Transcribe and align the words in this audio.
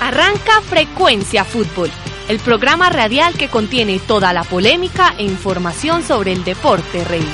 Arranca 0.00 0.60
Frecuencia 0.60 1.44
Fútbol, 1.44 1.90
el 2.28 2.38
programa 2.38 2.90
radial 2.90 3.34
que 3.34 3.48
contiene 3.48 3.98
toda 3.98 4.34
la 4.34 4.44
polémica 4.44 5.14
e 5.16 5.24
información 5.24 6.02
sobre 6.02 6.32
el 6.32 6.44
deporte 6.44 7.02
rey. 7.04 7.26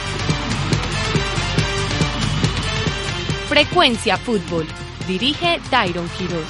Frecuencia 3.48 4.16
Fútbol. 4.16 4.66
Dirige 5.08 5.60
Tyron 5.70 6.08
Quiroz. 6.16 6.46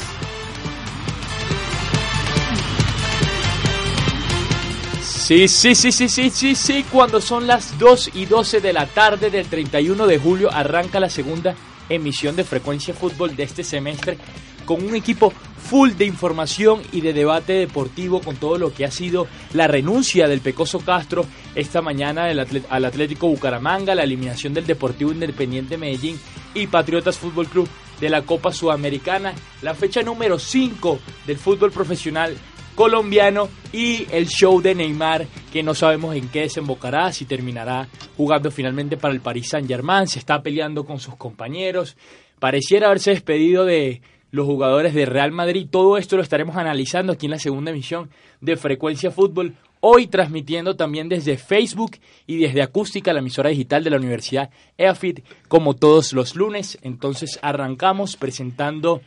Sí, 5.03 5.49
sí, 5.49 5.75
sí, 5.75 5.91
sí, 5.91 6.09
sí, 6.11 6.31
sí, 6.31 6.55
sí. 6.55 6.85
Cuando 6.93 7.23
son 7.23 7.47
las 7.47 7.79
2 7.79 8.11
y 8.15 8.27
12 8.27 8.61
de 8.61 8.73
la 8.75 8.87
tarde 8.87 9.31
del 9.31 9.47
31 9.47 10.07
de 10.07 10.19
julio 10.19 10.53
arranca 10.53 11.01
la 11.01 11.09
segunda 11.09 11.57
emisión 11.89 12.37
de 12.37 12.45
Frecuencia 12.45 12.93
Fútbol 12.93 13.35
de 13.35 13.45
este 13.45 13.65
semestre 13.65 14.19
con 14.65 14.85
un 14.85 14.95
equipo 14.95 15.33
full 15.63 15.93
de 15.93 16.05
información 16.05 16.83
y 16.93 17.01
de 17.01 17.13
debate 17.13 17.55
deportivo 17.55 18.21
con 18.21 18.37
todo 18.37 18.59
lo 18.59 18.73
que 18.75 18.85
ha 18.85 18.91
sido 18.91 19.27
la 19.55 19.69
renuncia 19.69 20.29
del 20.29 20.41
Pecoso 20.41 20.81
Castro 20.81 21.25
esta 21.55 21.81
mañana 21.81 22.25
al 22.25 22.85
Atlético 22.85 23.29
Bucaramanga, 23.29 23.95
la 23.95 24.03
eliminación 24.03 24.55
del 24.55 24.67
Deportivo 24.67 25.13
Independiente 25.13 25.79
Medellín 25.79 26.19
y 26.55 26.67
Patriotas 26.67 27.19
Fútbol 27.19 27.47
Club 27.47 27.69
de 28.01 28.11
la 28.11 28.23
Copa 28.23 28.53
Sudamericana, 28.53 29.33
la 29.63 29.75
fecha 29.75 30.03
número 30.03 30.39
5 30.39 30.99
del 31.27 31.39
fútbol 31.39 31.71
profesional 31.71 32.37
colombiano 32.75 33.49
y 33.73 34.07
el 34.11 34.27
show 34.27 34.61
de 34.61 34.75
Neymar 34.75 35.27
que 35.53 35.63
no 35.63 35.75
sabemos 35.75 36.17
en 36.17 36.29
qué 36.29 36.41
desembocará, 36.41 37.13
si 37.13 37.27
terminará 37.27 37.89
jugando 38.17 38.51
finalmente 38.51 38.97
para 38.97 39.15
el 39.15 39.21
Paris 39.21 39.51
Saint 39.51 39.69
Germain, 39.69 40.09
se 40.09 40.19
está 40.19 40.43
peleando 40.43 40.85
con 40.85 40.99
sus 40.99 41.17
compañeros, 41.17 41.97
pareciera 42.39 42.87
haberse 42.87 43.11
despedido 43.11 43.65
de 43.65 44.03
los 44.33 44.47
jugadores 44.47 44.95
de 44.95 45.07
Real 45.07 45.31
Madrid. 45.31 45.69
Todo 45.71 45.99
esto 45.99 46.17
lo 46.17 46.23
estaremos 46.23 46.57
analizando 46.57 47.13
aquí 47.13 47.27
en 47.27 47.33
la 47.33 47.39
segunda 47.39 47.71
emisión 47.71 48.11
de 48.41 48.57
Frecuencia 48.57 49.13
Fútbol. 49.13 49.55
Hoy 49.81 50.07
transmitiendo 50.07 50.75
también 50.75 51.09
desde 51.09 51.37
Facebook 51.37 51.99
y 52.27 52.39
desde 52.39 52.63
Acústica, 52.63 53.13
la 53.13 53.19
emisora 53.21 53.51
digital 53.51 53.85
de 53.85 53.91
la 53.91 53.99
Universidad 53.99 54.51
EAFIT, 54.79 55.21
como 55.49 55.75
todos 55.75 56.15
los 56.15 56.35
lunes. 56.35 56.79
Entonces 56.83 57.39
arrancamos 57.43 58.17
presentando 58.17 59.03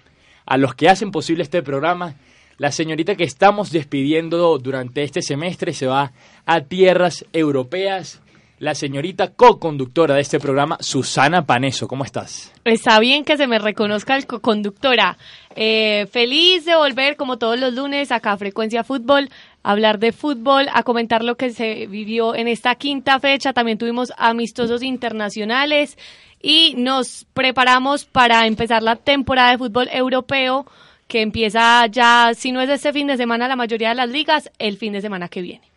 a 0.46 0.58
los 0.58 0.76
que 0.76 0.90
hacen 0.90 1.12
posible 1.12 1.44
este 1.44 1.64
programa. 1.64 2.16
La 2.58 2.72
señorita 2.72 3.16
que 3.16 3.24
estamos 3.24 3.72
despidiendo 3.72 4.60
durante 4.60 5.04
este 5.04 5.22
semestre 5.22 5.74
se 5.74 5.88
va 5.88 6.14
a 6.46 6.62
tierras 6.62 7.26
europeas 7.34 8.22
la 8.60 8.74
señorita 8.74 9.34
co-conductora 9.34 10.16
de 10.16 10.22
este 10.22 10.40
programa, 10.40 10.78
Susana 10.80 11.46
Paneso. 11.46 11.88
¿Cómo 11.88 12.04
estás? 12.04 12.54
Está 12.64 13.00
bien 13.00 13.26
que 13.26 13.38
se 13.38 13.48
me 13.48 13.60
reconozca 13.60 14.16
el 14.16 14.26
co-conductora. 14.26 15.18
Eh, 15.56 16.08
feliz 16.12 16.66
de 16.66 16.76
volver, 16.76 17.16
como 17.18 17.38
todos 17.38 17.60
los 17.60 17.74
lunes, 17.74 18.12
acá 18.12 18.34
a 18.34 18.38
Frecuencia 18.38 18.84
Fútbol, 18.84 19.30
a 19.64 19.72
hablar 19.72 20.00
de 20.00 20.12
fútbol, 20.12 20.68
a 20.74 20.84
comentar 20.84 21.24
lo 21.24 21.36
que 21.36 21.50
se 21.50 21.88
vivió 21.88 22.36
en 22.36 22.48
esta 22.48 22.76
quinta 22.76 23.20
fecha. 23.20 23.54
También 23.54 23.78
tuvimos 23.78 24.14
amistosos 24.18 24.84
internacionales 24.84 25.98
y 26.42 26.76
nos 26.78 27.26
preparamos 27.34 28.06
para 28.06 28.46
empezar 28.48 28.84
la 28.84 28.96
temporada 28.96 29.52
de 29.52 29.58
fútbol 29.58 29.90
europeo 29.92 30.66
que 31.08 31.22
empieza 31.22 31.86
ya, 31.88 32.32
si 32.36 32.52
no 32.52 32.62
es 32.62 32.70
este 32.70 32.92
fin 32.92 33.08
de 33.08 33.18
semana, 33.18 33.48
la 33.48 33.56
mayoría 33.56 33.90
de 33.90 33.96
las 33.96 34.10
ligas, 34.10 34.52
el 34.58 34.78
fin 34.78 34.94
de 34.94 35.02
semana 35.02 35.28
que 35.28 35.42
viene. 35.42 35.75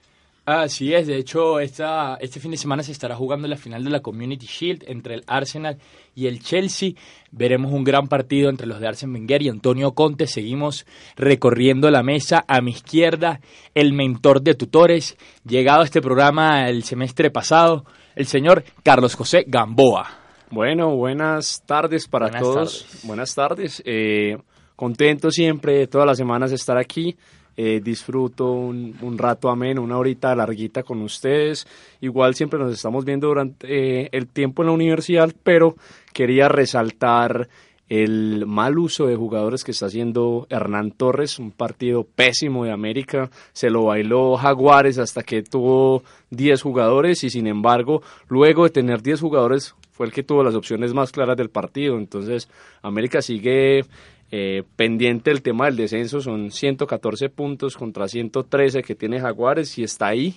Así 0.50 0.94
es, 0.94 1.06
de 1.06 1.19
hecho 1.19 1.60
esta, 1.60 2.16
este 2.22 2.41
fin 2.41 2.53
de 2.53 2.56
semana 2.56 2.82
se 2.82 2.92
estará 2.92 3.14
jugando 3.14 3.47
la 3.47 3.59
final 3.59 3.84
de 3.84 3.91
la 3.91 4.00
Community 4.00 4.47
Shield 4.47 4.82
entre 4.86 5.16
el 5.16 5.25
Arsenal 5.26 5.76
y 6.14 6.26
el 6.26 6.42
Chelsea. 6.42 6.92
Veremos 7.31 7.70
un 7.70 7.84
gran 7.84 8.06
partido 8.06 8.48
entre 8.48 8.66
los 8.66 8.81
de 8.81 8.88
Arsene 8.88 9.12
Wenger 9.12 9.42
y 9.42 9.50
Antonio 9.50 9.92
Conte. 9.92 10.26
Seguimos 10.26 10.86
recorriendo 11.16 11.91
la 11.91 12.03
mesa. 12.03 12.47
A 12.48 12.62
mi 12.62 12.70
izquierda, 12.70 13.41
el 13.75 13.92
mentor 13.92 14.41
de 14.41 14.54
tutores, 14.54 15.19
llegado 15.44 15.82
a 15.82 15.84
este 15.84 16.00
programa 16.00 16.66
el 16.70 16.82
semestre 16.82 17.30
pasado, 17.30 17.84
el 18.16 18.25
señor 18.25 18.65
Carlos 18.82 19.16
José 19.16 19.44
Gamboa. 19.47 20.09
Bueno, 20.50 20.97
buenas 20.97 21.62
tardes 21.66 22.09
para 22.09 22.30
todos. 22.30 22.86
Buenas 23.03 23.34
tardes. 23.34 23.82
Eh, 23.84 24.38
contento 24.76 25.30
siempre, 25.30 25.86
todas 25.88 26.06
las 26.06 26.16
semanas 26.16 26.48
de 26.48 26.56
estar 26.56 26.78
aquí. 26.78 27.19
Eh, 27.61 27.81
disfruto 27.83 28.53
un, 28.53 28.97
un, 29.03 29.19
rato 29.19 29.49
ameno, 29.49 29.83
una 29.83 29.99
horita 29.99 30.33
larguita 30.37 30.85
con 30.85 31.03
ustedes. 31.03 31.67
Igual 32.01 32.37
siempre 32.37 32.57
nos 32.57 32.73
estamos 32.73 33.05
viendo 33.05 33.27
durante 33.27 33.67
eh, 34.05 34.09
el 34.13 34.29
tiempo 34.29 34.63
en 34.63 34.69
la 34.69 34.75
universidad, 34.75 35.35
pero 35.43 35.75
quería 36.13 36.49
resaltar 36.49 37.49
el 37.89 38.45
mal 38.47 38.79
uso 38.79 39.09
de 39.09 39.17
jugadores 39.17 39.65
que 39.65 39.73
está 39.73 39.87
haciendo 39.87 40.47
Hernán 40.51 40.93
Torres, 40.93 41.41
un 41.41 41.51
partido 41.51 42.05
pésimo 42.05 42.65
de 42.65 42.71
América, 42.71 43.29
se 43.53 43.71
lo 43.71 43.87
bailó 43.87 44.37
Jaguares 44.37 44.99
hasta 44.99 45.25
que 45.25 45.43
tuvo 45.43 46.05
10 46.31 46.63
jugadores 46.63 47.25
y 47.25 47.31
sin 47.31 47.49
embargo, 47.49 48.03
luego 48.29 48.65
de 48.65 48.71
tener 48.71 49.03
10 49.03 49.21
jugadores 49.21 49.75
fue 49.91 50.07
el 50.07 50.13
que 50.13 50.23
tuvo 50.23 50.45
las 50.45 50.55
opciones 50.55 50.95
más 50.95 51.11
claras 51.11 51.37
del 51.37 51.51
partido, 51.51 51.99
entonces 51.99 52.49
América 52.83 53.21
sigue 53.21 53.85
eh, 54.31 54.62
pendiente 54.77 55.31
el 55.31 55.43
tema 55.43 55.66
del 55.66 55.77
descenso, 55.77 56.21
son 56.21 56.50
114 56.50 57.28
puntos 57.31 57.77
contra 57.77 58.09
113 58.09 58.83
que 58.83 58.94
tiene 58.94 59.21
Jaguares 59.21 59.78
y 59.78 59.84
está 59.84 60.09
ahí, 60.09 60.34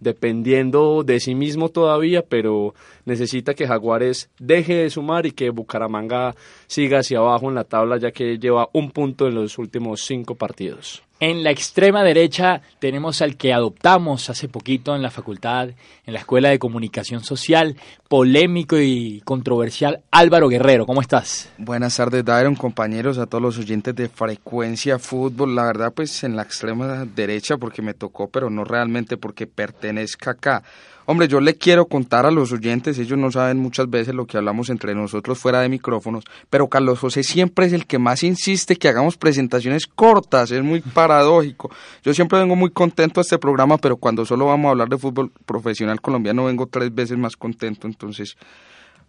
dependiendo 0.00 1.02
de 1.04 1.20
sí 1.20 1.34
mismo 1.34 1.68
todavía, 1.68 2.22
pero 2.22 2.74
necesita 3.04 3.54
que 3.54 3.66
Jaguares 3.66 4.30
deje 4.38 4.76
de 4.76 4.90
sumar 4.90 5.26
y 5.26 5.32
que 5.32 5.50
Bucaramanga 5.50 6.34
siga 6.66 7.00
hacia 7.00 7.18
abajo 7.18 7.48
en 7.48 7.56
la 7.56 7.64
tabla 7.64 7.98
ya 7.98 8.12
que 8.12 8.38
lleva 8.38 8.68
un 8.72 8.90
punto 8.90 9.26
en 9.26 9.34
los 9.34 9.58
últimos 9.58 10.02
cinco 10.02 10.34
partidos. 10.34 11.02
En 11.20 11.42
la 11.42 11.50
extrema 11.50 12.04
derecha 12.04 12.62
tenemos 12.78 13.22
al 13.22 13.36
que 13.36 13.52
adoptamos 13.52 14.30
hace 14.30 14.48
poquito 14.48 14.94
en 14.94 15.02
la 15.02 15.10
facultad, 15.10 15.70
en 16.06 16.14
la 16.14 16.20
Escuela 16.20 16.50
de 16.50 16.60
Comunicación 16.60 17.24
Social, 17.24 17.74
polémico 18.06 18.78
y 18.78 19.20
controversial 19.24 20.04
Álvaro 20.12 20.48
Guerrero. 20.48 20.86
¿Cómo 20.86 21.00
estás? 21.00 21.50
Buenas 21.58 21.96
tardes, 21.96 22.24
Dairon, 22.24 22.54
compañeros, 22.54 23.18
a 23.18 23.26
todos 23.26 23.42
los 23.42 23.58
oyentes 23.58 23.96
de 23.96 24.08
Frecuencia 24.08 25.00
Fútbol. 25.00 25.56
La 25.56 25.64
verdad, 25.64 25.92
pues 25.92 26.22
en 26.22 26.36
la 26.36 26.42
extrema 26.42 27.04
derecha 27.04 27.56
porque 27.56 27.82
me 27.82 27.94
tocó, 27.94 28.28
pero 28.28 28.48
no 28.48 28.62
realmente 28.62 29.16
porque 29.16 29.48
pertenezca 29.48 30.30
acá. 30.30 30.62
Hombre, 31.10 31.26
yo 31.26 31.40
le 31.40 31.54
quiero 31.54 31.86
contar 31.86 32.26
a 32.26 32.30
los 32.30 32.52
oyentes, 32.52 32.98
ellos 32.98 33.18
no 33.18 33.32
saben 33.32 33.56
muchas 33.56 33.88
veces 33.88 34.14
lo 34.14 34.26
que 34.26 34.36
hablamos 34.36 34.68
entre 34.68 34.94
nosotros 34.94 35.38
fuera 35.38 35.62
de 35.62 35.70
micrófonos, 35.70 36.22
pero 36.50 36.68
Carlos 36.68 36.98
José 36.98 37.22
siempre 37.22 37.64
es 37.64 37.72
el 37.72 37.86
que 37.86 37.98
más 37.98 38.22
insiste 38.22 38.76
que 38.76 38.88
hagamos 38.88 39.16
presentaciones 39.16 39.86
cortas, 39.86 40.50
es 40.50 40.62
muy 40.62 40.82
paradójico. 40.82 41.70
Yo 42.04 42.12
siempre 42.12 42.38
vengo 42.38 42.56
muy 42.56 42.68
contento 42.68 43.20
a 43.20 43.22
este 43.22 43.38
programa, 43.38 43.78
pero 43.78 43.96
cuando 43.96 44.26
solo 44.26 44.44
vamos 44.44 44.68
a 44.68 44.72
hablar 44.72 44.90
de 44.90 44.98
fútbol 44.98 45.32
profesional 45.46 45.98
colombiano 46.02 46.44
vengo 46.44 46.66
tres 46.66 46.94
veces 46.94 47.16
más 47.16 47.36
contento, 47.36 47.86
entonces 47.86 48.36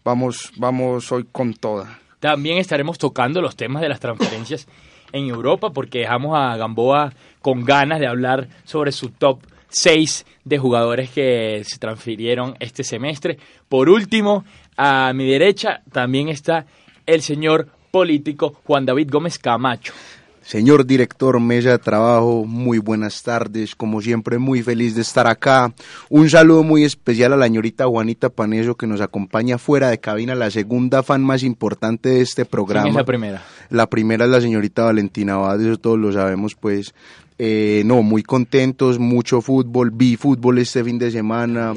vamos, 0.01 0.53
vamos 0.55 1.11
hoy 1.11 1.27
con 1.29 1.53
toda. 1.53 1.99
También 2.21 2.59
estaremos 2.59 2.97
tocando 2.97 3.41
los 3.41 3.57
temas 3.57 3.81
de 3.81 3.89
las 3.89 3.99
transferencias 3.99 4.69
en 5.11 5.25
Europa 5.25 5.71
porque 5.71 5.99
dejamos 5.99 6.37
a 6.37 6.55
Gamboa 6.55 7.11
con 7.41 7.65
ganas 7.65 7.99
de 7.99 8.07
hablar 8.07 8.47
sobre 8.63 8.93
su 8.93 9.09
top 9.09 9.41
seis 9.69 10.25
de 10.43 10.57
jugadores 10.57 11.09
que 11.09 11.63
se 11.65 11.77
transfirieron 11.77 12.55
este 12.59 12.83
semestre. 12.83 13.37
Por 13.67 13.89
último, 13.89 14.43
a 14.77 15.13
mi 15.13 15.29
derecha 15.29 15.81
también 15.91 16.29
está 16.29 16.65
el 17.05 17.21
señor 17.21 17.69
político 17.91 18.55
Juan 18.63 18.85
David 18.85 19.09
Gómez 19.11 19.39
Camacho. 19.39 19.93
Señor 20.41 20.87
director 20.87 21.39
Mesa 21.39 21.69
de 21.69 21.77
Trabajo, 21.77 22.43
muy 22.43 22.79
buenas 22.79 23.21
tardes. 23.21 23.75
Como 23.75 24.01
siempre, 24.01 24.39
muy 24.39 24.63
feliz 24.63 24.95
de 24.95 25.03
estar 25.03 25.27
acá. 25.27 25.71
Un 26.09 26.27
saludo 26.27 26.63
muy 26.63 26.83
especial 26.83 27.33
a 27.33 27.37
la 27.37 27.45
señorita 27.45 27.85
Juanita 27.85 28.29
Paneso 28.29 28.73
que 28.73 28.87
nos 28.87 28.99
acompaña 28.99 29.59
fuera 29.59 29.89
de 29.89 29.99
cabina, 29.99 30.33
la 30.33 30.49
segunda 30.49 31.03
fan 31.03 31.23
más 31.23 31.43
importante 31.43 32.09
de 32.09 32.21
este 32.21 32.45
programa. 32.45 32.85
¿Quién 32.85 32.93
es 32.93 32.97
la 32.97 33.05
primera? 33.05 33.43
La 33.69 33.87
primera 33.87 34.25
es 34.25 34.31
la 34.31 34.41
señorita 34.41 34.85
Valentina 34.85 35.35
Abad, 35.35 35.61
eso 35.61 35.77
todos 35.77 35.99
lo 35.99 36.11
sabemos, 36.11 36.55
pues. 36.55 36.95
Eh, 37.41 37.83
no, 37.85 38.03
muy 38.03 38.21
contentos, 38.21 38.99
mucho 38.99 39.41
fútbol, 39.41 39.91
vi 39.91 40.17
fútbol 40.17 40.57
este 40.57 40.83
fin 40.83 40.99
de 40.99 41.09
semana, 41.09 41.73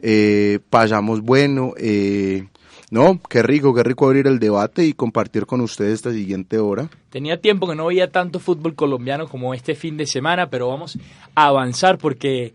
eh, 0.00 0.58
pasamos 0.70 1.20
bueno. 1.20 1.74
Eh, 1.76 2.46
No, 2.90 3.18
qué 3.26 3.42
rico, 3.42 3.72
qué 3.74 3.82
rico 3.82 4.06
abrir 4.06 4.26
el 4.26 4.38
debate 4.38 4.84
y 4.84 4.92
compartir 4.92 5.46
con 5.46 5.62
ustedes 5.62 5.94
esta 5.94 6.12
siguiente 6.12 6.58
hora. 6.58 6.90
Tenía 7.08 7.40
tiempo 7.40 7.66
que 7.66 7.74
no 7.74 7.86
veía 7.86 8.10
tanto 8.10 8.38
fútbol 8.38 8.74
colombiano 8.74 9.28
como 9.28 9.54
este 9.54 9.74
fin 9.74 9.96
de 9.96 10.06
semana, 10.06 10.50
pero 10.50 10.68
vamos 10.68 10.98
a 11.34 11.46
avanzar 11.46 11.96
porque 11.96 12.52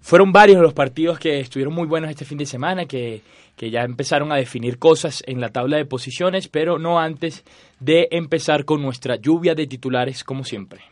fueron 0.00 0.30
varios 0.30 0.62
los 0.62 0.72
partidos 0.72 1.18
que 1.18 1.40
estuvieron 1.40 1.74
muy 1.74 1.88
buenos 1.88 2.10
este 2.10 2.24
fin 2.24 2.38
de 2.38 2.46
semana, 2.46 2.86
que, 2.86 3.22
que 3.56 3.70
ya 3.70 3.82
empezaron 3.82 4.30
a 4.30 4.36
definir 4.36 4.78
cosas 4.78 5.22
en 5.26 5.40
la 5.40 5.48
tabla 5.48 5.78
de 5.78 5.84
posiciones, 5.84 6.46
pero 6.46 6.78
no 6.78 7.00
antes 7.00 7.42
de 7.80 8.06
empezar 8.12 8.64
con 8.64 8.82
nuestra 8.82 9.16
lluvia 9.16 9.56
de 9.56 9.66
titulares 9.66 10.22
como 10.22 10.44
siempre. 10.44 10.91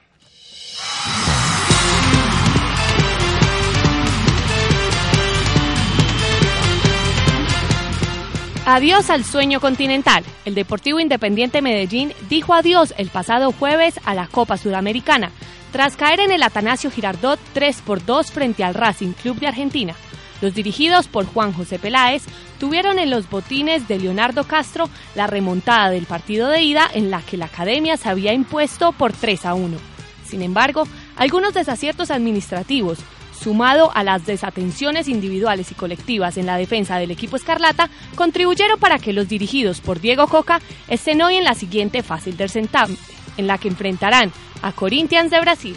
Adiós 8.72 9.10
al 9.10 9.24
sueño 9.24 9.58
continental. 9.60 10.22
El 10.44 10.54
Deportivo 10.54 11.00
Independiente 11.00 11.60
Medellín 11.60 12.12
dijo 12.28 12.54
adiós 12.54 12.94
el 12.98 13.08
pasado 13.08 13.50
jueves 13.50 13.98
a 14.04 14.14
la 14.14 14.28
Copa 14.28 14.56
Sudamericana, 14.58 15.32
tras 15.72 15.96
caer 15.96 16.20
en 16.20 16.30
el 16.30 16.44
Atanasio 16.44 16.88
Girardot 16.92 17.40
3 17.52 17.82
por 17.84 18.06
2 18.06 18.30
frente 18.30 18.62
al 18.62 18.74
Racing 18.74 19.12
Club 19.12 19.40
de 19.40 19.48
Argentina. 19.48 19.96
Los 20.40 20.54
dirigidos 20.54 21.08
por 21.08 21.26
Juan 21.26 21.52
José 21.52 21.80
Peláez 21.80 22.22
tuvieron 22.60 23.00
en 23.00 23.10
los 23.10 23.28
botines 23.28 23.88
de 23.88 23.98
Leonardo 23.98 24.44
Castro 24.44 24.88
la 25.16 25.26
remontada 25.26 25.90
del 25.90 26.06
partido 26.06 26.48
de 26.48 26.62
ida 26.62 26.88
en 26.94 27.10
la 27.10 27.22
que 27.22 27.36
la 27.36 27.46
academia 27.46 27.96
se 27.96 28.08
había 28.08 28.32
impuesto 28.32 28.92
por 28.92 29.12
3 29.12 29.46
a 29.46 29.54
1. 29.54 29.89
Sin 30.30 30.42
embargo, 30.42 30.86
algunos 31.16 31.54
desaciertos 31.54 32.12
administrativos, 32.12 32.98
sumado 33.36 33.90
a 33.94 34.04
las 34.04 34.26
desatenciones 34.26 35.08
individuales 35.08 35.72
y 35.72 35.74
colectivas 35.74 36.36
en 36.36 36.46
la 36.46 36.56
defensa 36.56 36.98
del 36.98 37.10
equipo 37.10 37.34
Escarlata, 37.34 37.90
contribuyeron 38.14 38.78
para 38.78 39.00
que 39.00 39.12
los 39.12 39.28
dirigidos 39.28 39.80
por 39.80 40.00
Diego 40.00 40.28
Coca 40.28 40.60
estén 40.86 41.20
hoy 41.20 41.34
en 41.34 41.44
la 41.44 41.54
siguiente 41.54 42.04
fase 42.04 42.30
del 42.30 42.48
certamen, 42.48 42.96
en 43.38 43.48
la 43.48 43.58
que 43.58 43.66
enfrentarán 43.66 44.30
a 44.62 44.70
Corinthians 44.70 45.32
de 45.32 45.40
Brasil. 45.40 45.76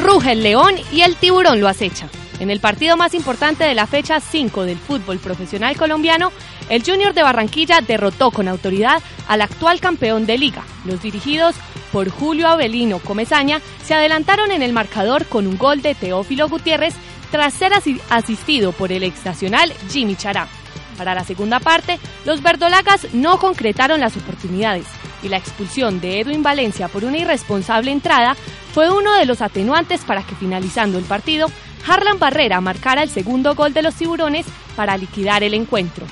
Ruge 0.00 0.32
el 0.32 0.44
león 0.44 0.74
y 0.92 1.00
el 1.00 1.16
tiburón 1.16 1.60
lo 1.60 1.66
acecha. 1.66 2.08
En 2.40 2.50
el 2.50 2.60
partido 2.60 2.96
más 2.96 3.14
importante 3.14 3.64
de 3.64 3.74
la 3.74 3.86
fecha 3.86 4.20
5 4.20 4.64
del 4.64 4.78
fútbol 4.78 5.18
profesional 5.18 5.76
colombiano, 5.76 6.32
el 6.68 6.82
Junior 6.82 7.14
de 7.14 7.22
Barranquilla 7.22 7.80
derrotó 7.80 8.30
con 8.30 8.48
autoridad 8.48 9.02
al 9.28 9.42
actual 9.42 9.80
campeón 9.80 10.26
de 10.26 10.38
liga. 10.38 10.64
Los 10.84 11.00
dirigidos 11.02 11.54
por 11.92 12.10
Julio 12.10 12.48
Avelino 12.48 12.98
Comezaña 12.98 13.60
se 13.84 13.94
adelantaron 13.94 14.50
en 14.50 14.62
el 14.62 14.72
marcador 14.72 15.26
con 15.26 15.46
un 15.46 15.56
gol 15.56 15.80
de 15.80 15.94
Teófilo 15.94 16.48
Gutiérrez 16.48 16.94
tras 17.30 17.54
ser 17.54 17.72
asistido 18.10 18.72
por 18.72 18.90
el 18.92 19.04
ex 19.04 19.24
nacional 19.24 19.72
Jimmy 19.90 20.16
Chará. 20.16 20.48
Para 20.98 21.14
la 21.14 21.24
segunda 21.24 21.60
parte, 21.60 21.98
los 22.24 22.42
verdolagas 22.42 23.12
no 23.12 23.38
concretaron 23.38 24.00
las 24.00 24.16
oportunidades 24.16 24.86
y 25.22 25.28
la 25.28 25.38
expulsión 25.38 26.00
de 26.00 26.20
Edwin 26.20 26.42
Valencia 26.42 26.88
por 26.88 27.04
una 27.04 27.18
irresponsable 27.18 27.90
entrada 27.90 28.36
fue 28.72 28.90
uno 28.90 29.14
de 29.14 29.24
los 29.24 29.40
atenuantes 29.40 30.04
para 30.04 30.22
que 30.22 30.34
finalizando 30.34 30.98
el 30.98 31.04
partido, 31.04 31.48
Harlan 31.86 32.18
Barrera 32.18 32.60
marcara 32.60 33.02
el 33.02 33.10
segundo 33.10 33.54
gol 33.54 33.72
de 33.72 33.82
los 33.82 33.94
tiburones 33.94 34.46
para 34.76 34.96
liquidar 34.96 35.42
el 35.42 35.54
encuentro. 35.54 36.06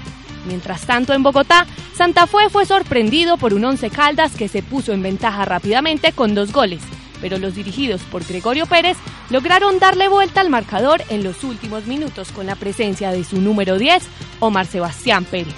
Mientras 0.46 0.86
tanto, 0.86 1.12
en 1.12 1.22
Bogotá, 1.22 1.66
Santa 1.96 2.26
Fe 2.26 2.50
fue 2.50 2.66
sorprendido 2.66 3.36
por 3.36 3.54
un 3.54 3.64
Once 3.64 3.90
Caldas 3.90 4.34
que 4.34 4.48
se 4.48 4.62
puso 4.62 4.92
en 4.92 5.02
ventaja 5.02 5.44
rápidamente 5.44 6.12
con 6.12 6.34
dos 6.34 6.52
goles, 6.52 6.82
pero 7.20 7.38
los 7.38 7.54
dirigidos 7.54 8.02
por 8.02 8.26
Gregorio 8.26 8.66
Pérez 8.66 8.96
lograron 9.30 9.78
darle 9.78 10.08
vuelta 10.08 10.40
al 10.40 10.50
marcador 10.50 11.02
en 11.08 11.22
los 11.22 11.44
últimos 11.44 11.86
minutos 11.86 12.32
con 12.32 12.46
la 12.46 12.56
presencia 12.56 13.12
de 13.12 13.24
su 13.24 13.40
número 13.40 13.78
10, 13.78 14.02
Omar 14.40 14.66
Sebastián 14.66 15.24
Pérez. 15.24 15.54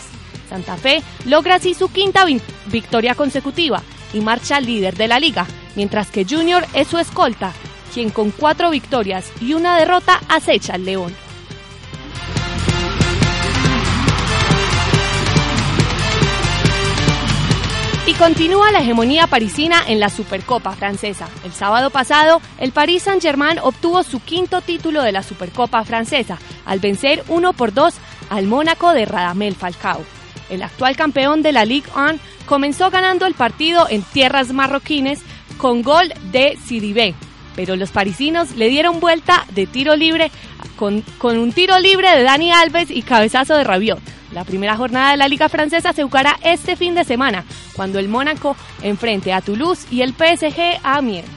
Santa 0.49 0.77
Fe 0.77 1.03
logra 1.25 1.57
así 1.57 1.75
su 1.75 1.91
quinta 1.91 2.27
victoria 2.67 3.15
consecutiva 3.15 3.83
y 4.13 4.21
marcha 4.21 4.61
líder 4.61 4.95
de 4.95 5.09
la 5.09 5.19
liga, 5.19 5.47
mientras 5.75 6.11
que 6.11 6.27
Junior 6.29 6.65
es 6.75 6.89
su 6.89 6.99
escolta, 6.99 7.53
quien 7.95 8.11
con 8.11 8.33
cuatro 8.33 8.71
victorias 8.71 9.31
y 9.41 9.55
una 9.55 9.79
derrota 9.79 10.21
acecha 10.29 10.75
al 10.75 10.85
León. 10.85 11.15
Y 18.07 18.13
continúa 18.15 18.71
la 18.71 18.81
hegemonía 18.81 19.29
parisina 19.29 19.83
en 19.87 19.99
la 19.99 20.11
Supercopa 20.11 20.73
francesa. 20.73 21.29
El 21.45 21.53
sábado 21.53 21.89
pasado, 21.91 22.43
el 22.59 22.73
Paris 22.73 23.05
Saint-Germain 23.05 23.59
obtuvo 23.63 24.03
su 24.03 24.21
quinto 24.21 24.61
título 24.61 25.03
de 25.03 25.13
la 25.13 25.23
Supercopa 25.23 25.83
francesa, 25.85 26.39
al 26.67 26.81
vencer 26.81 27.25
1 27.29 27.53
por 27.55 27.73
2 27.73 27.95
al 28.29 28.47
Mónaco 28.47 28.93
de 28.93 29.07
Radamel 29.07 29.55
Falcao. 29.55 30.03
El 30.51 30.63
actual 30.63 30.97
campeón 30.97 31.43
de 31.43 31.53
la 31.53 31.65
Ligue 31.65 31.89
1 31.97 32.19
comenzó 32.45 32.91
ganando 32.91 33.25
el 33.25 33.35
partido 33.35 33.87
en 33.89 34.03
tierras 34.03 34.53
marroquines 34.53 35.21
con 35.57 35.83
gol 35.83 36.13
de 36.31 36.59
Sidibé, 36.63 37.15
pero 37.55 37.77
los 37.77 37.91
parisinos 37.91 38.57
le 38.57 38.69
dieron 38.69 39.01
vuelta 39.01 39.47
de 39.53 39.67
tiro 39.67 39.97
libre 39.97 40.31
con, 40.77 41.03
con 41.19 41.39
un 41.39 41.53
tiro 41.53 41.79
libre 41.79 42.15
de 42.17 42.23
Dani 42.23 42.53
Alves 42.53 42.91
y 42.91 43.03
cabezazo 43.03 43.57
de 43.57 43.65
Rabiot. 43.65 44.01
La 44.33 44.45
primera 44.45 44.77
jornada 44.77 45.13
de 45.13 45.17
la 45.17 45.29
Liga 45.29 45.49
Francesa 45.49 45.93
se 45.93 46.03
jugará 46.03 46.37
este 46.43 46.75
fin 46.75 46.97
de 46.97 47.05
semana, 47.05 47.45
cuando 47.77 48.01
el 48.01 48.09
Mónaco 48.09 48.57
enfrente 48.83 49.33
a 49.33 49.41
Toulouse 49.41 49.87
y 49.93 50.03
el 50.03 50.13
PSG 50.13 50.81
a 50.83 50.97
Amiens. 50.97 51.29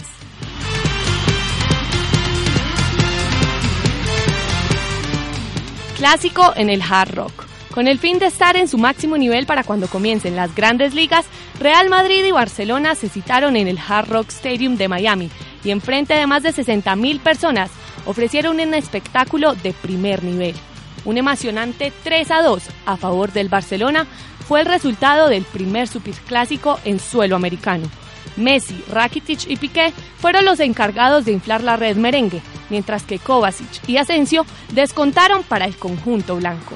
Clásico 5.95 6.53
en 6.55 6.69
el 6.69 6.81
Hard 6.81 7.13
Rock. 7.15 7.45
Con 7.71 7.87
el 7.87 7.99
fin 7.99 8.17
de 8.17 8.25
estar 8.25 8.57
en 8.57 8.67
su 8.67 8.79
máximo 8.79 9.17
nivel 9.17 9.45
para 9.45 9.63
cuando 9.63 9.87
comiencen 9.87 10.35
las 10.35 10.55
grandes 10.55 10.95
ligas, 10.95 11.25
Real 11.59 11.89
Madrid 11.89 12.25
y 12.25 12.31
Barcelona 12.31 12.95
se 12.95 13.09
citaron 13.09 13.55
en 13.55 13.67
el 13.67 13.77
Hard 13.77 14.09
Rock 14.09 14.29
Stadium 14.29 14.77
de 14.77 14.87
Miami 14.87 15.29
y 15.67 15.71
en 15.71 15.81
frente 15.81 16.13
de 16.13 16.27
más 16.27 16.43
de 16.43 16.53
60.000 16.53 17.19
personas 17.19 17.69
ofrecieron 18.05 18.59
un 18.61 18.73
espectáculo 18.73 19.53
de 19.53 19.73
primer 19.73 20.23
nivel. 20.23 20.55
Un 21.03 21.17
emocionante 21.17 21.91
3 22.03 22.31
a 22.31 22.41
2 22.41 22.63
a 22.85 22.95
favor 22.95 23.33
del 23.33 23.49
Barcelona 23.49 24.07
fue 24.47 24.61
el 24.61 24.65
resultado 24.65 25.27
del 25.27 25.43
primer 25.43 25.89
superclásico 25.89 26.79
en 26.85 27.01
suelo 27.01 27.35
americano. 27.35 27.89
Messi, 28.37 28.81
Rakitic 28.89 29.49
y 29.49 29.57
Piqué 29.57 29.93
fueron 30.19 30.45
los 30.45 30.61
encargados 30.61 31.25
de 31.25 31.33
inflar 31.33 31.61
la 31.63 31.75
red 31.75 31.97
merengue, 31.97 32.41
mientras 32.69 33.03
que 33.03 33.19
Kovacic 33.19 33.89
y 33.89 33.97
Asensio 33.97 34.45
descontaron 34.71 35.43
para 35.43 35.65
el 35.65 35.75
conjunto 35.75 36.37
blanco. 36.37 36.75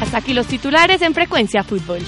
Hasta 0.00 0.18
aquí 0.18 0.32
los 0.32 0.46
titulares 0.48 1.02
en 1.02 1.14
Frecuencia 1.14 1.62
Fútbol. 1.62 2.00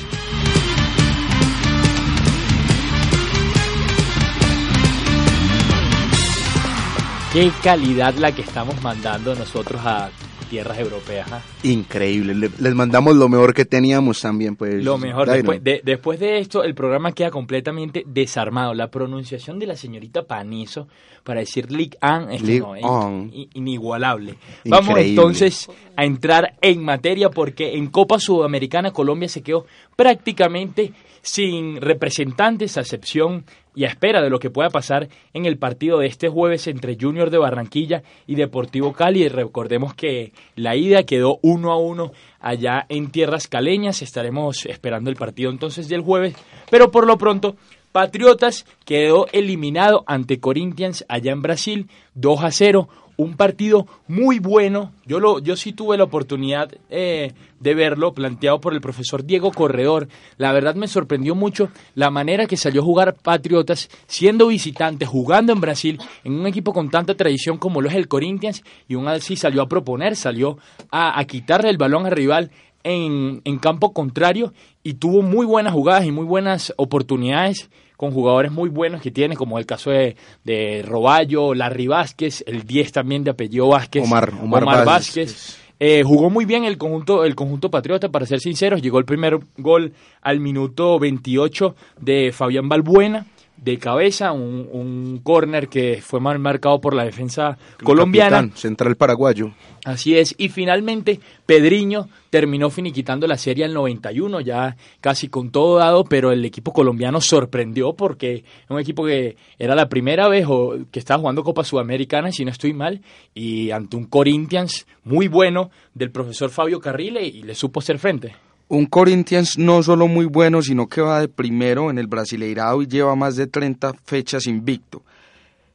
Qué 7.32 7.50
calidad 7.62 8.14
la 8.16 8.34
que 8.34 8.42
estamos 8.42 8.82
mandando 8.82 9.34
nosotros 9.34 9.80
a 9.82 10.10
tierras 10.50 10.78
europeas. 10.78 11.32
¿ah? 11.32 11.40
Increíble, 11.62 12.34
les 12.34 12.74
mandamos 12.74 13.16
lo 13.16 13.26
mejor 13.30 13.54
que 13.54 13.64
teníamos 13.64 14.20
también. 14.20 14.54
pues 14.54 14.84
Lo 14.84 14.98
mejor, 14.98 15.30
después 15.30 15.64
de, 15.64 15.80
después 15.82 16.20
de 16.20 16.40
esto 16.40 16.62
el 16.62 16.74
programa 16.74 17.12
queda 17.12 17.30
completamente 17.30 18.04
desarmado. 18.06 18.74
La 18.74 18.90
pronunciación 18.90 19.58
de 19.58 19.66
la 19.66 19.76
señorita 19.76 20.24
Panizo 20.24 20.88
para 21.24 21.40
decir 21.40 21.72
Ligue 21.72 21.96
1 22.02 22.30
es 22.30 23.46
inigualable. 23.54 24.34
Vamos 24.66 24.98
entonces 24.98 25.70
a 25.96 26.04
entrar 26.04 26.56
en 26.60 26.84
materia 26.84 27.30
porque 27.30 27.78
en 27.78 27.86
Copa 27.86 28.18
Sudamericana 28.20 28.90
Colombia 28.90 29.30
se 29.30 29.42
quedó 29.42 29.64
prácticamente 29.96 30.92
sin 31.22 31.80
representantes, 31.80 32.76
a 32.76 32.82
excepción 32.82 33.44
y 33.74 33.84
a 33.84 33.88
espera 33.88 34.22
de 34.22 34.30
lo 34.30 34.38
que 34.38 34.50
pueda 34.50 34.70
pasar 34.70 35.08
en 35.32 35.46
el 35.46 35.58
partido 35.58 35.98
de 35.98 36.06
este 36.06 36.28
jueves 36.28 36.66
entre 36.66 36.96
Junior 37.00 37.30
de 37.30 37.38
Barranquilla 37.38 38.02
y 38.26 38.34
Deportivo 38.34 38.92
Cali. 38.92 39.28
recordemos 39.28 39.94
que 39.94 40.32
la 40.56 40.76
ida 40.76 41.04
quedó 41.04 41.38
uno 41.42 41.72
a 41.72 41.76
uno 41.76 42.12
allá 42.40 42.86
en 42.88 43.10
tierras 43.10 43.48
caleñas. 43.48 44.02
Estaremos 44.02 44.66
esperando 44.66 45.10
el 45.10 45.16
partido 45.16 45.50
entonces 45.50 45.88
del 45.88 46.02
jueves, 46.02 46.34
pero 46.70 46.90
por 46.90 47.06
lo 47.06 47.18
pronto 47.18 47.56
Patriotas 47.92 48.64
quedó 48.86 49.26
eliminado 49.32 50.02
ante 50.06 50.40
Corinthians 50.40 51.04
allá 51.08 51.32
en 51.32 51.42
Brasil 51.42 51.90
2 52.14 52.42
a 52.42 52.50
0 52.50 52.88
un 53.22 53.36
partido 53.36 53.86
muy 54.08 54.38
bueno. 54.38 54.92
Yo, 55.06 55.20
lo, 55.20 55.38
yo 55.38 55.56
sí 55.56 55.72
tuve 55.72 55.96
la 55.96 56.04
oportunidad 56.04 56.72
eh, 56.90 57.32
de 57.60 57.74
verlo, 57.74 58.12
planteado 58.12 58.60
por 58.60 58.74
el 58.74 58.80
profesor 58.80 59.24
Diego 59.24 59.52
Corredor. 59.52 60.08
La 60.36 60.52
verdad 60.52 60.74
me 60.74 60.88
sorprendió 60.88 61.34
mucho 61.34 61.70
la 61.94 62.10
manera 62.10 62.46
que 62.46 62.56
salió 62.56 62.82
a 62.82 62.84
jugar 62.84 63.14
Patriotas, 63.14 63.88
siendo 64.06 64.48
visitante, 64.48 65.06
jugando 65.06 65.52
en 65.52 65.60
Brasil, 65.60 65.98
en 66.24 66.34
un 66.34 66.46
equipo 66.46 66.72
con 66.72 66.90
tanta 66.90 67.14
tradición 67.14 67.58
como 67.58 67.80
lo 67.80 67.88
es 67.88 67.94
el 67.94 68.08
Corinthians, 68.08 68.62
y 68.88 68.94
aún 68.94 69.08
así 69.08 69.36
salió 69.36 69.62
a 69.62 69.68
proponer, 69.68 70.16
salió 70.16 70.58
a, 70.90 71.18
a 71.18 71.24
quitarle 71.24 71.70
el 71.70 71.78
balón 71.78 72.06
al 72.06 72.12
rival 72.12 72.50
en, 72.84 73.42
en 73.44 73.58
campo 73.58 73.92
contrario 73.92 74.52
y 74.82 74.94
tuvo 74.94 75.22
muy 75.22 75.46
buenas 75.46 75.72
jugadas 75.72 76.04
y 76.04 76.12
muy 76.12 76.24
buenas 76.24 76.72
oportunidades 76.76 77.70
con 78.02 78.10
jugadores 78.10 78.50
muy 78.50 78.68
buenos 78.68 79.00
que 79.00 79.12
tiene, 79.12 79.36
como 79.36 79.60
el 79.60 79.64
caso 79.64 79.92
de, 79.92 80.16
de 80.42 80.82
Roballo, 80.84 81.54
Larry 81.54 81.86
Vázquez, 81.86 82.42
el 82.48 82.64
10 82.64 82.90
también 82.90 83.22
de 83.22 83.30
apellido 83.30 83.68
Vázquez, 83.68 84.02
Omar, 84.02 84.32
Omar, 84.42 84.64
Vázquez. 84.64 84.86
Vázquez. 84.86 85.58
Eh, 85.78 86.02
jugó 86.04 86.28
muy 86.28 86.44
bien 86.44 86.64
el 86.64 86.78
conjunto, 86.78 87.24
el 87.24 87.36
conjunto 87.36 87.70
patriota, 87.70 88.08
para 88.08 88.26
ser 88.26 88.40
sinceros. 88.40 88.82
Llegó 88.82 88.98
el 88.98 89.04
primer 89.04 89.38
gol 89.56 89.92
al 90.20 90.40
minuto 90.40 90.98
28 90.98 91.76
de 92.00 92.32
Fabián 92.32 92.68
Balbuena, 92.68 93.26
de 93.56 93.78
cabeza, 93.78 94.32
un, 94.32 94.68
un 94.72 95.20
córner 95.22 95.68
que 95.68 96.02
fue 96.02 96.18
mal 96.18 96.40
marcado 96.40 96.80
por 96.80 96.94
la 96.94 97.04
defensa 97.04 97.56
colombiana. 97.84 98.38
Capitán, 98.38 98.56
central 98.56 98.96
paraguayo. 98.96 99.52
Así 99.84 100.16
es, 100.16 100.32
y 100.38 100.48
finalmente 100.48 101.18
Pedriño 101.44 102.08
terminó 102.30 102.70
finiquitando 102.70 103.26
la 103.26 103.36
serie 103.36 103.64
al 103.64 103.74
91, 103.74 104.40
ya 104.40 104.76
casi 105.00 105.26
con 105.26 105.50
todo 105.50 105.78
dado, 105.78 106.04
pero 106.04 106.30
el 106.30 106.44
equipo 106.44 106.72
colombiano 106.72 107.20
sorprendió 107.20 107.92
porque 107.94 108.36
es 108.36 108.70
un 108.70 108.78
equipo 108.78 109.04
que 109.04 109.36
era 109.58 109.74
la 109.74 109.88
primera 109.88 110.28
vez 110.28 110.46
o, 110.48 110.76
que 110.92 111.00
estaba 111.00 111.18
jugando 111.18 111.42
Copa 111.42 111.64
Sudamericana, 111.64 112.30
si 112.30 112.44
no 112.44 112.52
estoy 112.52 112.72
mal, 112.72 113.00
y 113.34 113.72
ante 113.72 113.96
un 113.96 114.04
Corinthians 114.04 114.86
muy 115.02 115.26
bueno 115.26 115.72
del 115.94 116.12
profesor 116.12 116.50
Fabio 116.50 116.78
Carrile 116.78 117.26
y 117.26 117.42
le 117.42 117.56
supo 117.56 117.80
hacer 117.80 117.98
frente. 117.98 118.36
Un 118.68 118.86
Corinthians 118.86 119.58
no 119.58 119.82
solo 119.82 120.06
muy 120.06 120.26
bueno, 120.26 120.62
sino 120.62 120.86
que 120.86 121.00
va 121.00 121.20
de 121.20 121.28
primero 121.28 121.90
en 121.90 121.98
el 121.98 122.06
Brasileirado 122.06 122.82
y 122.82 122.86
lleva 122.86 123.16
más 123.16 123.34
de 123.34 123.48
30 123.48 123.94
fechas 124.04 124.46
invicto. 124.46 125.02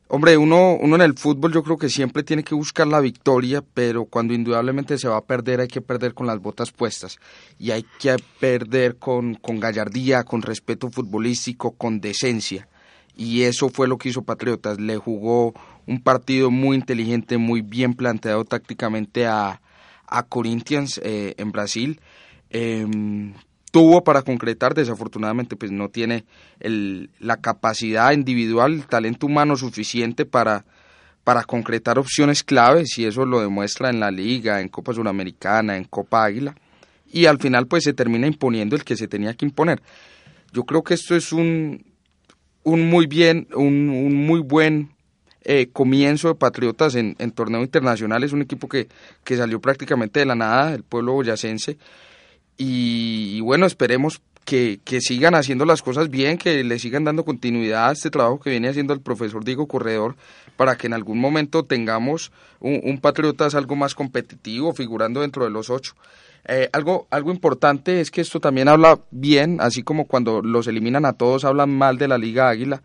Hombre, 0.10 0.38
uno, 0.38 0.78
uno 0.80 0.96
en 0.96 1.02
el 1.02 1.18
fútbol 1.18 1.52
yo 1.52 1.64
creo 1.64 1.78
que 1.78 1.90
siempre 1.90 2.24
tiene 2.24 2.44
que 2.44 2.56
buscar 2.56 2.88
la 2.88 3.02
victoria, 3.02 3.62
pero 3.74 4.06
cuando 4.06 4.34
indudablemente 4.34 4.98
se 4.98 5.10
va 5.10 5.18
a 5.18 5.26
perder 5.26 5.60
hay 5.60 5.68
que 5.68 5.82
perder 5.82 6.14
con 6.14 6.28
las 6.28 6.40
botas 6.40 6.72
puestas 6.72 7.20
y 7.60 7.72
hay 7.72 7.84
que 8.00 8.16
perder 8.40 8.98
con, 8.98 9.36
con 9.36 9.60
gallardía, 9.60 10.24
con 10.24 10.42
respeto 10.42 10.90
futbolístico, 10.90 11.72
con 11.72 12.00
decencia. 12.00 12.70
Y 13.18 13.42
eso 13.42 13.68
fue 13.68 13.90
lo 13.90 13.98
que 13.98 14.10
hizo 14.10 14.22
Patriotas. 14.22 14.80
Le 14.80 14.96
jugó 14.96 15.54
un 15.88 16.02
partido 16.02 16.52
muy 16.52 16.78
inteligente, 16.78 17.38
muy 17.38 17.62
bien 17.62 17.94
planteado 17.94 18.46
tácticamente 18.46 19.26
a, 19.26 19.62
a 20.06 20.24
Corinthians 20.24 21.02
eh, 21.04 21.34
en 21.38 21.52
Brasil. 21.52 22.00
Eh, 22.50 22.86
tuvo 23.72 24.04
para 24.04 24.22
concretar, 24.22 24.74
desafortunadamente 24.74 25.56
pues 25.56 25.72
no 25.72 25.90
tiene 25.90 26.26
el, 26.60 27.10
la 27.20 27.38
capacidad 27.38 28.12
individual, 28.12 28.74
el 28.74 28.88
talento 28.88 29.28
humano 29.28 29.56
suficiente 29.56 30.26
para, 30.26 30.66
para 31.24 31.44
concretar 31.44 32.00
opciones 32.00 32.44
claves 32.44 32.98
y 32.98 33.06
eso 33.06 33.26
lo 33.26 33.42
demuestra 33.42 33.90
en 33.90 34.00
la 34.00 34.12
liga, 34.12 34.62
en 34.62 34.70
Copa 34.70 34.94
Suramericana, 34.94 35.78
en 35.78 35.84
Copa 35.84 36.24
Águila 36.24 36.56
y 37.12 37.26
al 37.26 37.40
final 37.40 37.68
pues 37.68 37.84
se 37.84 37.94
termina 37.94 38.28
imponiendo 38.28 38.76
el 38.76 38.84
que 38.84 38.96
se 38.96 39.08
tenía 39.08 39.34
que 39.34 39.46
imponer. 39.46 39.82
Yo 40.54 40.64
creo 40.64 40.84
que 40.84 40.94
esto 40.94 41.16
es 41.16 41.32
un, 41.32 41.86
un 42.64 42.90
muy 42.90 43.06
bien, 43.08 43.48
un, 43.56 43.90
un 43.90 44.16
muy 44.16 44.40
buen 44.40 44.92
eh, 45.44 45.70
comienzo 45.72 46.28
de 46.28 46.36
Patriotas 46.36 46.96
en, 46.96 47.16
en 47.20 47.32
torneo 47.32 47.62
internacional. 47.62 48.24
Es 48.24 48.34
un 48.34 48.42
equipo 48.42 48.68
que, 48.68 48.88
que 49.24 49.38
salió 49.38 49.60
prácticamente 49.62 50.20
de 50.20 50.26
la 50.26 50.36
nada, 50.36 50.72
del 50.72 50.84
pueblo 50.84 51.14
boyacense. 51.14 51.78
Y, 52.58 53.40
bueno, 53.42 53.66
esperemos 53.66 54.22
que, 54.46 54.80
que, 54.84 55.02
sigan 55.02 55.36
haciendo 55.36 55.66
las 55.66 55.82
cosas 55.82 56.10
bien, 56.10 56.38
que 56.38 56.64
le 56.64 56.80
sigan 56.80 57.04
dando 57.04 57.26
continuidad 57.26 57.90
a 57.90 57.92
este 57.92 58.10
trabajo 58.10 58.40
que 58.40 58.50
viene 58.50 58.70
haciendo 58.70 58.94
el 58.94 59.02
profesor 59.02 59.44
Diego 59.44 59.68
Corredor, 59.68 60.16
para 60.56 60.76
que 60.76 60.88
en 60.88 60.94
algún 60.94 61.20
momento 61.20 61.64
tengamos 61.64 62.32
un, 62.60 62.82
un 62.84 63.00
Patriotas 63.00 63.56
algo 63.56 63.76
más 63.76 63.94
competitivo, 63.94 64.74
figurando 64.74 65.22
dentro 65.22 65.44
de 65.44 65.52
los 65.52 65.70
ocho. 65.70 65.94
Eh, 66.50 66.70
algo, 66.72 67.08
algo 67.12 67.32
importante 67.32 68.00
es 68.00 68.10
que 68.10 68.22
esto 68.22 68.40
también 68.40 68.70
habla 68.70 69.00
bien, 69.12 69.58
así 69.60 69.84
como 69.84 70.06
cuando 70.08 70.42
los 70.42 70.68
eliminan 70.68 71.06
a 71.06 71.14
todos 71.14 71.44
hablan 71.44 71.70
mal 71.70 71.98
de 71.98 72.08
la 72.08 72.18
Liga 72.18 72.48
Águila. 72.50 72.82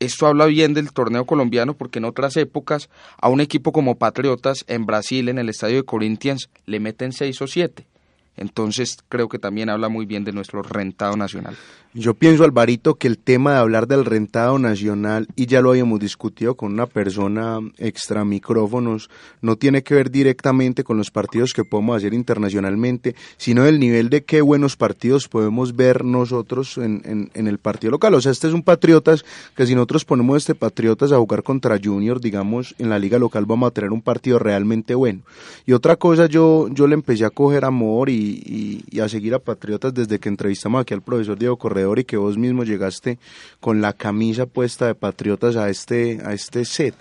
Esto 0.00 0.26
habla 0.26 0.46
bien 0.46 0.74
del 0.74 0.92
torneo 0.92 1.26
colombiano 1.26 1.74
porque 1.74 1.98
en 1.98 2.06
otras 2.06 2.36
épocas 2.36 2.88
a 3.18 3.28
un 3.28 3.40
equipo 3.40 3.72
como 3.72 3.96
Patriotas 3.96 4.64
en 4.68 4.86
Brasil, 4.86 5.28
en 5.28 5.38
el 5.38 5.50
estadio 5.50 5.76
de 5.76 5.84
Corinthians, 5.84 6.48
le 6.64 6.80
meten 6.80 7.12
seis 7.12 7.40
o 7.42 7.46
siete. 7.46 7.86
Entonces 8.36 8.98
creo 9.08 9.28
que 9.28 9.38
también 9.38 9.68
habla 9.68 9.88
muy 9.88 10.06
bien 10.06 10.24
de 10.24 10.32
nuestro 10.32 10.62
rentado 10.62 11.16
nacional. 11.16 11.56
Yo 11.96 12.14
pienso, 12.14 12.42
Alvarito, 12.42 12.96
que 12.96 13.06
el 13.06 13.18
tema 13.18 13.52
de 13.52 13.58
hablar 13.58 13.86
del 13.86 14.04
rentado 14.04 14.58
nacional, 14.58 15.28
y 15.36 15.46
ya 15.46 15.60
lo 15.60 15.70
habíamos 15.70 16.00
discutido 16.00 16.56
con 16.56 16.72
una 16.72 16.86
persona 16.86 17.60
extra 17.78 18.24
micrófonos, 18.24 19.10
no 19.42 19.54
tiene 19.54 19.84
que 19.84 19.94
ver 19.94 20.10
directamente 20.10 20.82
con 20.82 20.96
los 20.96 21.12
partidos 21.12 21.52
que 21.52 21.64
podemos 21.64 21.96
hacer 21.96 22.12
internacionalmente, 22.12 23.14
sino 23.36 23.62
del 23.62 23.78
nivel 23.78 24.10
de 24.10 24.24
qué 24.24 24.40
buenos 24.40 24.76
partidos 24.76 25.28
podemos 25.28 25.76
ver 25.76 26.04
nosotros 26.04 26.78
en, 26.78 27.02
en, 27.04 27.30
en 27.32 27.46
el 27.46 27.58
partido 27.58 27.92
local. 27.92 28.14
O 28.14 28.20
sea, 28.20 28.32
este 28.32 28.48
es 28.48 28.54
un 28.54 28.64
Patriotas, 28.64 29.24
que 29.54 29.64
si 29.64 29.76
nosotros 29.76 30.04
ponemos 30.04 30.38
este 30.38 30.56
Patriotas 30.56 31.12
a 31.12 31.18
jugar 31.18 31.44
contra 31.44 31.78
Junior, 31.82 32.20
digamos, 32.20 32.74
en 32.78 32.88
la 32.88 32.98
liga 32.98 33.20
local 33.20 33.44
vamos 33.46 33.68
a 33.68 33.70
tener 33.70 33.92
un 33.92 34.02
partido 34.02 34.40
realmente 34.40 34.96
bueno. 34.96 35.20
Y 35.64 35.72
otra 35.72 35.94
cosa, 35.94 36.26
yo, 36.26 36.66
yo 36.72 36.88
le 36.88 36.94
empecé 36.94 37.24
a 37.24 37.30
coger 37.30 37.64
amor 37.64 38.10
y, 38.10 38.23
y, 38.24 39.00
a 39.00 39.08
seguir 39.08 39.34
a 39.34 39.38
Patriotas 39.38 39.92
desde 39.92 40.18
que 40.18 40.28
entrevistamos 40.28 40.80
aquí 40.80 40.94
al 40.94 41.02
profesor 41.02 41.38
Diego 41.38 41.56
Correa 41.56 41.88
y 41.96 42.04
que 42.04 42.16
vos 42.16 42.38
mismo 42.38 42.64
llegaste 42.64 43.18
con 43.60 43.80
la 43.80 43.92
camisa 43.92 44.46
puesta 44.46 44.86
de 44.86 44.94
Patriotas 44.94 45.56
a 45.56 45.68
este, 45.68 46.20
a 46.24 46.32
este 46.32 46.64
set. 46.64 46.94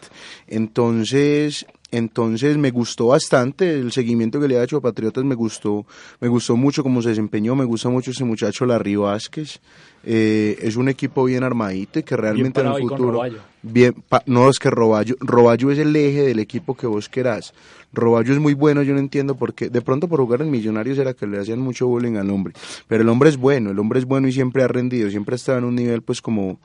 Entonces, 0.47 1.65
entonces 1.93 2.57
me 2.57 2.71
gustó 2.71 3.07
bastante 3.07 3.75
el 3.75 3.91
seguimiento 3.91 4.39
que 4.39 4.47
le 4.47 4.57
ha 4.57 4.63
hecho 4.63 4.77
a 4.77 4.81
Patriotas, 4.81 5.23
me 5.23 5.35
gustó, 5.35 5.85
me 6.19 6.27
gustó 6.27 6.57
mucho 6.57 6.81
cómo 6.81 7.03
se 7.03 7.09
desempeñó, 7.09 7.55
me 7.55 7.65
gusta 7.65 7.88
mucho 7.88 8.09
ese 8.09 8.23
muchacho 8.23 8.65
Larry 8.65 8.95
Vázquez. 8.95 9.62
Eh, 10.03 10.57
es 10.59 10.75
un 10.75 10.89
equipo 10.89 11.23
bien 11.23 11.43
armadito 11.43 12.00
y 12.00 12.03
que 12.03 12.17
realmente 12.17 12.62
en 12.62 12.67
el 12.67 12.81
futuro 12.81 13.21
bien 13.62 13.93
pa, 13.93 14.23
no 14.25 14.50
es 14.50 14.57
que 14.57 14.71
Roballo, 14.71 15.15
Roballo 15.19 15.69
es 15.69 15.77
el 15.77 15.95
eje 15.95 16.23
del 16.23 16.39
equipo 16.39 16.75
que 16.75 16.88
vos 16.88 17.07
querás. 17.07 17.53
Roballo 17.93 18.33
es 18.33 18.39
muy 18.39 18.55
bueno, 18.55 18.81
yo 18.81 18.93
no 18.93 19.00
entiendo 19.00 19.35
por 19.35 19.53
qué. 19.53 19.69
De 19.69 19.81
pronto 19.81 20.07
por 20.07 20.19
jugar 20.19 20.41
en 20.41 20.50
Millonarios 20.50 20.97
era 20.97 21.13
que 21.13 21.27
le 21.27 21.39
hacían 21.39 21.59
mucho 21.59 21.85
bullying 21.85 22.15
al 22.15 22.31
hombre. 22.31 22.55
Pero 22.88 23.03
el 23.03 23.09
hombre 23.09 23.29
es 23.29 23.38
bueno, 23.38 23.69
el 23.69 23.77
hombre 23.77 24.00
es 24.00 24.05
bueno 24.05 24.27
y 24.27 24.31
siempre 24.31 24.63
ha 24.63 24.67
rendido, 24.67 25.12
siempre 25.12 25.35
ha 25.35 25.38
estado 25.38 25.59
en 25.59 25.65
un 25.65 25.75
nivel 25.75 26.01
pues 26.01 26.23
como 26.23 26.59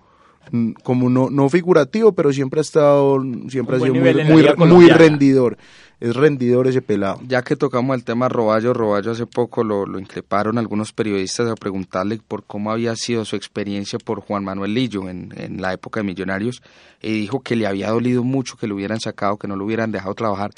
como 0.82 1.10
no, 1.10 1.30
no 1.30 1.48
figurativo, 1.48 2.12
pero 2.12 2.32
siempre 2.32 2.60
ha 2.60 2.62
estado, 2.62 3.22
siempre 3.48 3.76
ha 3.76 3.80
sido 3.80 3.94
muy, 3.94 4.24
muy, 4.24 4.66
muy, 4.66 4.88
rendidor. 4.88 5.58
Es 6.00 6.14
rendidor 6.14 6.68
ese 6.68 6.80
pelado. 6.80 7.20
Ya 7.26 7.42
que 7.42 7.56
tocamos 7.56 7.96
el 7.96 8.04
tema 8.04 8.28
Roballo, 8.28 8.72
Roballo 8.72 9.10
hace 9.10 9.26
poco 9.26 9.64
lo, 9.64 9.84
lo 9.84 9.98
increparon 9.98 10.56
algunos 10.56 10.92
periodistas 10.92 11.48
a 11.50 11.56
preguntarle 11.56 12.20
por 12.26 12.44
cómo 12.44 12.70
había 12.70 12.94
sido 12.94 13.24
su 13.24 13.34
experiencia 13.34 13.98
por 13.98 14.20
Juan 14.20 14.44
Manuel 14.44 14.74
Lillo 14.74 15.08
en, 15.08 15.34
en 15.36 15.60
la 15.60 15.72
época 15.72 16.00
de 16.00 16.04
Millonarios 16.04 16.62
y 17.02 17.12
dijo 17.20 17.40
que 17.40 17.56
le 17.56 17.66
había 17.66 17.90
dolido 17.90 18.22
mucho 18.22 18.56
que 18.56 18.68
lo 18.68 18.76
hubieran 18.76 19.00
sacado, 19.00 19.38
que 19.38 19.48
no 19.48 19.56
lo 19.56 19.64
hubieran 19.64 19.90
dejado 19.90 20.14
trabajar. 20.14 20.52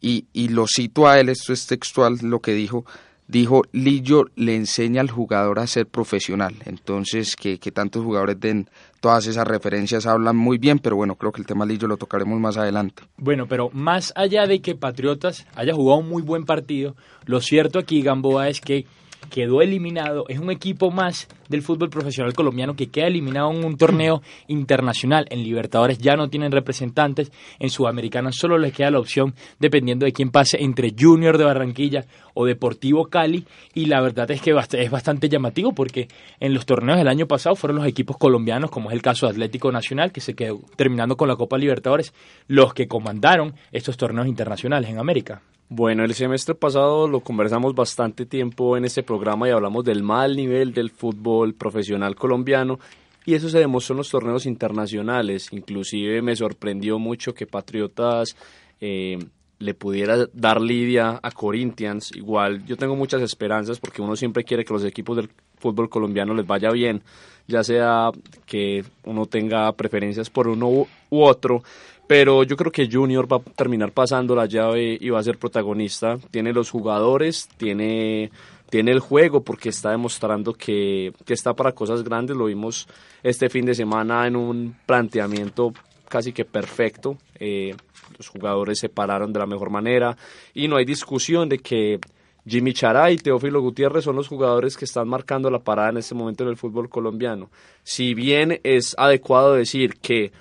Y, 0.00 0.26
y 0.32 0.48
lo 0.48 0.66
cito 0.66 1.06
a 1.06 1.20
él, 1.20 1.28
esto 1.28 1.52
es 1.52 1.66
textual, 1.66 2.18
lo 2.22 2.40
que 2.40 2.54
dijo, 2.54 2.84
dijo 3.28 3.62
Lillo 3.72 4.24
le 4.36 4.56
enseña 4.56 5.00
al 5.00 5.10
jugador 5.10 5.58
a 5.58 5.66
ser 5.66 5.86
profesional. 5.86 6.54
Entonces, 6.66 7.36
que, 7.36 7.58
que, 7.58 7.72
tantos 7.72 8.04
jugadores 8.04 8.38
den 8.38 8.68
todas 9.00 9.26
esas 9.26 9.46
referencias 9.46 10.06
hablan 10.06 10.36
muy 10.36 10.58
bien, 10.58 10.78
pero 10.78 10.96
bueno, 10.96 11.16
creo 11.16 11.32
que 11.32 11.40
el 11.40 11.46
tema 11.46 11.66
Lillo 11.66 11.88
lo 11.88 11.96
tocaremos 11.96 12.38
más 12.38 12.56
adelante. 12.56 13.02
Bueno, 13.16 13.46
pero 13.46 13.70
más 13.72 14.12
allá 14.16 14.46
de 14.46 14.60
que 14.60 14.74
Patriotas 14.74 15.46
haya 15.54 15.74
jugado 15.74 16.00
un 16.00 16.08
muy 16.08 16.22
buen 16.22 16.44
partido, 16.44 16.96
lo 17.24 17.40
cierto 17.40 17.78
aquí, 17.78 18.02
Gamboa, 18.02 18.48
es 18.48 18.60
que 18.60 18.86
quedó 19.30 19.62
eliminado, 19.62 20.24
es 20.28 20.38
un 20.38 20.50
equipo 20.50 20.90
más 20.90 21.28
del 21.48 21.62
fútbol 21.62 21.90
profesional 21.90 22.32
colombiano 22.32 22.74
que 22.74 22.88
queda 22.90 23.06
eliminado 23.06 23.50
en 23.50 23.64
un 23.64 23.76
torneo 23.76 24.22
internacional. 24.48 25.26
En 25.30 25.42
Libertadores 25.42 25.98
ya 25.98 26.16
no 26.16 26.28
tienen 26.28 26.52
representantes, 26.52 27.30
en 27.58 27.70
Sudamericana 27.70 28.30
solo 28.32 28.58
les 28.58 28.72
queda 28.72 28.90
la 28.90 28.98
opción, 28.98 29.34
dependiendo 29.58 30.06
de 30.06 30.12
quién 30.12 30.30
pase, 30.30 30.62
entre 30.62 30.94
Junior 30.98 31.38
de 31.38 31.44
Barranquilla 31.44 32.04
o 32.34 32.46
Deportivo 32.46 33.06
Cali, 33.06 33.44
y 33.74 33.86
la 33.86 34.00
verdad 34.00 34.30
es 34.30 34.40
que 34.40 34.52
es 34.52 34.90
bastante 34.90 35.28
llamativo 35.28 35.72
porque 35.72 36.08
en 36.40 36.54
los 36.54 36.66
torneos 36.66 36.98
del 36.98 37.08
año 37.08 37.26
pasado 37.26 37.56
fueron 37.56 37.78
los 37.78 37.86
equipos 37.86 38.16
colombianos, 38.16 38.70
como 38.70 38.90
es 38.90 38.94
el 38.94 39.02
caso 39.02 39.26
de 39.26 39.32
Atlético 39.32 39.70
Nacional, 39.70 40.12
que 40.12 40.20
se 40.20 40.34
quedó 40.34 40.60
terminando 40.76 41.16
con 41.16 41.28
la 41.28 41.36
Copa 41.36 41.58
Libertadores, 41.58 42.14
los 42.48 42.72
que 42.74 42.88
comandaron 42.88 43.54
estos 43.70 43.96
torneos 43.96 44.26
internacionales 44.26 44.90
en 44.90 44.98
América. 44.98 45.42
Bueno, 45.68 46.04
el 46.04 46.14
semestre 46.14 46.54
pasado 46.54 47.08
lo 47.08 47.20
conversamos 47.20 47.74
bastante 47.74 48.26
tiempo 48.26 48.76
en 48.76 48.84
este 48.84 49.02
programa 49.02 49.48
y 49.48 49.52
hablamos 49.52 49.84
del 49.84 50.02
mal 50.02 50.36
nivel 50.36 50.74
del 50.74 50.90
fútbol 50.90 51.54
profesional 51.54 52.14
colombiano 52.14 52.78
y 53.24 53.34
eso 53.34 53.48
se 53.48 53.58
demostró 53.58 53.94
en 53.94 53.98
los 53.98 54.10
torneos 54.10 54.46
internacionales. 54.46 55.48
Inclusive 55.52 56.22
me 56.22 56.36
sorprendió 56.36 56.98
mucho 56.98 57.34
que 57.34 57.46
Patriotas 57.46 58.36
eh, 58.80 59.18
le 59.58 59.74
pudiera 59.74 60.26
dar 60.32 60.60
lidia 60.60 61.20
a 61.22 61.30
Corinthians. 61.30 62.10
Igual 62.14 62.66
yo 62.66 62.76
tengo 62.76 62.96
muchas 62.96 63.22
esperanzas 63.22 63.78
porque 63.78 64.02
uno 64.02 64.16
siempre 64.16 64.44
quiere 64.44 64.64
que 64.64 64.74
los 64.74 64.84
equipos 64.84 65.16
del 65.16 65.30
fútbol 65.56 65.88
colombiano 65.88 66.34
les 66.34 66.46
vaya 66.46 66.70
bien, 66.72 67.02
ya 67.46 67.62
sea 67.62 68.10
que 68.44 68.84
uno 69.04 69.26
tenga 69.26 69.72
preferencias 69.72 70.28
por 70.28 70.48
uno 70.48 70.68
u, 70.68 70.88
u 71.10 71.22
otro 71.22 71.62
pero 72.06 72.42
yo 72.42 72.56
creo 72.56 72.72
que 72.72 72.88
Junior 72.90 73.30
va 73.30 73.38
a 73.38 73.40
terminar 73.40 73.92
pasando 73.92 74.34
la 74.34 74.46
llave 74.46 74.98
y 75.00 75.08
va 75.10 75.20
a 75.20 75.22
ser 75.22 75.38
protagonista. 75.38 76.18
Tiene 76.30 76.52
los 76.52 76.70
jugadores, 76.70 77.48
tiene 77.56 78.30
tiene 78.70 78.90
el 78.90 79.00
juego, 79.00 79.42
porque 79.42 79.68
está 79.68 79.90
demostrando 79.90 80.54
que, 80.54 81.12
que 81.26 81.34
está 81.34 81.52
para 81.52 81.72
cosas 81.72 82.02
grandes. 82.02 82.34
Lo 82.34 82.46
vimos 82.46 82.88
este 83.22 83.50
fin 83.50 83.66
de 83.66 83.74
semana 83.74 84.26
en 84.26 84.34
un 84.34 84.74
planteamiento 84.86 85.74
casi 86.08 86.32
que 86.32 86.46
perfecto. 86.46 87.18
Eh, 87.38 87.74
los 88.16 88.28
jugadores 88.28 88.78
se 88.78 88.88
pararon 88.88 89.32
de 89.32 89.38
la 89.38 89.46
mejor 89.46 89.70
manera 89.70 90.16
y 90.54 90.68
no 90.68 90.76
hay 90.76 90.84
discusión 90.84 91.48
de 91.48 91.58
que 91.58 91.98
Jimmy 92.46 92.72
Chará 92.72 93.10
y 93.10 93.16
Teófilo 93.16 93.60
Gutiérrez 93.60 94.04
son 94.04 94.16
los 94.16 94.28
jugadores 94.28 94.76
que 94.76 94.84
están 94.84 95.08
marcando 95.08 95.50
la 95.50 95.60
parada 95.60 95.90
en 95.90 95.98
este 95.98 96.14
momento 96.14 96.44
en 96.44 96.50
el 96.50 96.56
fútbol 96.56 96.88
colombiano. 96.88 97.50
Si 97.82 98.14
bien 98.14 98.60
es 98.62 98.94
adecuado 98.98 99.54
decir 99.54 99.96
que 100.00 100.32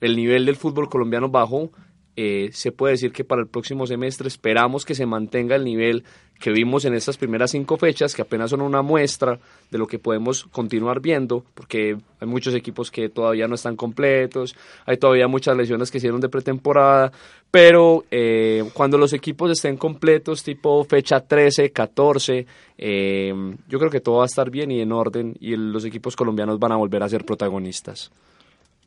el 0.00 0.16
nivel 0.16 0.46
del 0.46 0.56
fútbol 0.56 0.88
colombiano 0.88 1.28
bajó, 1.28 1.70
eh, 2.16 2.50
se 2.52 2.72
puede 2.72 2.92
decir 2.92 3.12
que 3.12 3.24
para 3.24 3.40
el 3.40 3.48
próximo 3.48 3.86
semestre 3.86 4.28
esperamos 4.28 4.84
que 4.84 4.94
se 4.94 5.06
mantenga 5.06 5.56
el 5.56 5.64
nivel 5.64 6.04
que 6.40 6.50
vimos 6.50 6.84
en 6.84 6.94
estas 6.94 7.16
primeras 7.16 7.52
cinco 7.52 7.76
fechas, 7.76 8.14
que 8.14 8.22
apenas 8.22 8.50
son 8.50 8.62
una 8.62 8.82
muestra 8.82 9.38
de 9.70 9.78
lo 9.78 9.86
que 9.86 9.98
podemos 9.98 10.44
continuar 10.46 11.00
viendo, 11.00 11.44
porque 11.54 11.96
hay 12.18 12.28
muchos 12.28 12.54
equipos 12.54 12.90
que 12.90 13.10
todavía 13.10 13.46
no 13.46 13.54
están 13.54 13.76
completos, 13.76 14.56
hay 14.86 14.96
todavía 14.96 15.28
muchas 15.28 15.56
lesiones 15.56 15.90
que 15.90 15.98
hicieron 15.98 16.20
de 16.20 16.28
pretemporada, 16.28 17.12
pero 17.50 18.04
eh, 18.10 18.64
cuando 18.74 18.98
los 18.98 19.12
equipos 19.12 19.50
estén 19.50 19.76
completos, 19.76 20.42
tipo 20.42 20.82
fecha 20.84 21.20
13, 21.20 21.70
14, 21.70 22.46
eh, 22.76 23.34
yo 23.68 23.78
creo 23.78 23.90
que 23.90 24.00
todo 24.00 24.16
va 24.16 24.24
a 24.24 24.26
estar 24.26 24.50
bien 24.50 24.70
y 24.70 24.80
en 24.80 24.92
orden 24.92 25.36
y 25.40 25.56
los 25.56 25.84
equipos 25.84 26.16
colombianos 26.16 26.58
van 26.58 26.72
a 26.72 26.76
volver 26.76 27.02
a 27.02 27.08
ser 27.08 27.24
protagonistas. 27.24 28.10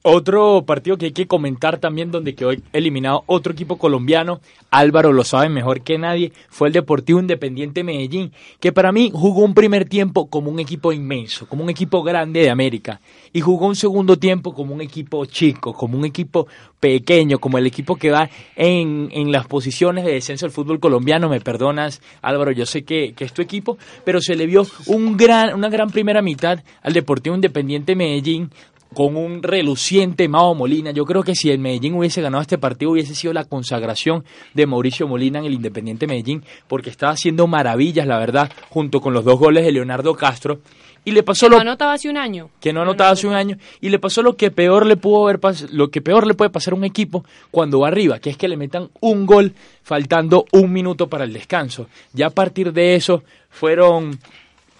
Otro 0.05 0.65
partido 0.65 0.97
que 0.97 1.05
hay 1.05 1.11
que 1.13 1.27
comentar 1.27 1.77
también, 1.77 2.11
donde 2.11 2.35
quedó 2.35 2.51
eliminado 2.73 3.23
otro 3.25 3.53
equipo 3.53 3.77
colombiano, 3.77 4.41
Álvaro 4.69 5.13
lo 5.13 5.23
sabe 5.23 5.47
mejor 5.47 5.79
que 5.79 5.97
nadie, 5.97 6.33
fue 6.49 6.67
el 6.67 6.73
Deportivo 6.73 7.21
Independiente 7.21 7.85
Medellín, 7.85 8.33
que 8.59 8.73
para 8.73 8.91
mí 8.91 9.11
jugó 9.13 9.45
un 9.45 9.53
primer 9.53 9.87
tiempo 9.87 10.29
como 10.29 10.51
un 10.51 10.59
equipo 10.59 10.91
inmenso, 10.91 11.47
como 11.47 11.63
un 11.63 11.69
equipo 11.69 12.03
grande 12.03 12.41
de 12.41 12.49
América, 12.49 12.99
y 13.31 13.39
jugó 13.39 13.65
un 13.65 13.77
segundo 13.77 14.19
tiempo 14.19 14.53
como 14.53 14.73
un 14.73 14.81
equipo 14.81 15.25
chico, 15.25 15.71
como 15.71 15.97
un 15.97 16.03
equipo 16.03 16.47
pequeño, 16.81 17.39
como 17.39 17.57
el 17.57 17.65
equipo 17.65 17.95
que 17.95 18.11
va 18.11 18.29
en, 18.57 19.07
en 19.13 19.31
las 19.31 19.47
posiciones 19.47 20.03
de 20.03 20.11
descenso 20.11 20.45
del 20.45 20.51
fútbol 20.51 20.81
colombiano. 20.81 21.29
Me 21.29 21.39
perdonas, 21.39 22.01
Álvaro, 22.21 22.51
yo 22.51 22.65
sé 22.65 22.83
que, 22.83 23.13
que 23.13 23.23
es 23.23 23.31
tu 23.31 23.41
equipo, 23.41 23.77
pero 24.03 24.19
se 24.19 24.35
le 24.35 24.45
vio 24.47 24.67
un 24.87 25.15
gran, 25.15 25.55
una 25.55 25.69
gran 25.69 25.89
primera 25.91 26.21
mitad 26.21 26.61
al 26.81 26.91
Deportivo 26.91 27.35
Independiente 27.35 27.95
Medellín, 27.95 28.51
con 28.93 29.15
un 29.17 29.43
reluciente 29.43 30.27
Mao 30.27 30.53
Molina. 30.55 30.91
Yo 30.91 31.05
creo 31.05 31.23
que 31.23 31.35
si 31.35 31.49
el 31.49 31.59
Medellín 31.59 31.95
hubiese 31.95 32.21
ganado 32.21 32.41
este 32.41 32.57
partido 32.57 32.91
hubiese 32.91 33.15
sido 33.15 33.33
la 33.33 33.45
consagración 33.45 34.23
de 34.53 34.65
Mauricio 34.65 35.07
Molina 35.07 35.39
en 35.39 35.45
el 35.45 35.53
Independiente 35.53 36.07
Medellín, 36.07 36.43
porque 36.67 36.89
estaba 36.89 37.13
haciendo 37.13 37.47
maravillas, 37.47 38.07
la 38.07 38.17
verdad, 38.19 38.51
junto 38.69 39.01
con 39.01 39.13
los 39.13 39.25
dos 39.25 39.39
goles 39.39 39.65
de 39.65 39.71
Leonardo 39.71 40.15
Castro. 40.15 40.59
Y 41.05 41.11
le 41.11 41.21
pasó 41.21 41.47
que 41.47 41.49
lo 41.49 41.55
no 41.57 41.61
anotaba 41.63 41.93
hace 41.93 42.09
un 42.09 42.15
año. 42.15 42.49
que 42.61 42.71
no 42.71 42.81
anotaba 42.81 43.09
hace 43.09 43.27
un 43.27 43.33
año 43.33 43.57
y 43.81 43.89
le 43.89 43.99
pasó 43.99 44.21
lo 44.21 44.37
que 44.37 44.51
peor 44.51 44.85
le 44.85 44.95
pudo 44.95 45.23
haber 45.25 45.37
pas- 45.41 45.67
lo 45.69 45.89
que 45.89 46.01
peor 46.01 46.25
le 46.25 46.33
puede 46.33 46.49
pasar 46.49 46.73
a 46.73 46.77
un 46.77 46.85
equipo 46.85 47.25
cuando 47.51 47.81
va 47.81 47.89
arriba, 47.89 48.19
que 48.19 48.29
es 48.29 48.37
que 48.37 48.47
le 48.47 48.55
metan 48.55 48.89
un 49.01 49.25
gol 49.25 49.53
faltando 49.81 50.45
un 50.53 50.71
minuto 50.71 51.09
para 51.09 51.25
el 51.25 51.33
descanso. 51.33 51.87
Ya 52.13 52.27
a 52.27 52.29
partir 52.29 52.71
de 52.71 52.95
eso 52.95 53.21
fueron 53.49 54.17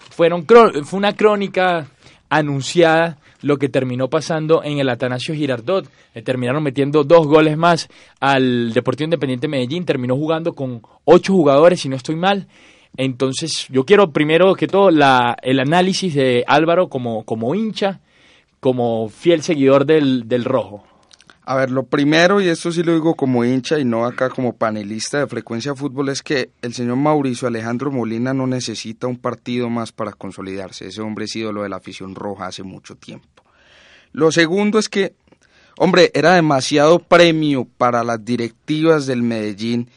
fueron 0.08 0.46
fue 0.46 0.98
una 0.98 1.14
crónica 1.14 1.88
anunciada 2.30 3.18
lo 3.44 3.58
que 3.58 3.68
terminó 3.68 4.08
pasando 4.08 4.64
en 4.64 4.78
el 4.78 4.88
Atanasio 4.88 5.34
Girardot. 5.34 5.86
Terminaron 6.24 6.62
metiendo 6.62 7.04
dos 7.04 7.26
goles 7.26 7.58
más 7.58 7.88
al 8.18 8.72
Deportivo 8.72 9.04
Independiente 9.04 9.48
Medellín. 9.48 9.84
Terminó 9.84 10.16
jugando 10.16 10.54
con 10.54 10.80
ocho 11.04 11.34
jugadores, 11.34 11.80
si 11.80 11.90
no 11.90 11.96
estoy 11.96 12.16
mal. 12.16 12.48
Entonces, 12.96 13.66
yo 13.68 13.84
quiero 13.84 14.12
primero 14.12 14.54
que 14.54 14.66
todo 14.66 14.90
la, 14.90 15.36
el 15.42 15.60
análisis 15.60 16.14
de 16.14 16.44
Álvaro 16.46 16.88
como, 16.88 17.24
como 17.24 17.54
hincha, 17.54 18.00
como 18.60 19.10
fiel 19.10 19.42
seguidor 19.42 19.84
del, 19.84 20.26
del 20.26 20.44
rojo. 20.44 20.84
A 21.46 21.56
ver, 21.56 21.70
lo 21.70 21.84
primero, 21.84 22.40
y 22.40 22.48
esto 22.48 22.72
sí 22.72 22.82
lo 22.82 22.94
digo 22.94 23.14
como 23.14 23.44
hincha 23.44 23.78
y 23.78 23.84
no 23.84 24.06
acá 24.06 24.30
como 24.30 24.56
panelista 24.56 25.18
de 25.18 25.26
Frecuencia 25.26 25.74
Fútbol, 25.74 26.08
es 26.08 26.22
que 26.22 26.48
el 26.62 26.72
señor 26.72 26.96
Mauricio 26.96 27.46
Alejandro 27.46 27.92
Molina 27.92 28.32
no 28.32 28.46
necesita 28.46 29.06
un 29.06 29.18
partido 29.18 29.68
más 29.68 29.92
para 29.92 30.12
consolidarse. 30.12 30.86
Ese 30.86 31.02
hombre 31.02 31.26
es 31.26 31.36
ídolo 31.36 31.62
de 31.62 31.68
la 31.68 31.76
afición 31.76 32.14
roja 32.14 32.46
hace 32.46 32.62
mucho 32.62 32.94
tiempo. 32.94 33.33
Lo 34.14 34.30
segundo 34.30 34.78
es 34.78 34.88
que, 34.88 35.12
hombre, 35.76 36.12
era 36.14 36.34
demasiado 36.34 37.00
premio 37.00 37.66
para 37.76 38.04
las 38.04 38.24
directivas 38.24 39.06
del 39.06 39.24
Medellín 39.24 39.90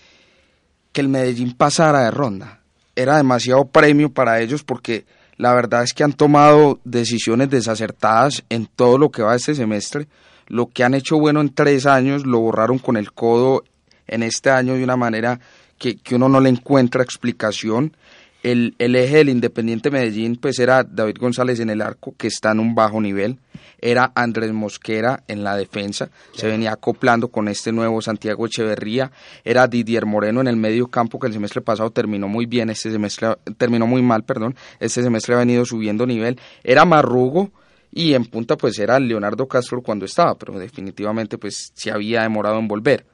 que 0.91 1.01
el 1.01 1.07
Medellín 1.07 1.53
pasara 1.53 2.05
de 2.05 2.09
ronda. 2.09 2.61
Era 2.95 3.17
demasiado 3.17 3.65
premio 3.65 4.09
para 4.09 4.41
ellos 4.41 4.63
porque 4.63 5.05
la 5.37 5.53
verdad 5.53 5.83
es 5.83 5.93
que 5.93 6.03
han 6.03 6.13
tomado 6.13 6.79
decisiones 6.83 7.51
desacertadas 7.51 8.43
en 8.49 8.65
todo 8.65 8.97
lo 8.97 9.11
que 9.11 9.21
va 9.21 9.35
este 9.35 9.53
semestre. 9.53 10.07
Lo 10.47 10.65
que 10.65 10.83
han 10.83 10.95
hecho 10.95 11.19
bueno 11.19 11.39
en 11.39 11.53
tres 11.53 11.85
años 11.85 12.25
lo 12.25 12.39
borraron 12.39 12.79
con 12.79 12.97
el 12.97 13.11
codo 13.11 13.65
en 14.07 14.23
este 14.23 14.49
año 14.49 14.73
de 14.73 14.83
una 14.83 14.97
manera 14.97 15.39
que, 15.77 15.95
que 15.95 16.15
uno 16.15 16.27
no 16.27 16.39
le 16.39 16.49
encuentra 16.49 17.03
explicación. 17.03 17.95
El, 18.43 18.75
el 18.77 18.95
eje 18.95 19.17
del 19.17 19.29
Independiente 19.29 19.91
Medellín 19.91 20.35
pues 20.35 20.59
era 20.59 20.83
David 20.83 21.17
González 21.19 21.59
en 21.59 21.69
el 21.69 21.81
arco, 21.81 22.13
que 22.17 22.27
está 22.27 22.51
en 22.51 22.59
un 22.59 22.75
bajo 22.75 23.01
nivel, 23.01 23.39
era 23.79 24.11
Andrés 24.15 24.53
Mosquera 24.53 25.23
en 25.27 25.43
la 25.43 25.55
defensa, 25.55 26.09
se 26.33 26.47
venía 26.47 26.71
acoplando 26.71 27.29
con 27.29 27.47
este 27.47 27.71
nuevo 27.71 28.01
Santiago 28.01 28.45
Echeverría, 28.45 29.11
era 29.43 29.67
Didier 29.67 30.05
Moreno 30.05 30.41
en 30.41 30.47
el 30.47 30.55
medio 30.55 30.87
campo, 30.87 31.19
que 31.19 31.27
el 31.27 31.33
semestre 31.33 31.61
pasado 31.61 31.91
terminó 31.91 32.27
muy 32.27 32.45
bien, 32.45 32.69
este 32.69 32.91
semestre 32.91 33.35
terminó 33.57 33.87
muy 33.87 34.01
mal, 34.01 34.23
perdón, 34.23 34.55
este 34.79 35.03
semestre 35.03 35.35
ha 35.35 35.39
venido 35.39 35.65
subiendo 35.65 36.05
nivel, 36.05 36.39
era 36.63 36.85
Marrugo, 36.85 37.51
y 37.91 38.13
en 38.13 38.25
punta 38.25 38.57
pues 38.57 38.77
era 38.79 38.99
Leonardo 38.99 39.47
Castro 39.47 39.81
cuando 39.81 40.05
estaba, 40.05 40.35
pero 40.35 40.57
definitivamente 40.59 41.37
pues 41.37 41.71
se 41.73 41.91
había 41.91 42.21
demorado 42.21 42.59
en 42.59 42.67
volver. 42.67 43.05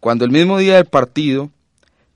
Cuando 0.00 0.24
el 0.24 0.30
mismo 0.30 0.58
día 0.58 0.76
del 0.76 0.84
partido 0.84 1.50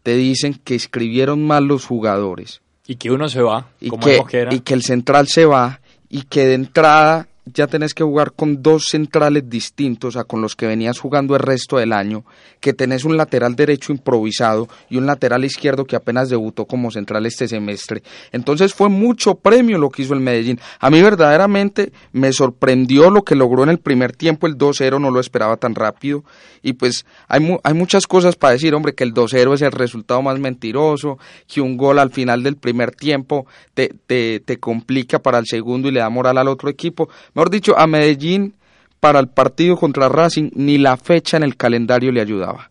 te 0.03 0.17
dicen 0.17 0.61
que 0.63 0.75
escribieron 0.75 1.47
mal 1.47 1.65
los 1.65 1.85
jugadores. 1.85 2.61
Y 2.87 2.97
que 2.97 3.11
uno 3.11 3.29
se 3.29 3.43
va, 3.43 3.69
y 3.81 3.91
como 3.91 4.03
que, 4.03 4.49
y 4.51 4.61
que 4.61 4.75
el 4.75 4.83
central 4.83 5.29
se 5.29 5.45
va 5.45 5.81
y 6.09 6.23
que 6.23 6.47
de 6.47 6.55
entrada 6.55 7.29
ya 7.53 7.67
tenés 7.67 7.95
que 7.95 8.05
jugar 8.05 8.33
con 8.33 8.63
dos 8.63 8.87
centrales 8.89 9.49
distintos 9.49 10.17
a 10.17 10.25
con 10.25 10.41
los 10.41 10.57
que 10.57 10.67
venías 10.67 10.99
jugando 10.99 11.35
el 11.35 11.41
resto 11.41 11.77
del 11.79 11.93
año, 11.93 12.25
que 12.61 12.73
tenés 12.73 13.05
un 13.05 13.17
lateral 13.17 13.55
derecho 13.57 13.93
improvisado 13.93 14.69
y 14.91 14.97
un 14.97 15.07
lateral 15.07 15.45
izquierdo 15.45 15.85
que 15.85 15.97
apenas 15.97 16.29
debutó 16.29 16.65
como 16.67 16.91
central 16.91 17.27
este 17.27 17.49
semestre. 17.49 18.03
Entonces 18.33 18.75
fue 18.75 18.89
mucho 18.89 19.35
premio 19.37 19.79
lo 19.79 19.91
que 19.91 20.03
hizo 20.03 20.15
el 20.15 20.21
Medellín. 20.21 20.59
A 20.81 20.91
mí 20.91 21.01
verdaderamente 21.03 21.93
me 22.13 22.33
sorprendió 22.33 23.11
lo 23.11 23.23
que 23.23 23.35
logró 23.35 23.63
en 23.63 23.69
el 23.71 23.79
primer 23.79 24.13
tiempo, 24.17 24.47
el 24.47 24.57
2-0 24.59 25.01
no 25.01 25.11
lo 25.11 25.21
esperaba 25.21 25.57
tan 25.57 25.75
rápido 25.75 26.25
y 26.63 26.73
pues 26.73 27.07
hay, 27.29 27.41
mu- 27.41 27.59
hay 27.63 27.75
muchas 27.75 28.07
cosas 28.07 28.37
para 28.37 28.53
decir, 28.55 28.75
hombre, 28.75 28.95
que 28.95 29.05
el 29.05 29.15
2-0 29.15 29.55
es 29.55 29.63
el 29.63 29.73
resultado 29.73 30.23
más 30.23 30.39
mentiroso, 30.39 31.19
que 31.47 31.61
un 31.61 31.77
gol 31.77 31.99
al 31.99 32.11
final 32.11 32.43
del 32.43 32.57
primer 32.57 32.93
tiempo 32.95 33.47
te, 33.75 33.95
te, 34.07 34.41
te 34.41 34.59
complica 34.59 35.19
para 35.21 35.39
el 35.39 35.47
segundo 35.47 35.89
y 35.89 35.93
le 35.93 36.01
da 36.01 36.11
moral 36.11 36.39
al 36.39 36.49
otro 36.49 36.69
equipo. 36.69 37.09
Mejor 37.39 37.51
dicho, 37.51 37.79
a 37.79 37.87
Medellín 37.87 38.55
para 38.99 39.21
el 39.21 39.29
partido 39.29 39.77
contra 39.77 40.09
Racing 40.09 40.51
ni 40.55 40.77
la 40.77 40.97
fecha 40.97 41.37
en 41.37 41.45
el 41.45 41.57
calendario 41.57 42.11
le 42.11 42.21
ayudaba, 42.21 42.69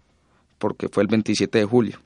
porque 0.57 0.89
fue 0.89 1.03
el 1.03 1.07
27 1.07 1.59
de 1.59 1.63
julio. 1.63 1.99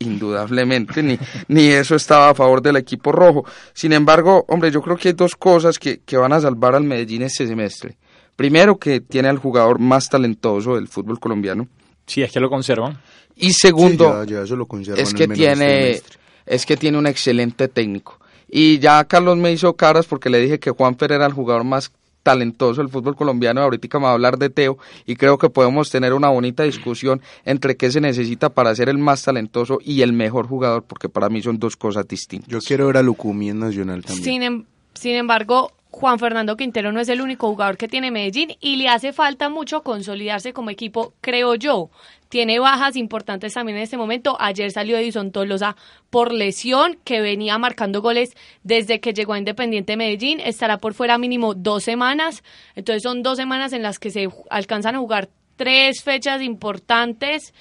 Indudablemente, 0.00 1.00
ni, 1.00 1.16
ni 1.46 1.66
eso 1.68 1.94
estaba 1.94 2.30
a 2.30 2.34
favor 2.34 2.60
del 2.60 2.74
equipo 2.74 3.12
rojo. 3.12 3.44
Sin 3.72 3.92
embargo, 3.92 4.44
hombre, 4.48 4.72
yo 4.72 4.82
creo 4.82 4.96
que 4.96 5.08
hay 5.10 5.14
dos 5.14 5.36
cosas 5.36 5.78
que, 5.78 6.00
que 6.04 6.16
van 6.16 6.32
a 6.32 6.40
salvar 6.40 6.74
al 6.74 6.82
Medellín 6.82 7.22
este 7.22 7.46
semestre. 7.46 7.96
Primero, 8.34 8.78
que 8.78 9.00
tiene 9.00 9.28
al 9.28 9.38
jugador 9.38 9.78
más 9.78 10.08
talentoso 10.08 10.74
del 10.74 10.88
fútbol 10.88 11.20
colombiano. 11.20 11.68
Sí, 12.04 12.20
es 12.22 12.32
que 12.32 12.40
lo 12.40 12.50
conservan. 12.50 12.98
Y 13.36 13.52
segundo, 13.52 14.22
Sí, 14.24 14.28
ya- 14.32 14.38
ya 14.38 14.42
eso 14.44 14.56
lo 14.56 14.66
conservan 14.66 15.00
es 15.04 15.14
que 15.14 15.22
este 15.22 15.34
tiene 15.36 16.00
es 16.46 16.66
que 16.66 16.76
tiene 16.76 16.98
un 16.98 17.06
excelente 17.06 17.68
técnico 17.68 18.18
y 18.50 18.78
ya 18.80 19.04
Carlos 19.04 19.36
me 19.36 19.52
hizo 19.52 19.74
caras 19.76 20.06
porque 20.06 20.30
le 20.30 20.40
dije 20.40 20.58
que 20.58 20.70
Juanfer 20.70 21.12
era 21.12 21.26
el 21.26 21.32
jugador 21.34 21.62
más 21.62 21.92
talentoso 22.22 22.80
del 22.80 22.90
fútbol 22.90 23.16
colombiano 23.16 23.60
y 23.60 23.64
ahorita 23.64 23.98
me 23.98 24.04
va 24.04 24.10
a 24.10 24.14
hablar 24.14 24.38
de 24.38 24.50
Teo 24.50 24.78
y 25.06 25.16
creo 25.16 25.38
que 25.38 25.48
podemos 25.50 25.90
tener 25.90 26.12
una 26.12 26.28
bonita 26.28 26.62
discusión 26.64 27.20
entre 27.44 27.76
qué 27.76 27.90
se 27.90 28.00
necesita 28.00 28.50
para 28.50 28.74
ser 28.74 28.88
el 28.88 28.98
más 28.98 29.22
talentoso 29.22 29.78
y 29.82 30.02
el 30.02 30.12
mejor 30.12 30.46
jugador 30.46 30.82
porque 30.82 31.08
para 31.08 31.28
mí 31.28 31.42
son 31.42 31.58
dos 31.58 31.76
cosas 31.76 32.06
distintas. 32.06 32.48
Yo 32.48 32.60
quiero 32.60 32.86
ver 32.86 32.98
a 32.98 33.02
Lucumí 33.02 33.50
en 33.50 33.60
Nacional 33.60 34.04
también. 34.04 34.24
Sin, 34.24 34.42
em- 34.42 34.64
sin 34.94 35.14
embargo, 35.14 35.72
Juan 35.90 36.18
Fernando 36.18 36.56
Quintero 36.56 36.92
no 36.92 37.00
es 37.00 37.08
el 37.08 37.22
único 37.22 37.48
jugador 37.48 37.78
que 37.78 37.88
tiene 37.88 38.10
Medellín 38.10 38.56
y 38.60 38.76
le 38.76 38.88
hace 38.88 39.12
falta 39.12 39.48
mucho 39.48 39.82
consolidarse 39.82 40.52
como 40.52 40.70
equipo, 40.70 41.14
creo 41.20 41.54
yo. 41.54 41.90
Tiene 42.28 42.58
bajas 42.58 42.94
importantes 42.96 43.54
también 43.54 43.78
en 43.78 43.84
este 43.84 43.96
momento. 43.96 44.36
Ayer 44.38 44.70
salió 44.70 44.98
Edison 44.98 45.32
Tolosa 45.32 45.76
por 46.10 46.32
lesión, 46.32 46.98
que 47.04 47.22
venía 47.22 47.56
marcando 47.56 48.02
goles 48.02 48.36
desde 48.62 49.00
que 49.00 49.14
llegó 49.14 49.32
a 49.32 49.38
Independiente 49.38 49.96
Medellín. 49.96 50.40
Estará 50.40 50.76
por 50.76 50.92
fuera 50.92 51.16
mínimo 51.16 51.54
dos 51.54 51.84
semanas. 51.84 52.44
Entonces 52.74 53.02
son 53.02 53.22
dos 53.22 53.38
semanas 53.38 53.72
en 53.72 53.82
las 53.82 53.98
que 53.98 54.10
se 54.10 54.28
alcanzan 54.50 54.94
a 54.94 54.98
jugar 54.98 55.30
tres 55.56 56.02
fechas 56.02 56.42
importantes 56.42 57.54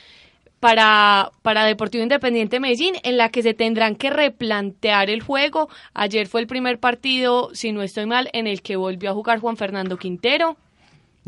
para, 0.60 1.32
para 1.42 1.66
Deportivo 1.66 2.04
Independiente 2.04 2.60
Medellín, 2.60 2.96
en 3.04 3.18
la 3.18 3.30
que 3.30 3.44
se 3.44 3.54
tendrán 3.54 3.96
que 3.96 4.10
replantear 4.10 5.10
el 5.10 5.22
juego. 5.22 5.70
Ayer 5.94 6.28
fue 6.28 6.42
el 6.42 6.48
primer 6.48 6.80
partido, 6.80 7.50
si 7.54 7.72
no 7.72 7.82
estoy 7.82 8.06
mal, 8.06 8.30
en 8.34 8.48
el 8.48 8.62
que 8.62 8.76
volvió 8.76 9.12
a 9.12 9.14
jugar 9.14 9.40
Juan 9.40 9.58
Fernando 9.58 9.98
Quintero. 9.98 10.58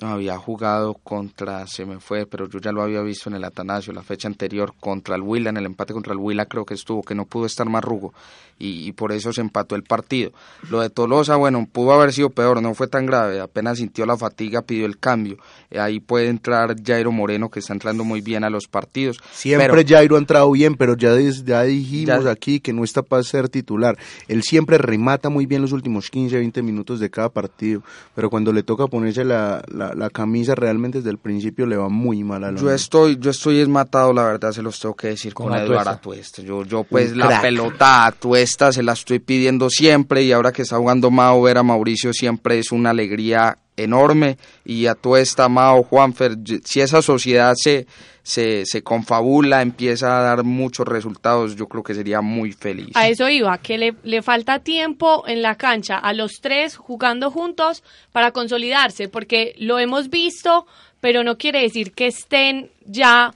No, 0.02 0.08
había 0.08 0.38
jugado 0.38 0.94
contra, 0.94 1.66
se 1.68 1.86
me 1.86 2.00
fue, 2.00 2.26
pero 2.26 2.48
yo 2.48 2.60
ya 2.60 2.72
lo 2.72 2.82
había 2.82 3.02
visto 3.02 3.30
en 3.30 3.36
el 3.36 3.44
Atanasio, 3.44 3.94
la 3.94 4.04
fecha 4.04 4.28
anterior, 4.28 4.74
contra 4.80 5.16
el 5.16 5.22
Huila, 5.22 5.50
en 5.50 5.58
el 5.58 5.66
empate 5.66 5.94
contra 5.94 6.14
el 6.14 6.20
Huila 6.20 6.46
creo 6.46 6.66
que 6.66 6.74
estuvo, 6.74 7.04
que 7.04 7.16
no 7.16 7.26
pudo 7.26 7.46
estar 7.46 7.68
más 7.68 7.84
rugo 7.84 8.14
y, 8.60 8.92
por 8.92 9.14
eso 9.14 9.32
se 9.32 9.42
empató 9.42 9.76
el 9.76 9.84
partido. 9.84 10.32
Lo 10.70 10.82
de 10.82 10.90
Tolosa, 10.90 11.38
bueno, 11.38 11.68
pudo 11.72 11.94
haber 11.94 12.12
sido 12.12 12.30
peor, 12.30 12.62
no 12.62 12.74
fue 12.74 12.88
tan 12.88 13.06
grave, 13.06 13.40
apenas 13.40 13.78
sintió 13.78 14.06
la 14.06 14.18
fatiga, 14.18 14.62
pidió 14.62 14.86
el 14.86 15.00
cambio. 15.00 15.38
Eh, 15.72 15.80
ahí 15.80 16.00
puede 16.00 16.28
entrar 16.28 16.76
Jairo 16.84 17.12
Moreno, 17.12 17.50
que 17.50 17.60
está 17.60 17.74
entrando 17.74 18.04
muy 18.04 18.20
bien 18.20 18.44
a 18.44 18.50
los 18.50 18.68
partidos. 18.68 19.20
Siempre 19.32 19.86
Jairo 19.88 20.18
ha 20.18 20.20
entrado 20.20 20.52
bien, 20.52 20.76
pero 20.76 20.98
ya, 20.98 21.18
ya 21.18 21.64
dijimos 21.64 22.26
aquí 22.26 22.60
que 22.60 22.74
no 22.74 22.84
está 22.84 23.02
para 23.02 23.24
ser 23.24 23.48
titular. 23.48 23.98
Él 24.28 24.44
siempre 24.44 24.78
remata 24.78 25.30
muy 25.30 25.46
bien 25.46 25.62
los 25.62 25.72
últimos 25.72 26.10
15, 26.10 26.36
20 26.36 26.62
minutos 26.62 27.00
de 27.00 27.10
cada 27.10 27.30
partido, 27.30 27.82
pero 28.14 28.30
cuando 28.30 28.52
le 28.52 28.64
toca 28.64 28.88
ponerse 28.88 29.24
la, 29.24 29.64
la, 29.68 29.89
camisa 30.12 30.56
realmente 30.56 31.00
desde 31.00 31.12
el 31.12 31.18
principio 31.18 31.66
le 31.66 31.78
va 31.78 31.90
muy 31.90 32.24
mal 32.24 32.44
a 32.44 32.56
Yo 32.56 32.72
estoy, 32.72 33.18
yo 33.20 33.32
estoy 33.32 33.60
esmatado, 33.60 34.14
la 34.14 34.24
verdad, 34.24 34.52
se 34.52 34.62
los 34.62 34.80
tengo 34.80 34.96
que 34.96 35.10
decir 35.10 35.34
con, 35.34 35.54
Eduardo 35.54 35.92
Atuesta. 35.92 36.42
Yo, 36.42 36.64
yo 36.64 36.84
pues 36.84 37.16
la 37.16 37.42
pelota 37.42 38.06
Atuesta 38.06 38.40
esta 38.50 38.72
se 38.72 38.84
la 38.84 38.94
estoy 38.94 39.20
pidiendo 39.20 39.70
siempre 39.70 40.24
y 40.24 40.32
ahora 40.32 40.52
que 40.52 40.64
está 40.64 40.78
jugando 40.78 41.12
Mao, 41.12 41.42
ver 41.42 41.58
a 41.58 41.64
Mauricio 41.64 42.14
siempre 42.14 42.58
es 42.58 42.72
una 42.72 42.92
alegría 42.92 43.58
enorme 43.84 44.38
y 44.66 44.88
a 44.88 44.96
toda 44.96 45.20
esta 45.20 45.50
Mao, 45.50 45.84
Juanfer, 45.84 46.38
si 46.64 46.82
esa 46.82 47.02
sociedad 47.02 47.54
se, 47.56 47.88
se, 48.24 48.66
se, 48.66 48.82
confabula, 48.84 49.62
empieza 49.62 50.20
a 50.20 50.22
dar 50.22 50.44
muchos 50.44 50.88
resultados, 50.88 51.56
yo 51.56 51.68
creo 51.68 51.84
que 51.84 51.94
sería 51.94 52.22
muy 52.22 52.52
feliz. 52.52 52.96
A 52.96 53.08
eso 53.08 53.30
iba, 53.30 53.58
que 53.58 53.78
le, 53.78 53.96
le 54.04 54.22
falta 54.22 54.60
tiempo 54.60 55.24
en 55.28 55.42
la 55.42 55.56
cancha 55.56 55.98
a 55.98 56.14
los 56.14 56.42
tres 56.42 56.78
jugando 56.78 57.32
juntos 57.32 57.84
para 58.12 58.32
consolidarse, 58.32 59.10
porque 59.10 59.56
lo 59.58 59.80
hemos 59.80 60.10
visto, 60.10 60.68
pero 61.00 61.24
no 61.24 61.38
quiere 61.38 61.62
decir 61.62 61.92
que 61.94 62.08
estén 62.08 62.70
ya 62.86 63.34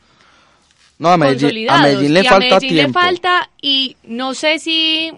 no, 1.00 1.10
a 1.10 1.18
Medellín, 1.18 1.70
a 1.70 1.82
Medellín 1.82 2.14
le 2.14 2.24
falta 2.24 2.56
Medellín 2.56 2.78
le 2.78 2.90
falta 2.90 3.50
y 3.62 3.98
no 4.04 4.34
sé 4.34 4.60
si, 4.60 5.12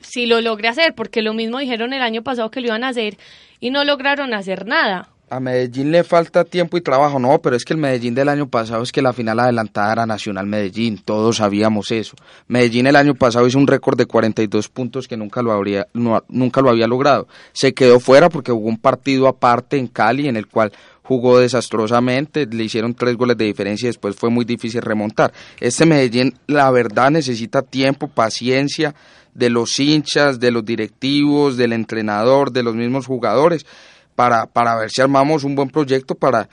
si 0.00 0.26
lo 0.26 0.40
logre 0.40 0.68
hacer, 0.68 0.94
porque 0.94 1.22
lo 1.22 1.34
mismo 1.34 1.58
dijeron 1.58 1.92
el 1.92 2.02
año 2.02 2.22
pasado 2.22 2.50
que 2.50 2.60
lo 2.60 2.68
iban 2.68 2.84
a 2.84 2.88
hacer 2.88 3.16
y 3.60 3.70
no 3.70 3.84
lograron 3.84 4.34
hacer 4.34 4.66
nada. 4.66 5.08
A 5.32 5.38
Medellín 5.38 5.92
le 5.92 6.02
falta 6.02 6.42
tiempo 6.42 6.76
y 6.76 6.80
trabajo, 6.80 7.20
no, 7.20 7.40
pero 7.40 7.54
es 7.54 7.64
que 7.64 7.72
el 7.72 7.78
Medellín 7.78 8.16
del 8.16 8.28
año 8.28 8.48
pasado 8.48 8.82
es 8.82 8.90
que 8.90 9.00
la 9.00 9.12
final 9.12 9.38
adelantada 9.38 9.92
era 9.92 10.04
Nacional 10.04 10.46
Medellín, 10.46 10.98
todos 10.98 11.36
sabíamos 11.36 11.92
eso. 11.92 12.16
Medellín 12.48 12.88
el 12.88 12.96
año 12.96 13.14
pasado 13.14 13.46
hizo 13.46 13.56
un 13.56 13.68
récord 13.68 13.96
de 13.96 14.06
42 14.06 14.68
puntos 14.68 15.06
que 15.06 15.16
nunca 15.16 15.40
lo, 15.40 15.52
habría, 15.52 15.86
nunca 15.94 16.60
lo 16.60 16.70
había 16.70 16.88
logrado. 16.88 17.28
Se 17.52 17.72
quedó 17.72 18.00
fuera 18.00 18.28
porque 18.28 18.50
hubo 18.50 18.66
un 18.66 18.78
partido 18.78 19.28
aparte 19.28 19.78
en 19.78 19.86
Cali 19.86 20.26
en 20.26 20.36
el 20.36 20.48
cual 20.48 20.72
jugó 21.04 21.38
desastrosamente, 21.38 22.46
le 22.46 22.64
hicieron 22.64 22.94
tres 22.94 23.16
goles 23.16 23.36
de 23.36 23.44
diferencia 23.44 23.86
y 23.86 23.90
después 23.90 24.16
fue 24.16 24.30
muy 24.30 24.44
difícil 24.44 24.82
remontar. 24.82 25.32
Este 25.60 25.86
Medellín, 25.86 26.34
la 26.48 26.68
verdad, 26.72 27.10
necesita 27.12 27.62
tiempo, 27.62 28.08
paciencia 28.08 28.96
de 29.34 29.50
los 29.50 29.78
hinchas, 29.78 30.40
de 30.40 30.50
los 30.50 30.64
directivos, 30.64 31.56
del 31.56 31.72
entrenador, 31.72 32.52
de 32.52 32.62
los 32.62 32.74
mismos 32.74 33.06
jugadores, 33.06 33.66
para, 34.14 34.46
para 34.46 34.76
ver 34.76 34.90
si 34.90 35.00
armamos 35.00 35.44
un 35.44 35.54
buen 35.54 35.70
proyecto 35.70 36.14
para, 36.14 36.48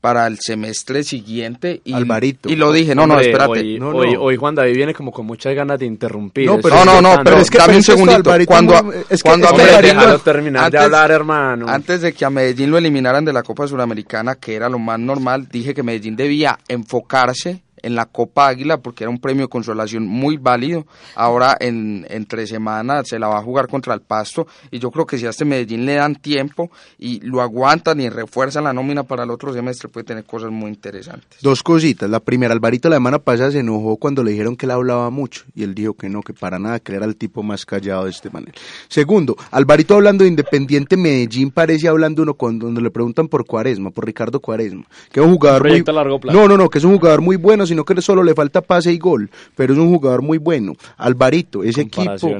para 0.00 0.26
el 0.26 0.38
semestre 0.38 1.02
siguiente. 1.02 1.80
Y, 1.84 1.92
Alvarito. 1.92 2.48
Y 2.48 2.56
lo 2.56 2.72
dije, 2.72 2.94
no, 2.94 3.06
no, 3.06 3.18
espérate. 3.18 3.60
Hoy, 3.60 3.78
no, 3.78 3.88
hoy, 3.88 4.36
Juan 4.36 4.54
David 4.54 4.76
viene 4.76 4.94
como 4.94 5.10
con 5.10 5.26
muchas 5.26 5.54
ganas 5.54 5.78
de 5.78 5.86
interrumpir. 5.86 6.46
No, 6.46 6.58
pero 6.60 6.84
no, 6.84 7.02
no, 7.02 7.16
pero 7.24 7.38
es 7.38 7.50
que 7.50 7.58
dame 7.58 7.76
un 7.76 7.82
segundito. 7.82 8.30
cuando 8.46 8.92
es 9.08 9.22
que, 9.22 9.28
cuando 9.28 9.48
a 9.48 9.52
Medellín 9.52 9.98
terminar 10.24 10.70
de 10.70 10.78
hablar, 10.78 11.10
hermano. 11.10 11.66
Antes 11.68 12.02
de 12.02 12.12
que 12.12 12.24
a 12.24 12.30
Medellín 12.30 12.70
lo 12.70 12.78
eliminaran 12.78 13.24
de 13.24 13.32
la 13.32 13.42
Copa 13.42 13.66
Suramericana, 13.66 14.36
que 14.36 14.54
era 14.54 14.68
lo 14.68 14.78
más 14.78 14.98
normal, 15.00 15.48
dije 15.50 15.74
que 15.74 15.82
Medellín 15.82 16.14
debía 16.14 16.58
enfocarse 16.68 17.65
en 17.86 17.94
la 17.94 18.06
Copa 18.06 18.48
Águila 18.48 18.78
porque 18.78 19.04
era 19.04 19.10
un 19.10 19.20
premio 19.20 19.44
de 19.44 19.48
consolación 19.48 20.06
muy 20.06 20.36
válido. 20.36 20.86
Ahora 21.14 21.56
en 21.60 22.04
entre 22.10 22.46
semanas 22.46 23.06
se 23.08 23.18
la 23.18 23.28
va 23.28 23.38
a 23.38 23.42
jugar 23.42 23.68
contra 23.68 23.94
el 23.94 24.00
Pasto 24.00 24.48
y 24.72 24.80
yo 24.80 24.90
creo 24.90 25.06
que 25.06 25.18
si 25.18 25.26
a 25.26 25.30
este 25.30 25.44
Medellín 25.44 25.86
le 25.86 25.94
dan 25.94 26.16
tiempo 26.16 26.70
y 26.98 27.20
lo 27.20 27.40
aguantan 27.40 28.00
y 28.00 28.08
refuerzan 28.08 28.64
la 28.64 28.72
nómina 28.72 29.04
para 29.04 29.22
el 29.22 29.30
otro 29.30 29.52
semestre 29.52 29.88
puede 29.88 30.02
tener 30.02 30.24
cosas 30.24 30.50
muy 30.50 30.70
interesantes. 30.70 31.40
Dos 31.40 31.62
cositas. 31.62 32.10
La 32.10 32.18
primera, 32.18 32.52
Alvarito 32.52 32.88
la 32.88 32.96
semana 32.96 33.20
pasada 33.20 33.52
se 33.52 33.60
enojó 33.60 33.96
cuando 33.98 34.24
le 34.24 34.32
dijeron 34.32 34.56
que 34.56 34.66
él 34.66 34.72
hablaba 34.72 35.10
mucho 35.10 35.44
y 35.54 35.62
él 35.62 35.72
dijo 35.74 35.94
que 35.94 36.08
no, 36.08 36.22
que 36.22 36.32
para 36.32 36.58
nada, 36.58 36.80
que 36.80 36.92
era 36.92 37.06
el 37.06 37.14
tipo 37.14 37.44
más 37.44 37.64
callado 37.64 38.04
de 38.04 38.10
este 38.10 38.30
manera. 38.30 38.52
Segundo, 38.88 39.36
Alvarito 39.52 39.94
hablando 39.94 40.24
de 40.24 40.30
Independiente 40.30 40.96
Medellín 40.96 41.52
parece 41.52 41.86
hablando 41.86 42.22
uno 42.22 42.34
cuando, 42.34 42.68
le 42.68 42.90
preguntan 42.90 43.28
por 43.28 43.46
Cuaresma, 43.46 43.90
por 43.90 44.06
Ricardo 44.06 44.40
Cuaresma, 44.40 44.84
que 45.12 45.20
es 45.20 45.26
un 45.26 45.32
jugador 45.32 45.68
muy... 45.68 45.84
No, 46.32 46.48
no, 46.48 46.56
no, 46.56 46.68
que 46.68 46.78
es 46.78 46.84
un 46.84 46.96
jugador 46.96 47.20
muy 47.20 47.36
bueno, 47.36 47.64
sino 47.76 47.84
que 47.84 48.00
solo 48.00 48.22
le 48.22 48.34
falta 48.34 48.62
pase 48.62 48.90
y 48.90 48.98
gol, 48.98 49.28
pero 49.54 49.74
es 49.74 49.78
un 49.78 49.90
jugador 49.90 50.22
muy 50.22 50.38
bueno. 50.38 50.72
Alvarito, 50.96 51.62
ese 51.62 51.82
equipo. 51.82 52.30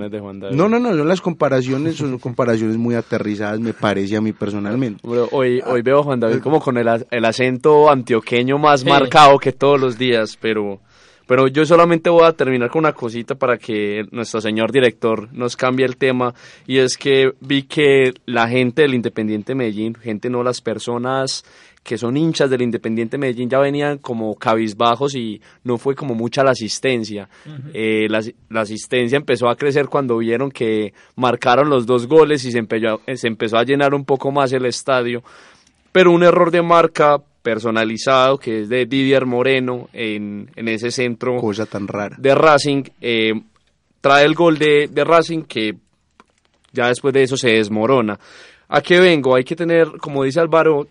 no, 0.50 0.68
no, 0.68 0.78
no, 0.78 0.94
no 0.94 1.04
las 1.04 1.20
comparaciones, 1.20 1.96
son 1.96 2.18
comparaciones 2.26 2.78
muy 2.78 2.94
aterrizadas, 2.94 3.60
me 3.60 3.74
parece 3.74 4.16
a 4.16 4.22
mí 4.22 4.32
personalmente. 4.32 5.02
hoy, 5.30 5.60
hoy 5.66 5.82
veo 5.82 6.00
a 6.00 6.04
Juan 6.04 6.20
David 6.20 6.40
como 6.40 6.58
con 6.58 6.78
el, 6.78 6.88
el 7.10 7.24
acento 7.26 7.90
antioqueño 7.90 8.56
más 8.56 8.86
marcado 8.86 9.38
que 9.38 9.52
todos 9.52 9.78
los 9.78 9.98
días, 9.98 10.38
pero. 10.40 10.80
Pero 11.28 11.48
yo 11.48 11.66
solamente 11.66 12.08
voy 12.08 12.22
a 12.24 12.30
terminar 12.30 12.70
con 12.70 12.78
una 12.78 12.92
cosita 12.92 13.34
para 13.34 13.58
que 13.58 14.04
nuestro 14.12 14.40
señor 14.40 14.70
director 14.70 15.28
nos 15.32 15.56
cambie 15.56 15.84
el 15.84 15.96
tema. 15.96 16.32
Y 16.68 16.78
es 16.78 16.96
que 16.96 17.32
vi 17.40 17.64
que 17.64 18.14
la 18.26 18.48
gente 18.48 18.82
del 18.82 18.94
Independiente 18.94 19.56
Medellín, 19.56 19.96
gente 19.96 20.30
no 20.30 20.44
las 20.44 20.60
personas 20.60 21.44
que 21.86 21.96
son 21.96 22.16
hinchas 22.16 22.50
del 22.50 22.62
Independiente 22.62 23.16
Medellín 23.16 23.48
ya 23.48 23.60
venían 23.60 23.98
como 23.98 24.34
cabizbajos 24.34 25.14
y 25.14 25.40
no 25.62 25.78
fue 25.78 25.94
como 25.94 26.16
mucha 26.16 26.42
la 26.42 26.50
asistencia. 26.50 27.28
Eh, 27.72 28.08
la, 28.08 28.60
asistencia 28.60 29.16
empezó 29.16 29.48
a 29.48 29.54
crecer 29.54 29.86
cuando 29.86 30.18
vieron 30.18 30.50
que 30.50 30.92
marcaron 31.14 31.70
los 31.70 31.86
dos 31.86 32.08
goles 32.08 32.44
y 32.44 32.50
se 32.50 32.58
empezó, 32.58 33.00
se 33.14 33.28
empezó 33.28 33.56
a 33.56 33.62
llenar 33.62 33.94
un 33.94 34.04
poco 34.04 34.32
más 34.32 34.52
el 34.52 34.66
estadio. 34.66 35.22
Pero 35.92 36.10
un 36.10 36.24
error 36.24 36.50
de 36.50 36.60
marca 36.60 37.22
personalizado 37.40 38.36
que 38.36 38.62
es 38.62 38.68
de 38.68 38.86
Didier 38.86 39.24
Moreno 39.24 39.88
en, 39.92 40.50
en 40.56 40.68
ese 40.68 40.90
centro 40.90 41.36
Cosa 41.36 41.66
tan 41.66 41.86
rara. 41.86 42.16
de 42.18 42.34
Racing 42.34 42.82
eh, 43.00 43.32
trae 44.00 44.24
el 44.24 44.34
gol 44.34 44.58
de, 44.58 44.88
de 44.90 45.04
Racing 45.04 45.42
que 45.42 45.76
ya 46.72 46.88
después 46.88 47.14
de 47.14 47.22
eso 47.22 47.36
se 47.36 47.50
desmorona. 47.50 48.18
¿A 48.68 48.80
qué 48.80 48.98
vengo? 48.98 49.36
Hay 49.36 49.44
que 49.44 49.54
tener, 49.54 49.86
como 50.00 50.24
dice 50.24 50.40
Álvaro, 50.40 50.88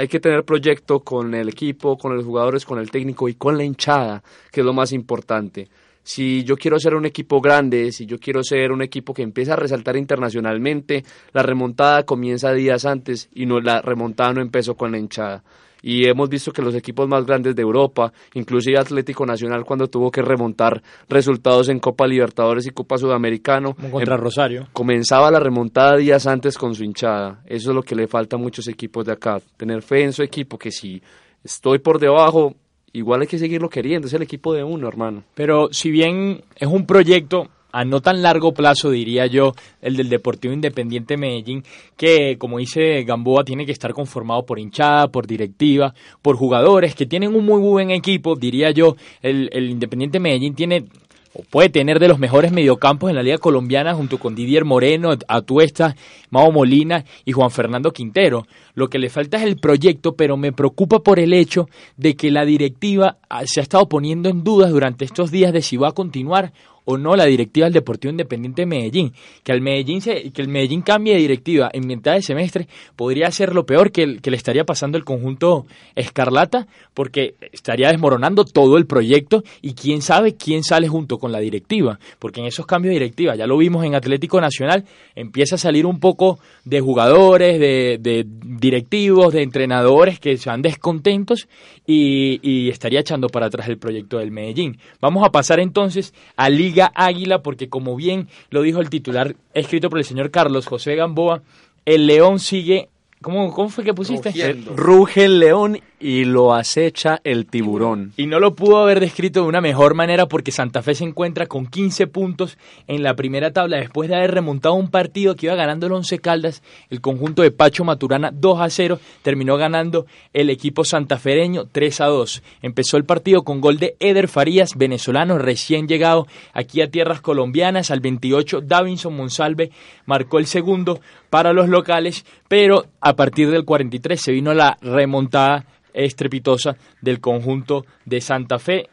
hay 0.00 0.08
que 0.08 0.18
tener 0.18 0.44
proyecto 0.44 1.00
con 1.00 1.34
el 1.34 1.50
equipo, 1.50 1.98
con 1.98 2.16
los 2.16 2.24
jugadores, 2.24 2.64
con 2.64 2.78
el 2.78 2.90
técnico 2.90 3.28
y 3.28 3.34
con 3.34 3.58
la 3.58 3.64
hinchada, 3.64 4.22
que 4.50 4.60
es 4.60 4.64
lo 4.64 4.72
más 4.72 4.92
importante. 4.92 5.68
Si 6.02 6.42
yo 6.42 6.56
quiero 6.56 6.80
ser 6.80 6.94
un 6.94 7.04
equipo 7.04 7.42
grande, 7.42 7.92
si 7.92 8.06
yo 8.06 8.18
quiero 8.18 8.42
ser 8.42 8.72
un 8.72 8.80
equipo 8.80 9.12
que 9.12 9.20
empieza 9.20 9.52
a 9.52 9.56
resaltar 9.56 9.98
internacionalmente, 9.98 11.04
la 11.34 11.42
remontada 11.42 12.04
comienza 12.04 12.54
días 12.54 12.86
antes 12.86 13.28
y 13.34 13.44
no 13.44 13.60
la 13.60 13.82
remontada 13.82 14.32
no 14.32 14.40
empezó 14.40 14.74
con 14.74 14.90
la 14.90 14.98
hinchada 14.98 15.44
y 15.82 16.06
hemos 16.06 16.28
visto 16.28 16.52
que 16.52 16.62
los 16.62 16.74
equipos 16.74 17.08
más 17.08 17.24
grandes 17.24 17.54
de 17.54 17.62
Europa, 17.62 18.12
inclusive 18.34 18.78
Atlético 18.78 19.26
Nacional 19.26 19.64
cuando 19.64 19.88
tuvo 19.88 20.10
que 20.10 20.22
remontar 20.22 20.82
resultados 21.08 21.68
en 21.68 21.78
Copa 21.78 22.06
Libertadores 22.06 22.66
y 22.66 22.70
Copa 22.70 22.98
Sudamericano, 22.98 23.74
contra 23.90 24.16
em, 24.16 24.20
Rosario, 24.20 24.68
comenzaba 24.72 25.30
la 25.30 25.40
remontada 25.40 25.96
días 25.96 26.26
antes 26.26 26.56
con 26.56 26.74
su 26.74 26.84
hinchada. 26.84 27.42
Eso 27.46 27.70
es 27.70 27.74
lo 27.74 27.82
que 27.82 27.94
le 27.94 28.06
falta 28.06 28.36
a 28.36 28.38
muchos 28.38 28.68
equipos 28.68 29.06
de 29.06 29.12
acá, 29.12 29.40
tener 29.56 29.82
fe 29.82 30.04
en 30.04 30.12
su 30.12 30.22
equipo 30.22 30.58
que 30.58 30.70
si 30.70 31.02
estoy 31.42 31.78
por 31.78 31.98
debajo 31.98 32.54
igual 32.92 33.20
hay 33.20 33.26
que 33.26 33.38
seguirlo 33.38 33.68
queriendo, 33.68 34.08
es 34.08 34.14
el 34.14 34.22
equipo 34.22 34.52
de 34.52 34.64
uno, 34.64 34.88
hermano. 34.88 35.24
Pero 35.34 35.68
si 35.72 35.90
bien 35.90 36.42
es 36.56 36.68
un 36.68 36.86
proyecto 36.86 37.48
a 37.72 37.84
no 37.84 38.00
tan 38.00 38.22
largo 38.22 38.52
plazo, 38.52 38.90
diría 38.90 39.26
yo, 39.26 39.52
el 39.80 39.96
del 39.96 40.08
Deportivo 40.08 40.54
Independiente 40.54 41.16
Medellín, 41.16 41.64
que 41.96 42.36
como 42.38 42.58
dice 42.58 43.04
Gamboa, 43.04 43.44
tiene 43.44 43.66
que 43.66 43.72
estar 43.72 43.92
conformado 43.92 44.44
por 44.44 44.58
hinchada, 44.58 45.08
por 45.08 45.26
directiva, 45.26 45.94
por 46.22 46.36
jugadores 46.36 46.94
que 46.94 47.06
tienen 47.06 47.34
un 47.34 47.44
muy 47.44 47.60
buen 47.60 47.90
equipo, 47.90 48.36
diría 48.36 48.70
yo, 48.70 48.96
el, 49.22 49.48
el 49.52 49.70
Independiente 49.70 50.20
Medellín 50.20 50.54
tiene 50.54 50.84
o 51.32 51.42
puede 51.42 51.68
tener 51.68 52.00
de 52.00 52.08
los 52.08 52.18
mejores 52.18 52.50
mediocampos 52.50 53.08
en 53.08 53.16
la 53.16 53.22
Liga 53.22 53.38
Colombiana 53.38 53.94
junto 53.94 54.18
con 54.18 54.34
Didier 54.34 54.64
Moreno, 54.64 55.10
Atuesta, 55.28 55.94
Mao 56.30 56.50
Molina 56.50 57.04
y 57.24 57.32
Juan 57.32 57.50
Fernando 57.50 57.92
Quintero. 57.92 58.46
Lo 58.74 58.88
que 58.88 58.98
le 58.98 59.10
falta 59.10 59.36
es 59.36 59.44
el 59.44 59.56
proyecto, 59.56 60.14
pero 60.14 60.36
me 60.36 60.52
preocupa 60.52 61.00
por 61.00 61.20
el 61.20 61.32
hecho 61.32 61.68
de 61.96 62.16
que 62.16 62.30
la 62.30 62.44
directiva 62.44 63.18
ah, 63.28 63.42
se 63.46 63.60
ha 63.60 63.62
estado 63.62 63.88
poniendo 63.88 64.28
en 64.28 64.42
dudas 64.42 64.70
durante 64.70 65.04
estos 65.04 65.30
días 65.30 65.52
de 65.52 65.62
si 65.62 65.76
va 65.76 65.88
a 65.88 65.92
continuar 65.92 66.52
o 66.90 66.98
no 66.98 67.14
la 67.14 67.26
directiva 67.26 67.66
del 67.66 67.74
Deportivo 67.74 68.10
Independiente 68.10 68.62
de 68.62 68.66
Medellín. 68.66 69.12
Que, 69.44 69.52
al 69.52 69.60
Medellín 69.60 70.00
se, 70.00 70.30
que 70.30 70.42
el 70.42 70.48
Medellín 70.48 70.82
cambie 70.82 71.14
de 71.14 71.20
directiva 71.20 71.70
en 71.72 71.86
mitad 71.86 72.14
de 72.14 72.22
semestre 72.22 72.66
podría 72.96 73.30
ser 73.30 73.54
lo 73.54 73.64
peor 73.64 73.92
que, 73.92 74.18
que 74.18 74.30
le 74.30 74.36
estaría 74.36 74.64
pasando 74.64 74.98
el 74.98 75.04
conjunto 75.04 75.66
Escarlata, 75.94 76.66
porque 76.94 77.34
estaría 77.52 77.88
desmoronando 77.88 78.44
todo 78.44 78.76
el 78.76 78.86
proyecto 78.86 79.42
y 79.62 79.74
quién 79.74 80.02
sabe 80.02 80.34
quién 80.34 80.64
sale 80.64 80.88
junto 80.88 81.18
con 81.18 81.32
la 81.32 81.38
directiva, 81.38 81.98
porque 82.18 82.40
en 82.40 82.46
esos 82.46 82.66
cambios 82.66 82.90
de 82.90 83.00
directiva, 83.00 83.36
ya 83.36 83.46
lo 83.46 83.56
vimos 83.56 83.84
en 83.84 83.94
Atlético 83.94 84.40
Nacional, 84.40 84.84
empieza 85.14 85.54
a 85.54 85.58
salir 85.58 85.86
un 85.86 86.00
poco 86.00 86.38
de 86.64 86.80
jugadores, 86.80 87.58
de, 87.58 88.26
directivos, 88.26 89.32
de 89.32 89.42
entrenadores 89.42 90.18
que 90.18 90.36
se 90.36 90.50
van 90.50 90.62
descontentos 90.62 91.48
y, 91.86 92.40
y 92.42 92.68
estaría 92.70 93.00
echando 93.00 93.28
para 93.28 93.46
atrás 93.46 93.68
el 93.68 93.78
proyecto 93.78 94.18
del 94.18 94.30
Medellín. 94.30 94.78
Vamos 95.00 95.26
a 95.26 95.30
pasar 95.30 95.60
entonces 95.60 96.14
a 96.36 96.48
Liga 96.48 96.79
Águila, 96.86 97.42
porque 97.42 97.68
como 97.68 97.96
bien 97.96 98.28
lo 98.50 98.62
dijo 98.62 98.80
el 98.80 98.90
titular 98.90 99.36
escrito 99.54 99.90
por 99.90 99.98
el 99.98 100.04
señor 100.04 100.30
Carlos 100.30 100.66
José 100.66 100.94
Gamboa, 100.96 101.42
el 101.84 102.06
León 102.06 102.38
sigue 102.38 102.88
¿Cómo, 103.22 103.52
¿Cómo, 103.52 103.68
fue 103.68 103.84
que 103.84 103.92
pusiste? 103.92 104.32
Ruge 104.74 105.26
el 105.26 105.40
león 105.40 105.78
y 106.00 106.24
lo 106.24 106.54
acecha 106.54 107.20
el 107.24 107.46
tiburón. 107.46 108.12
Y 108.16 108.26
no 108.26 108.40
lo 108.40 108.54
pudo 108.54 108.78
haber 108.78 109.00
descrito 109.00 109.42
de 109.42 109.48
una 109.48 109.60
mejor 109.60 109.94
manera 109.94 110.26
porque 110.26 110.50
Santa 110.50 110.82
Fe 110.82 110.94
se 110.94 111.04
encuentra 111.04 111.46
con 111.46 111.66
15 111.66 112.06
puntos 112.06 112.56
en 112.86 113.02
la 113.02 113.14
primera 113.14 113.52
tabla 113.52 113.76
después 113.76 114.08
de 114.08 114.16
haber 114.16 114.32
remontado 114.32 114.74
un 114.74 114.90
partido 114.90 115.36
que 115.36 115.46
iba 115.46 115.54
ganando 115.54 115.86
el 115.86 115.92
Once 115.92 116.18
Caldas, 116.18 116.62
el 116.88 117.02
conjunto 117.02 117.42
de 117.42 117.50
Pacho 117.50 117.84
Maturana 117.84 118.30
2 118.32 118.60
a 118.60 118.70
0, 118.70 118.98
terminó 119.22 119.58
ganando 119.58 120.06
el 120.32 120.48
equipo 120.48 120.84
santafereño 120.84 121.66
3 121.70 122.00
a 122.00 122.06
2. 122.06 122.42
Empezó 122.62 122.96
el 122.96 123.04
partido 123.04 123.42
con 123.42 123.60
gol 123.60 123.78
de 123.78 123.96
Eder 124.00 124.28
Farías, 124.28 124.76
venezolano 124.76 125.36
recién 125.36 125.86
llegado 125.86 126.26
aquí 126.54 126.80
a 126.80 126.90
tierras 126.90 127.20
colombianas, 127.20 127.90
al 127.90 128.00
28 128.00 128.62
Davinson 128.62 129.14
Monsalve 129.14 129.70
marcó 130.06 130.38
el 130.38 130.46
segundo 130.46 131.00
para 131.28 131.52
los 131.52 131.68
locales, 131.68 132.24
pero 132.48 132.86
a 133.00 133.14
partir 133.16 133.50
del 133.50 133.66
43 133.66 134.18
se 134.18 134.32
vino 134.32 134.54
la 134.54 134.78
remontada 134.80 135.66
estrepitosa 135.94 136.76
del 137.00 137.20
conjunto 137.20 137.84
de 138.04 138.20
Santa 138.20 138.58
Fe. 138.58 138.88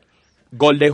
Gol 0.52 0.80
de, 0.80 0.94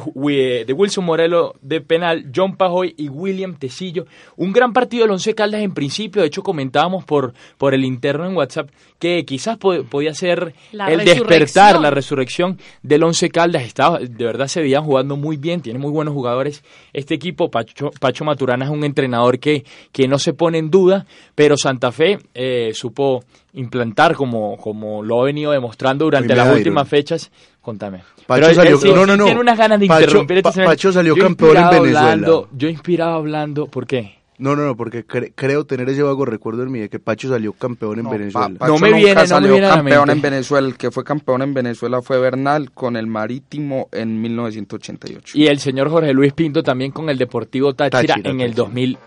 de, 0.65 0.73
Wilson 0.73 1.05
Morelo 1.05 1.55
de 1.61 1.81
penal, 1.81 2.31
John 2.35 2.55
Pajoy 2.55 2.93
y 2.97 3.09
William 3.09 3.55
Tecillo. 3.55 4.05
Un 4.35 4.51
gran 4.53 4.73
partido 4.73 5.03
del 5.03 5.11
Once 5.11 5.33
Caldas 5.35 5.61
en 5.61 5.73
principio. 5.73 6.21
De 6.21 6.27
hecho, 6.27 6.43
comentábamos 6.43 7.03
por, 7.03 7.33
por 7.57 7.73
el 7.73 7.85
interno 7.85 8.25
en 8.25 8.35
WhatsApp 8.35 8.69
que 8.99 9.25
quizás 9.25 9.57
podía 9.57 10.13
ser 10.13 10.53
el 10.71 11.05
despertar, 11.05 11.79
la 11.79 11.91
resurrección 11.91 12.57
del 12.81 13.03
Once 13.03 13.29
Caldas. 13.29 13.63
Estaba, 13.63 13.99
de 13.99 14.25
verdad 14.25 14.47
se 14.47 14.61
veían 14.61 14.83
jugando 14.83 15.17
muy 15.17 15.37
bien, 15.37 15.61
tiene 15.61 15.79
muy 15.79 15.91
buenos 15.91 16.13
jugadores. 16.13 16.63
Este 16.93 17.13
equipo, 17.13 17.51
Pacho, 17.51 17.91
Pacho 17.99 18.25
Maturana, 18.25 18.65
es 18.65 18.71
un 18.71 18.83
entrenador 18.83 19.39
que, 19.39 19.65
que 19.91 20.07
no 20.07 20.19
se 20.19 20.33
pone 20.33 20.57
en 20.57 20.71
duda, 20.71 21.05
pero 21.35 21.57
Santa 21.57 21.91
Fe 21.91 22.19
eh, 22.33 22.71
supo 22.73 23.23
implantar 23.53 24.15
como, 24.15 24.57
como 24.57 25.03
lo 25.03 25.21
ha 25.21 25.25
venido 25.25 25.51
demostrando 25.51 26.05
durante 26.05 26.35
las 26.35 26.55
últimas 26.55 26.87
fechas. 26.87 27.31
Contame. 27.63 28.03
Pacho 28.27 28.45
Pero 28.45 28.53
salió, 28.53 28.81
él, 28.81 28.93
no, 28.93 29.05
no, 29.05 29.15
no. 29.15 29.23
Tiene 29.23 29.39
unas 29.39 29.57
ganas 29.57 29.79
de 29.79 29.87
Pacho, 29.87 30.01
interrumpir. 30.01 30.43
Pa, 30.43 30.51
Pacho 30.51 30.91
salió 30.91 31.15
campeón 31.15 31.55
en 31.55 31.69
Venezuela. 31.69 31.99
Hablando, 32.01 32.49
yo 32.51 32.67
inspirado 32.67 33.13
hablando, 33.13 33.67
¿por 33.67 33.87
qué? 33.87 34.17
No, 34.37 34.53
no, 34.57 34.65
no, 34.65 34.75
porque 34.75 35.05
cre 35.05 35.31
creo 35.33 35.65
tener 35.65 35.87
ese 35.87 36.03
vago 36.03 36.25
recuerdo 36.25 36.63
en 36.63 36.71
mí 36.73 36.79
de 36.79 36.89
que 36.89 36.99
Pacho 36.99 37.29
salió 37.29 37.53
campeón 37.53 37.99
en 37.99 38.03
no, 38.03 38.09
Venezuela. 38.09 38.49
Pa 38.49 38.65
Pacho 38.65 38.73
no 38.73 38.79
me 38.79 38.91
viene, 38.91 39.15
no 39.15 39.27
salió 39.27 39.47
me 39.47 39.53
viene 39.53 39.67
campeón 39.69 40.09
en 40.09 40.21
Venezuela. 40.21 40.67
El 40.67 40.75
que 40.75 40.91
fue 40.91 41.05
campeón 41.05 41.41
en 41.41 41.53
Venezuela 41.53 42.01
fue 42.01 42.19
Bernal 42.19 42.71
con 42.71 42.97
el 42.97 43.07
Marítimo 43.07 43.87
en 43.93 44.21
1988. 44.21 45.37
Y 45.37 45.45
el 45.45 45.59
señor 45.59 45.89
Jorge 45.89 46.13
Luis 46.13 46.33
Pinto 46.33 46.63
también 46.63 46.91
con 46.91 47.09
el 47.09 47.17
Deportivo 47.17 47.73
Táchira, 47.73 48.15
Táchira 48.15 48.29
en 48.29 48.41
el 48.41 48.55
Táchira. 48.55 48.97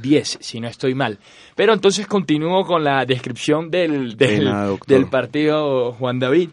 2010, 0.00 0.38
si 0.40 0.58
no 0.58 0.68
estoy 0.68 0.94
mal. 0.94 1.18
Pero 1.54 1.74
entonces 1.74 2.06
continúo 2.06 2.64
con 2.64 2.82
la 2.82 3.04
descripción 3.04 3.70
del, 3.70 4.16
del, 4.16 4.38
Pena, 4.38 4.70
del 4.86 5.06
partido 5.06 5.92
Juan 5.92 6.18
David. 6.18 6.48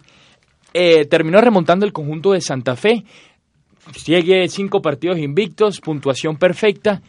Eh, 0.73 1.05
terminó 1.05 1.39
remontando 1.39 1.85
el 1.85 1.93
conjunto 1.93 2.31
de 2.31 2.41
Santa 2.41 2.75
Fe. 2.75 3.03
Sigue 3.95 4.47
cinco 4.47 4.81
partidos 4.81 5.19
invictos, 5.19 5.79
puntuación 5.79 6.37
perfecta. 6.37 7.01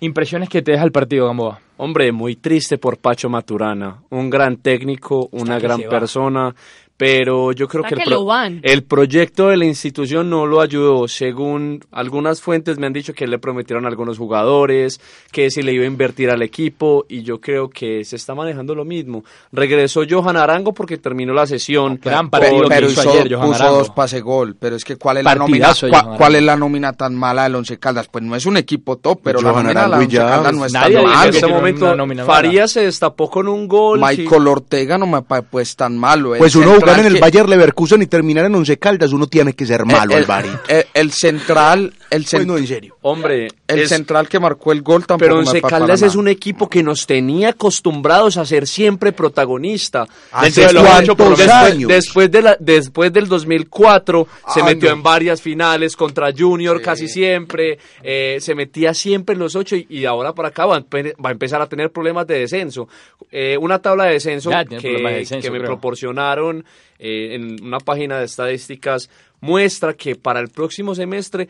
Impresiones 0.00 0.48
que 0.48 0.60
te 0.60 0.72
deja 0.72 0.84
el 0.84 0.92
partido, 0.92 1.26
Gamboa. 1.26 1.60
Hombre, 1.78 2.12
muy 2.12 2.36
triste 2.36 2.78
por 2.78 2.98
Pacho 2.98 3.28
Maturana. 3.28 4.02
Un 4.10 4.28
gran 4.28 4.56
técnico, 4.56 5.28
una 5.32 5.58
gran 5.58 5.80
persona. 5.82 6.54
Pero 6.98 7.52
yo 7.52 7.68
creo 7.68 7.84
que, 7.84 7.94
el, 7.94 8.00
pro- 8.02 8.26
el 8.62 8.82
proyecto 8.84 9.48
de 9.48 9.58
la 9.58 9.66
institución 9.66 10.30
no 10.30 10.46
lo 10.46 10.62
ayudó. 10.62 11.06
Según 11.08 11.84
algunas 11.92 12.40
fuentes 12.40 12.78
me 12.78 12.86
han 12.86 12.94
dicho 12.94 13.12
que 13.12 13.26
le 13.26 13.38
prometieron 13.38 13.84
a 13.84 13.88
algunos 13.88 14.16
jugadores, 14.16 14.98
que 15.30 15.50
si 15.50 15.60
le 15.62 15.74
iba 15.74 15.84
a 15.84 15.88
invertir 15.88 16.30
al 16.30 16.40
equipo, 16.40 17.04
y 17.06 17.22
yo 17.22 17.38
creo 17.38 17.68
que 17.68 18.02
se 18.04 18.16
está 18.16 18.34
manejando 18.34 18.74
lo 18.74 18.86
mismo. 18.86 19.24
Regresó 19.52 20.04
Johan 20.08 20.38
Arango 20.38 20.72
porque 20.72 20.96
terminó 20.96 21.34
la 21.34 21.46
sesión. 21.46 22.00
Gran 22.02 22.30
partido 22.30 22.64
pero 22.66 22.88
hizo 22.88 23.02
ayer 23.10 23.30
Johan 23.34 23.48
puso 23.48 23.62
Arango. 23.62 23.78
dos 23.80 23.90
pase 23.90 24.20
gol, 24.22 24.56
pero 24.58 24.76
es 24.76 24.84
que 24.84 24.96
¿cuál 24.96 25.18
es 25.18 25.24
la 25.24 25.34
nómina? 25.34 25.72
¿Cuál 26.16 26.36
es 26.36 26.42
la 26.44 26.56
nómina 26.56 26.94
tan 26.94 27.14
mala 27.14 27.42
del 27.42 27.56
Once 27.56 27.78
Caldas? 27.78 28.08
Pues 28.08 28.24
no 28.24 28.34
es 28.34 28.46
un 28.46 28.56
equipo 28.56 28.96
top, 28.96 29.20
pero 29.22 29.42
la 29.42 29.50
Johan 29.50 29.64
nómina 29.66 29.82
de 29.82 29.88
la 29.88 29.96
Arango 29.96 30.02
y 30.02 30.04
Once 30.06 30.16
ya. 30.16 30.26
Caldas 30.28 30.54
no 30.54 30.64
está 30.64 30.80
Nadie 30.80 30.98
en 30.98 31.04
mal. 31.04 31.30
que 31.30 31.36
este 31.36 31.46
momento 31.46 31.94
nómina. 31.94 32.24
Farías 32.24 32.72
se 32.72 32.80
destapó 32.84 33.28
con 33.30 33.48
un 33.48 33.68
gol. 33.68 34.00
sí. 34.00 34.22
Michael 34.22 34.48
Ortega 34.48 34.96
no 34.96 35.06
me 35.06 35.20
parece 35.20 35.48
pues 35.50 35.76
tan 35.76 35.98
malo. 35.98 36.32
Pues 36.38 36.56
uno 36.56 36.78
en 36.98 37.06
el 37.06 37.14
que- 37.14 37.20
Bayer 37.20 37.48
Leverkusen 37.48 38.02
y 38.02 38.06
terminar 38.06 38.44
en 38.46 38.54
Once 38.54 38.78
Caldas, 38.78 39.12
uno 39.12 39.26
tiene 39.26 39.54
que 39.54 39.66
ser 39.66 39.84
malo, 39.84 40.12
el, 40.12 40.22
Alvarito. 40.24 40.60
el, 40.68 40.84
el 40.94 41.10
central, 41.12 41.92
el, 42.10 42.24
cent- 42.26 42.46
no, 42.46 42.56
en 42.56 42.66
serio. 42.66 42.96
Hombre, 43.02 43.48
el 43.68 43.78
es- 43.80 43.88
central 43.88 44.28
que 44.28 44.38
marcó 44.40 44.72
el 44.72 44.82
gol 44.82 45.06
tampoco 45.06 45.18
Pero 45.18 45.38
Once 45.38 45.60
Caldas 45.62 46.02
es 46.02 46.14
un 46.14 46.28
equipo 46.28 46.68
que 46.68 46.82
nos 46.82 47.06
tenía 47.06 47.50
acostumbrados 47.50 48.36
a 48.36 48.44
ser 48.44 48.66
siempre 48.66 49.12
protagonista. 49.12 50.06
¿Hace 50.32 50.60
Dentro 50.62 50.66
de 50.66 50.72
los 50.74 50.82
cuántos 51.16 51.38
después, 51.38 51.50
años? 51.50 51.88
después 51.88 52.30
de 52.30 52.42
la, 52.42 52.56
después 52.60 53.12
del 53.12 53.28
2004 53.28 54.26
se 54.54 54.60
Ah, 54.60 54.64
metió 54.64 54.90
no. 54.90 54.96
en 54.96 55.02
varias 55.02 55.40
finales 55.42 55.96
contra 55.96 56.30
Junior 56.36 56.78
Sí. 56.78 56.84
casi 56.84 57.08
siempre, 57.08 57.78
eh, 58.02 58.38
se 58.40 58.54
metía 58.54 58.94
siempre 58.94 59.34
en 59.34 59.38
los 59.40 59.54
ocho 59.56 59.76
y, 59.76 59.86
y 59.88 60.04
ahora 60.04 60.32
para 60.32 60.48
acá 60.48 60.66
va 60.66 60.76
a, 60.76 60.80
empe- 60.80 61.14
va 61.24 61.30
a 61.30 61.32
empezar 61.32 61.60
a 61.62 61.66
tener 61.68 61.90
problemas 61.90 62.26
de 62.26 62.40
descenso. 62.40 62.88
Eh, 63.30 63.56
una 63.60 63.80
tabla 63.80 64.04
de 64.04 64.12
descenso 64.14 64.50
Ya 64.50 64.64
que, 64.64 64.76
de 64.76 65.02
descenso, 65.12 65.42
que 65.46 65.50
me 65.50 65.58
creo. 65.58 65.70
proporcionaron 65.70 66.64
eh, 66.98 67.34
en 67.34 67.62
una 67.64 67.78
página 67.78 68.18
de 68.18 68.24
estadísticas 68.24 69.10
muestra 69.40 69.94
que 69.94 70.16
para 70.16 70.40
el 70.40 70.48
próximo 70.48 70.94
semestre 70.94 71.48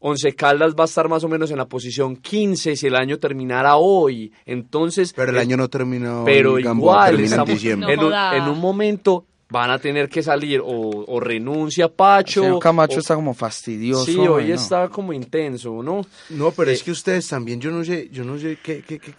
Once 0.00 0.34
Caldas 0.34 0.74
va 0.74 0.84
a 0.84 0.86
estar 0.86 1.08
más 1.08 1.24
o 1.24 1.28
menos 1.28 1.50
en 1.50 1.56
la 1.56 1.64
posición 1.66 2.16
15 2.16 2.76
si 2.76 2.86
el 2.86 2.94
año 2.96 3.18
terminara 3.18 3.76
hoy. 3.76 4.30
Entonces, 4.44 5.12
Pero 5.14 5.30
el 5.32 5.38
eh, 5.38 5.40
año 5.40 5.56
no 5.56 5.68
terminó. 5.68 6.22
pero 6.24 6.58
igual 6.58 7.18
en 7.18 7.24
estamos. 7.24 7.64
No 7.64 7.88
en, 7.90 7.98
un, 7.98 8.04
joda. 8.06 8.36
en 8.36 8.42
un 8.44 8.58
momento 8.60 9.24
van 9.48 9.70
a 9.70 9.78
tener 9.78 10.08
que 10.08 10.22
salir 10.22 10.60
o, 10.60 10.66
o 11.06 11.18
renuncia 11.20 11.88
Pacho. 11.88 12.42
Señor 12.42 12.58
Camacho 12.60 12.96
o- 12.96 12.98
está 13.00 13.14
como 13.14 13.32
fastidioso. 13.32 14.04
Sí, 14.04 14.18
hoy 14.18 14.26
bueno. 14.26 14.54
está 14.54 14.88
como 14.88 15.12
intenso, 15.12 15.82
¿no? 15.82 16.02
No, 16.30 16.50
pero 16.50 16.70
Eh, 16.70 16.74
es 16.74 16.82
que 16.82 16.90
ustedes 16.90 17.26
también, 17.28 17.60
yo 17.60 17.70
no 17.70 17.82
sé, 17.84 18.08
yo 18.12 18.22
no 18.24 18.38
sé 18.38 18.58
qué, 18.62 18.82
qué, 18.86 18.98
qué, 18.98 19.12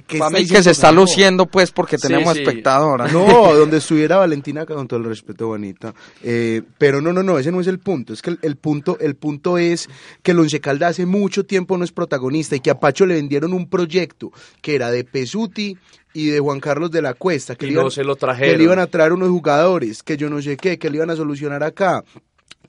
qué, 0.00 0.18
Para 0.18 0.30
mí 0.38 0.46
que 0.46 0.62
se 0.62 0.70
está 0.70 0.90
luciendo 0.90 1.44
pues 1.44 1.70
porque 1.70 1.98
Sí, 1.98 2.08
tenemos 2.08 2.32
sí. 2.32 2.40
espectadoras. 2.40 3.12
No, 3.12 3.52
donde 3.54 3.76
estuviera 3.76 4.16
Valentina, 4.16 4.64
con 4.64 4.88
todo 4.88 5.00
el 5.00 5.04
respeto, 5.06 5.48
Juanita. 5.48 5.92
Eh, 6.22 6.62
pero 6.78 7.02
no, 7.02 7.12
no, 7.12 7.22
no, 7.22 7.38
ese 7.38 7.52
no 7.52 7.60
es 7.60 7.66
el 7.66 7.78
punto. 7.78 8.14
Es 8.14 8.22
que 8.22 8.30
el, 8.30 8.38
el 8.40 8.56
punto, 8.56 8.96
el 9.00 9.16
punto 9.16 9.58
es 9.58 9.88
que 10.22 10.30
el 10.30 10.38
Once 10.38 10.60
hace 10.84 11.04
mucho 11.04 11.44
tiempo 11.44 11.76
no 11.76 11.84
es 11.84 11.92
protagonista 11.92 12.56
y 12.56 12.60
que 12.60 12.70
a 12.70 12.80
Pacho 12.80 13.04
le 13.04 13.14
vendieron 13.16 13.52
un 13.52 13.68
proyecto 13.68 14.32
que 14.62 14.74
era 14.74 14.90
de 14.90 15.04
Pesuti 15.04 15.76
y 16.14 16.26
de 16.26 16.40
Juan 16.40 16.60
Carlos 16.60 16.90
de 16.90 17.02
la 17.02 17.14
Cuesta, 17.14 17.54
que, 17.56 17.66
Y 17.66 17.68
le, 17.68 17.72
iban, 17.74 17.84
no 17.86 17.90
se 17.90 18.04
lo 18.04 18.14
que 18.14 18.20
trajeron. 18.20 18.58
le 18.58 18.64
iban 18.64 18.78
a 18.78 18.86
traer 18.86 19.12
unos 19.12 19.28
jugadores, 19.30 20.02
que 20.02 20.16
yo 20.16 20.28
no 20.30 20.40
sé 20.42 20.56
qué, 20.56 20.78
que 20.78 20.90
le 20.90 20.96
iban 20.96 21.10
a 21.10 21.16
solucionar 21.16 21.62
acá 21.62 22.04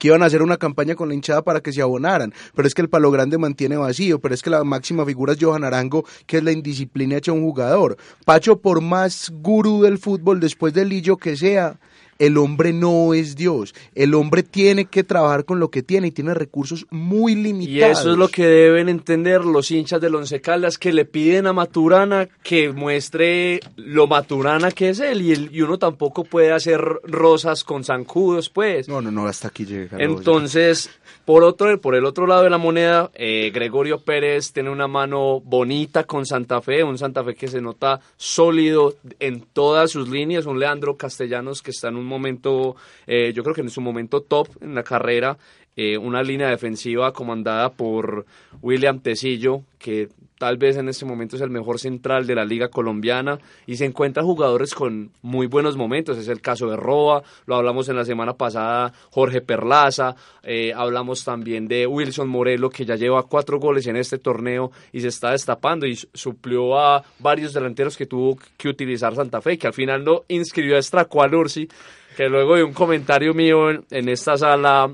que 0.04 0.10
iban 0.10 0.22
a 0.22 0.26
hacer 0.26 0.42
una 0.42 0.58
campaña 0.58 0.96
con 0.96 1.08
la 1.08 1.16
hinchada 1.16 1.44
para 1.44 1.62
que 1.62 1.72
se 1.72 1.82
abonaran, 1.82 2.34
pero 2.54 2.68
es 2.68 2.74
que 2.74 2.82
el 2.82 2.90
Palo 2.90 3.10
Grande 3.10 3.38
mantiene 3.38 3.78
vacío, 3.78 4.20
pero 4.20 4.36
es 4.36 4.42
que 4.42 4.50
la 4.50 4.66
máxima 4.66 5.06
figura 5.06 5.32
es 5.32 5.40
Johan 5.40 5.64
Arango, 5.64 6.04
que 6.26 6.40
es 6.40 6.44
la 6.44 6.52
indisciplina 6.52 7.16
hecha 7.16 7.32
un 7.32 7.42
jugador. 7.42 7.96
Pacho, 8.26 8.60
por 8.60 8.82
más 8.82 9.32
gurú 9.34 9.82
del 9.82 9.98
fútbol, 9.98 10.42
después 10.42 10.74
del 10.74 10.90
Lillo 10.90 11.16
que 11.16 11.38
sea, 11.38 11.80
el 12.26 12.38
hombre 12.38 12.74
no 12.74 13.14
es 13.14 13.36
Dios. 13.36 13.74
El 13.96 14.14
hombre 14.14 14.44
tiene 14.44 14.86
que 14.86 15.04
trabajar 15.04 15.46
con 15.46 15.60
lo 15.60 15.70
que 15.70 15.84
tiene 15.84 16.08
y 16.08 16.12
tiene 16.12 16.34
recursos 16.34 16.86
muy 16.90 17.36
limitados. 17.36 17.98
Y 17.98 18.00
eso 18.02 18.12
es 18.12 18.18
lo 18.18 18.28
que 18.28 18.46
deben 18.46 18.90
entender 18.90 19.46
los 19.46 19.72
hinchas 19.72 20.00
del 20.02 20.16
Once 20.16 20.40
Caldas 20.42 20.78
que 20.78 20.94
le 20.94 21.06
piden 21.06 21.48
a 21.48 21.54
Maturana 21.54 22.28
que 22.44 22.72
muestre 22.72 23.60
lo 23.76 24.08
Maturana 24.08 24.72
que 24.72 24.90
es 24.90 25.00
él 25.00 25.22
y, 25.22 25.32
el- 25.32 25.50
y 25.56 25.62
uno 25.62 25.78
tampoco 25.78 26.24
puede 26.24 26.52
hacer 26.52 26.82
rosas 27.04 27.64
con 27.64 27.84
zancudos, 27.84 28.50
pues. 28.50 28.88
No, 28.88 29.02
no, 29.02 29.12
no, 29.12 29.28
hasta 29.28 29.48
aquí 29.50 29.66
llega. 29.66 29.98
Entonces, 30.00 30.90
por 31.26 31.44
otro, 31.44 31.80
por 31.80 31.96
el 31.96 32.06
otro 32.06 32.28
lado 32.28 32.44
de 32.44 32.50
la 32.50 32.58
moneda, 32.58 33.12
eh, 33.14 33.52
Gregorio 33.54 34.00
Pérez 34.00 34.52
tiene 34.52 34.70
una 34.70 34.88
mano 34.88 35.40
bonita 35.42 36.04
con 36.06 36.26
Santa 36.26 36.62
Fe, 36.62 36.84
un 36.84 36.98
Santa 36.98 37.24
Fe 37.24 37.36
que 37.36 37.48
se 37.48 37.62
nota 37.62 38.00
sólido 38.18 38.96
en 39.20 39.42
todas 39.54 39.92
sus 39.92 40.10
líneas, 40.10 40.46
un 40.46 40.60
Leandro 40.60 40.98
Castellanos 40.98 41.62
que 41.62 41.72
está 41.72 41.90
en 41.90 41.96
un 41.98 42.06
momento, 42.14 42.76
eh, 43.08 43.34
yo 43.34 43.44
creo 43.44 43.56
que 43.56 43.62
en 43.62 43.70
su 43.70 43.82
momento 43.82 44.22
top 44.22 44.48
en 44.62 44.76
la 44.76 44.84
carrera, 44.84 45.38
eh, 45.76 45.98
una 45.98 46.22
línea 46.22 46.50
defensiva 46.50 47.12
comandada 47.14 47.72
por 47.72 48.26
William 48.62 49.00
Tecillo, 49.00 49.64
que 49.80 50.10
tal 50.38 50.58
vez 50.58 50.78
en 50.78 50.90
este 50.90 51.06
momento 51.06 51.36
es 51.36 51.42
el 51.42 51.50
mejor 51.50 51.80
central 51.80 52.28
de 52.28 52.36
la 52.36 52.46
liga 52.46 52.68
colombiana 52.68 53.40
y 53.66 53.78
se 53.78 53.86
encuentra 53.86 54.24
jugadores 54.24 54.76
con 54.76 55.12
muy 55.22 55.48
buenos 55.48 55.76
momentos. 55.76 56.18
Es 56.18 56.28
el 56.28 56.42
caso 56.42 56.68
de 56.68 56.76
Roa, 56.76 57.24
lo 57.46 57.56
hablamos 57.56 57.90
en 57.90 57.96
la 57.96 58.06
semana 58.06 58.34
pasada, 58.34 58.94
Jorge 59.10 59.42
Perlaza, 59.42 60.16
eh, 60.44 60.74
hablamos 60.76 61.24
también 61.24 61.68
de 61.68 61.88
Wilson 61.88 62.28
Morelo, 62.28 62.70
que 62.70 62.86
ya 62.86 62.96
lleva 62.96 63.24
cuatro 63.24 63.58
goles 63.58 63.88
en 63.88 63.96
este 63.96 64.20
torneo 64.20 64.72
y 64.92 65.02
se 65.02 65.08
está 65.08 65.32
destapando 65.32 65.88
y 65.88 65.96
suplió 66.14 66.78
a 66.78 67.04
varios 67.18 67.54
delanteros 67.54 67.98
que 67.98 68.06
tuvo 68.06 68.38
que 68.58 68.70
utilizar 68.70 69.16
Santa 69.16 69.42
Fe, 69.42 69.58
que 69.58 69.68
al 69.68 69.74
final 69.74 70.04
no 70.04 70.24
inscribió 70.28 70.78
a 70.78 70.82
Stracualursi, 70.82 71.68
que 72.16 72.30
luego 72.30 72.56
de 72.56 72.64
un 72.64 72.74
comentario 72.74 73.34
mío 73.34 73.70
en 73.70 74.10
esta 74.10 74.38
sala 74.38 74.92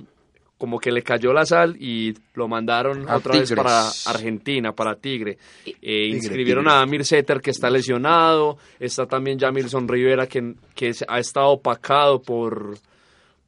como 0.59 0.77
que 0.77 0.91
le 0.91 1.01
cayó 1.03 1.31
la 1.31 1.45
sal 1.45 1.77
y 1.79 2.13
lo 2.33 2.49
mandaron 2.49 3.09
otra 3.09 3.39
vez 3.39 3.53
para 3.53 3.87
Argentina, 4.07 4.73
para 4.73 4.95
Tigre. 4.95 5.37
Eh, 5.65 6.07
inscribieron 6.07 6.67
a 6.67 6.81
Amir 6.81 7.05
Setter 7.05 7.39
que 7.39 7.51
está 7.51 7.69
lesionado, 7.69 8.57
está 8.77 9.05
también 9.05 9.39
Jamilson 9.39 9.87
Rivera 9.87 10.27
que, 10.27 10.55
que 10.75 10.91
ha 11.07 11.19
estado 11.19 11.51
opacado 11.51 12.21
por, 12.21 12.77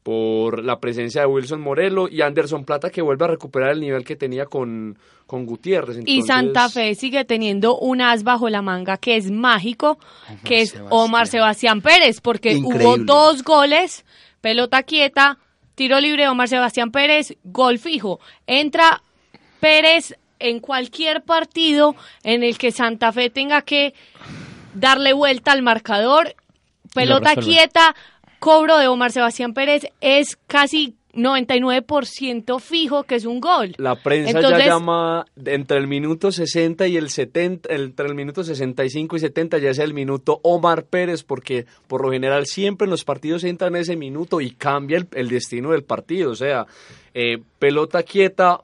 por 0.03 0.63
la 0.63 0.79
presencia 0.79 1.21
de 1.21 1.27
Wilson 1.27 1.61
Morelo 1.61 2.07
y 2.09 2.21
Anderson 2.21 2.65
Plata 2.65 2.89
que 2.89 3.01
vuelve 3.01 3.25
a 3.25 3.27
recuperar 3.29 3.71
el 3.71 3.81
nivel 3.81 4.03
que 4.03 4.15
tenía 4.15 4.45
con, 4.45 4.97
con 5.27 5.45
Gutiérrez. 5.45 5.99
Y 6.05 6.23
Santa 6.23 6.69
Fe 6.69 6.95
sigue 6.95 7.23
teniendo 7.25 7.77
un 7.77 8.01
as 8.01 8.23
bajo 8.23 8.49
la 8.49 8.61
manga 8.61 8.97
que 8.97 9.15
es 9.15 9.29
mágico, 9.29 9.99
que 10.43 10.61
es 10.61 10.75
Omar 10.89 11.27
Sebastián 11.27 11.81
Pérez, 11.81 12.19
porque 12.21 12.55
hubo 12.55 12.97
dos 12.97 13.43
goles, 13.43 14.05
pelota 14.41 14.83
quieta, 14.83 15.37
Tiro 15.75 15.99
libre 15.99 16.27
Omar 16.27 16.47
Sebastián 16.47 16.91
Pérez, 16.91 17.37
gol 17.43 17.79
fijo. 17.79 18.19
Entra 18.45 19.01
Pérez 19.59 20.15
en 20.39 20.59
cualquier 20.59 21.23
partido 21.23 21.95
en 22.23 22.43
el 22.43 22.57
que 22.57 22.71
Santa 22.71 23.11
Fe 23.11 23.29
tenga 23.29 23.61
que 23.61 23.93
darle 24.73 25.13
vuelta 25.13 25.51
al 25.51 25.61
marcador. 25.61 26.35
Pelota 26.93 27.35
quieta, 27.35 27.95
cobro 28.41 28.79
de 28.79 28.87
Omar 28.87 29.11
Sebastián 29.11 29.53
Pérez 29.53 29.83
es 30.01 30.35
casi 30.47 30.95
99% 31.13 32.59
fijo 32.59 33.03
que 33.03 33.13
es 33.13 33.25
un 33.25 33.39
gol. 33.39 33.75
La 33.77 33.93
prensa 33.93 34.41
ya 34.41 34.65
llama 34.65 35.25
entre 35.45 35.77
el 35.77 35.85
minuto 35.85 36.31
60 36.31 36.87
y 36.87 36.97
el 36.97 37.11
70, 37.11 37.71
entre 37.71 38.07
el 38.07 38.15
minuto 38.15 38.43
65 38.43 39.15
y 39.15 39.19
70 39.19 39.59
ya 39.59 39.69
es 39.69 39.77
el 39.77 39.93
minuto 39.93 40.39
Omar 40.41 40.85
Pérez 40.85 41.23
porque 41.23 41.67
por 41.87 42.01
lo 42.03 42.11
general 42.11 42.47
siempre 42.47 42.85
en 42.85 42.91
los 42.91 43.03
partidos 43.03 43.43
entra 43.43 43.67
en 43.67 43.75
ese 43.75 43.95
minuto 43.95 44.41
y 44.41 44.49
cambia 44.49 45.05
el, 45.11 45.29
destino 45.29 45.73
del 45.73 45.83
partido, 45.83 46.31
o 46.31 46.35
sea, 46.35 46.65
eh, 47.13 47.37
pelota 47.59 48.01
quieta, 48.01 48.59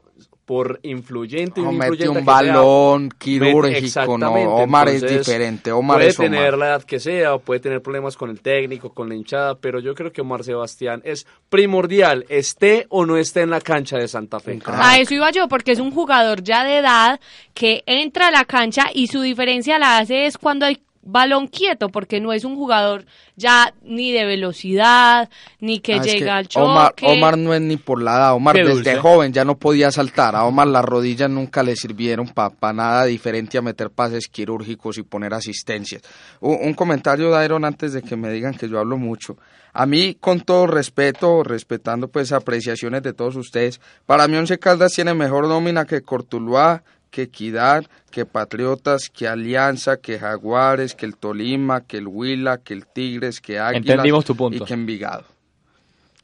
por 0.47 0.79
influyente 0.83 1.59
o 1.59 1.73
mete 1.73 2.07
un 2.07 2.23
balón 2.23 3.09
quirúrgico, 3.09 4.17
no, 4.17 4.31
Omar 4.31 4.87
es 4.87 5.01
diferente, 5.01 5.73
Omar 5.73 5.97
puede 5.97 6.09
es 6.09 6.15
tener 6.15 6.57
la 6.57 6.67
edad 6.67 6.83
que 6.83 7.01
sea, 7.01 7.37
puede 7.37 7.59
tener 7.59 7.81
problemas 7.81 8.15
con 8.15 8.29
el 8.29 8.39
técnico, 8.39 8.93
con 8.93 9.09
la 9.09 9.15
hinchada, 9.15 9.55
pero 9.55 9.81
yo 9.81 9.93
creo 9.93 10.13
que 10.13 10.21
Omar 10.21 10.45
Sebastián 10.45 11.01
es 11.03 11.27
primordial, 11.49 12.25
esté 12.29 12.85
o 12.87 13.05
no 13.05 13.17
esté 13.17 13.41
en 13.41 13.49
la 13.49 13.59
cancha 13.59 13.97
de 13.97 14.07
Santa 14.07 14.39
Fe. 14.39 14.57
A 14.67 14.97
eso 14.97 15.15
iba 15.15 15.29
yo, 15.31 15.49
porque 15.49 15.73
es 15.73 15.79
un 15.81 15.91
jugador 15.91 16.41
ya 16.41 16.63
de 16.63 16.77
edad 16.77 17.19
que 17.53 17.83
entra 17.85 18.29
a 18.29 18.31
la 18.31 18.45
cancha 18.45 18.85
y 18.93 19.07
su 19.07 19.19
diferencia 19.19 19.77
la 19.79 19.97
hace 19.97 20.27
es 20.27 20.37
cuando 20.37 20.65
hay 20.65 20.79
balón 21.07 21.47
quieto, 21.47 21.89
porque 21.89 22.19
no 22.19 22.33
es 22.33 22.43
un 22.43 22.55
jugador 22.55 23.05
ya 23.35 23.73
ni 23.83 24.11
de 24.11 24.25
velocidad, 24.25 25.29
ni 25.59 25.79
que 25.79 25.95
ah, 25.95 26.01
llega 26.01 26.37
al 26.37 26.47
choque. 26.47 27.05
Omar, 27.05 27.37
no 27.37 27.53
es 27.53 27.61
ni 27.61 27.77
por 27.77 28.01
la 28.01 28.15
edad, 28.15 28.33
Omar 28.33 28.55
desde 28.55 28.97
joven 28.97 29.31
ya 29.31 29.45
no 29.45 29.57
podía 29.57 29.89
saltar, 29.91 30.35
a 30.35 30.43
Omar 30.43 30.67
las 30.67 30.83
rodillas 30.83 31.29
nunca 31.29 31.63
le 31.63 31.75
sirvieron 31.75 32.27
para 32.27 32.73
nada 32.73 33.05
diferente 33.05 33.57
a 33.57 33.61
meter 33.61 33.89
pases 33.89 34.27
quirúrgicos 34.27 34.97
y 34.97 35.03
poner 35.03 35.33
asistencias. 35.33 36.01
Un, 36.41 36.73
comentario, 36.73 37.29
Dairon, 37.29 37.63
antes 37.63 37.93
de 37.93 38.01
que 38.01 38.15
me 38.15 38.29
digan 38.29 38.53
que 38.53 38.69
yo 38.69 38.79
hablo 38.79 38.97
mucho. 38.97 39.37
A 39.73 39.85
mí, 39.85 40.17
con 40.19 40.41
todo 40.41 40.65
respeto, 40.65 41.43
respetando 41.43 42.07
pues 42.07 42.31
apreciaciones 42.31 43.03
de 43.03 43.13
todos 43.13 43.35
ustedes, 43.35 43.79
para 44.05 44.27
mí 44.27 44.35
Once 44.35 44.57
Caldas 44.57 44.93
tiene 44.93 45.13
mejor 45.13 45.47
nómina 45.47 45.85
que 45.85 46.01
Cortuluá, 46.01 46.83
que 47.17 47.23
Equidad, 47.23 47.83
que 48.11 48.27
Patriotas, 48.27 49.09
que 49.09 49.27
Alianza, 49.27 49.97
que 49.97 50.19
Jaguares, 50.19 50.93
que 50.93 51.07
el 51.07 51.15
Tolima, 51.15 51.81
que 51.81 51.97
el 51.97 52.07
Huila, 52.07 52.59
que 52.59 52.75
el 52.75 52.85
Tigres, 52.85 53.41
que 53.41 53.57
Águilas 53.57 54.05
y 54.51 54.59
que 54.59 54.73
Envigado. 54.75 55.23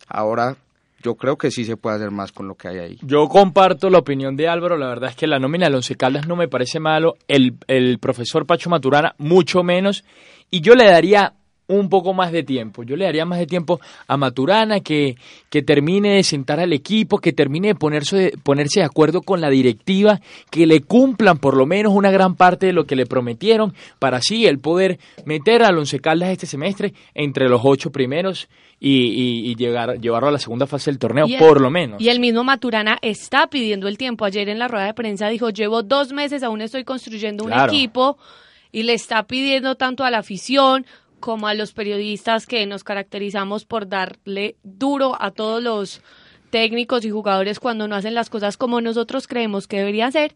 Ahora 0.08 0.56
yo 1.02 1.16
creo 1.16 1.36
que 1.36 1.50
sí 1.50 1.66
se 1.66 1.78
puede 1.78 1.96
hacer 1.96 2.12
más 2.12 2.32
con 2.32 2.48
lo 2.48 2.54
que 2.54 2.68
hay 2.68 2.78
ahí. 2.78 3.00
Yo 3.02 3.28
comparto 3.28 3.90
la 3.90 3.98
opinión 3.98 4.36
de 4.36 4.48
Álvaro, 4.48 4.78
la 4.78 4.88
verdad 4.88 5.10
es 5.10 5.16
que 5.16 5.26
la 5.26 5.40
nómina 5.40 5.68
de 5.68 5.76
Once 5.76 5.96
Caldas 5.96 6.28
no 6.28 6.36
me 6.36 6.48
parece 6.48 6.80
malo, 6.80 7.16
el, 7.28 7.56
el 7.66 7.98
profesor 7.98 8.46
Pacho 8.46 8.70
Maturana 8.70 9.16
mucho 9.18 9.64
menos, 9.64 10.06
y 10.52 10.62
yo 10.62 10.76
le 10.76 10.86
daría 10.86 11.34
un 11.76 11.90
poco 11.90 12.14
más 12.14 12.32
de 12.32 12.44
tiempo. 12.44 12.84
Yo 12.84 12.96
le 12.96 13.06
daría 13.06 13.26
más 13.26 13.40
de 13.40 13.48
tiempo 13.48 13.80
a 14.08 14.18
Maturana 14.18 14.80
que, 14.80 15.16
que 15.50 15.62
termine 15.62 16.16
de 16.16 16.24
sentar 16.24 16.60
al 16.60 16.74
equipo, 16.74 17.20
que 17.20 17.34
termine 17.34 17.70
de 17.70 17.76
ponerse, 17.76 18.18
de 18.18 18.38
ponerse 18.42 18.80
de 18.82 18.86
acuerdo 18.86 19.22
con 19.22 19.42
la 19.42 19.50
directiva, 19.50 20.20
que 20.50 20.66
le 20.66 20.82
cumplan 20.82 21.38
por 21.38 21.56
lo 21.56 21.66
menos 21.66 21.94
una 21.94 22.12
gran 22.12 22.36
parte 22.36 22.68
de 22.68 22.74
lo 22.74 22.86
que 22.86 22.96
le 22.96 23.06
prometieron, 23.06 23.74
para 24.00 24.18
así 24.18 24.46
el 24.46 24.60
poder 24.60 25.00
meter 25.26 25.64
al 25.64 25.78
Once 25.78 26.00
Caldas 26.00 26.30
este 26.30 26.46
semestre 26.46 26.94
entre 27.14 27.50
los 27.50 27.62
ocho 27.64 27.92
primeros 27.92 28.48
y, 28.80 29.56
llegar, 29.56 30.00
llevarlo 30.00 30.28
a 30.28 30.32
la 30.32 30.40
segunda 30.40 30.68
fase 30.68 30.92
del 30.92 31.00
torneo, 31.00 31.26
por 31.40 31.62
lo 31.62 31.70
menos. 31.70 32.02
Y 32.02 32.10
el 32.10 32.20
mismo 32.20 32.44
Maturana 32.44 32.98
está 33.02 33.48
pidiendo 33.48 33.88
el 33.88 33.98
tiempo. 33.98 34.26
Ayer 34.26 34.50
en 34.50 34.60
la 34.60 34.68
rueda 34.68 34.86
de 34.86 34.94
prensa 34.94 35.30
dijo, 35.30 35.50
llevo 35.50 35.84
dos 35.84 36.12
meses, 36.12 36.44
aún 36.44 36.62
estoy 36.62 36.84
construyendo 36.84 37.46
un 37.46 37.54
equipo 37.54 38.18
y 38.72 38.84
le 38.84 38.94
está 38.94 39.24
pidiendo 39.24 39.76
tanto 39.76 40.04
a 40.04 40.12
la 40.12 40.18
afición 40.18 40.86
como 41.24 41.48
a 41.48 41.54
los 41.54 41.72
periodistas 41.72 42.46
que 42.46 42.66
nos 42.66 42.84
caracterizamos 42.84 43.64
por 43.64 43.88
darle 43.88 44.58
duro 44.62 45.16
a 45.18 45.32
todos 45.32 45.64
los 45.64 46.02
técnicos 46.50 47.06
y 47.06 47.12
jugadores 47.12 47.62
cuando 47.62 47.88
no 47.88 47.96
hacen 47.96 48.14
las 48.14 48.30
cosas 48.30 48.58
como 48.58 48.82
nosotros 48.82 49.26
creemos 49.26 49.66
que 49.66 49.78
deberían 49.78 50.12
ser. 50.12 50.36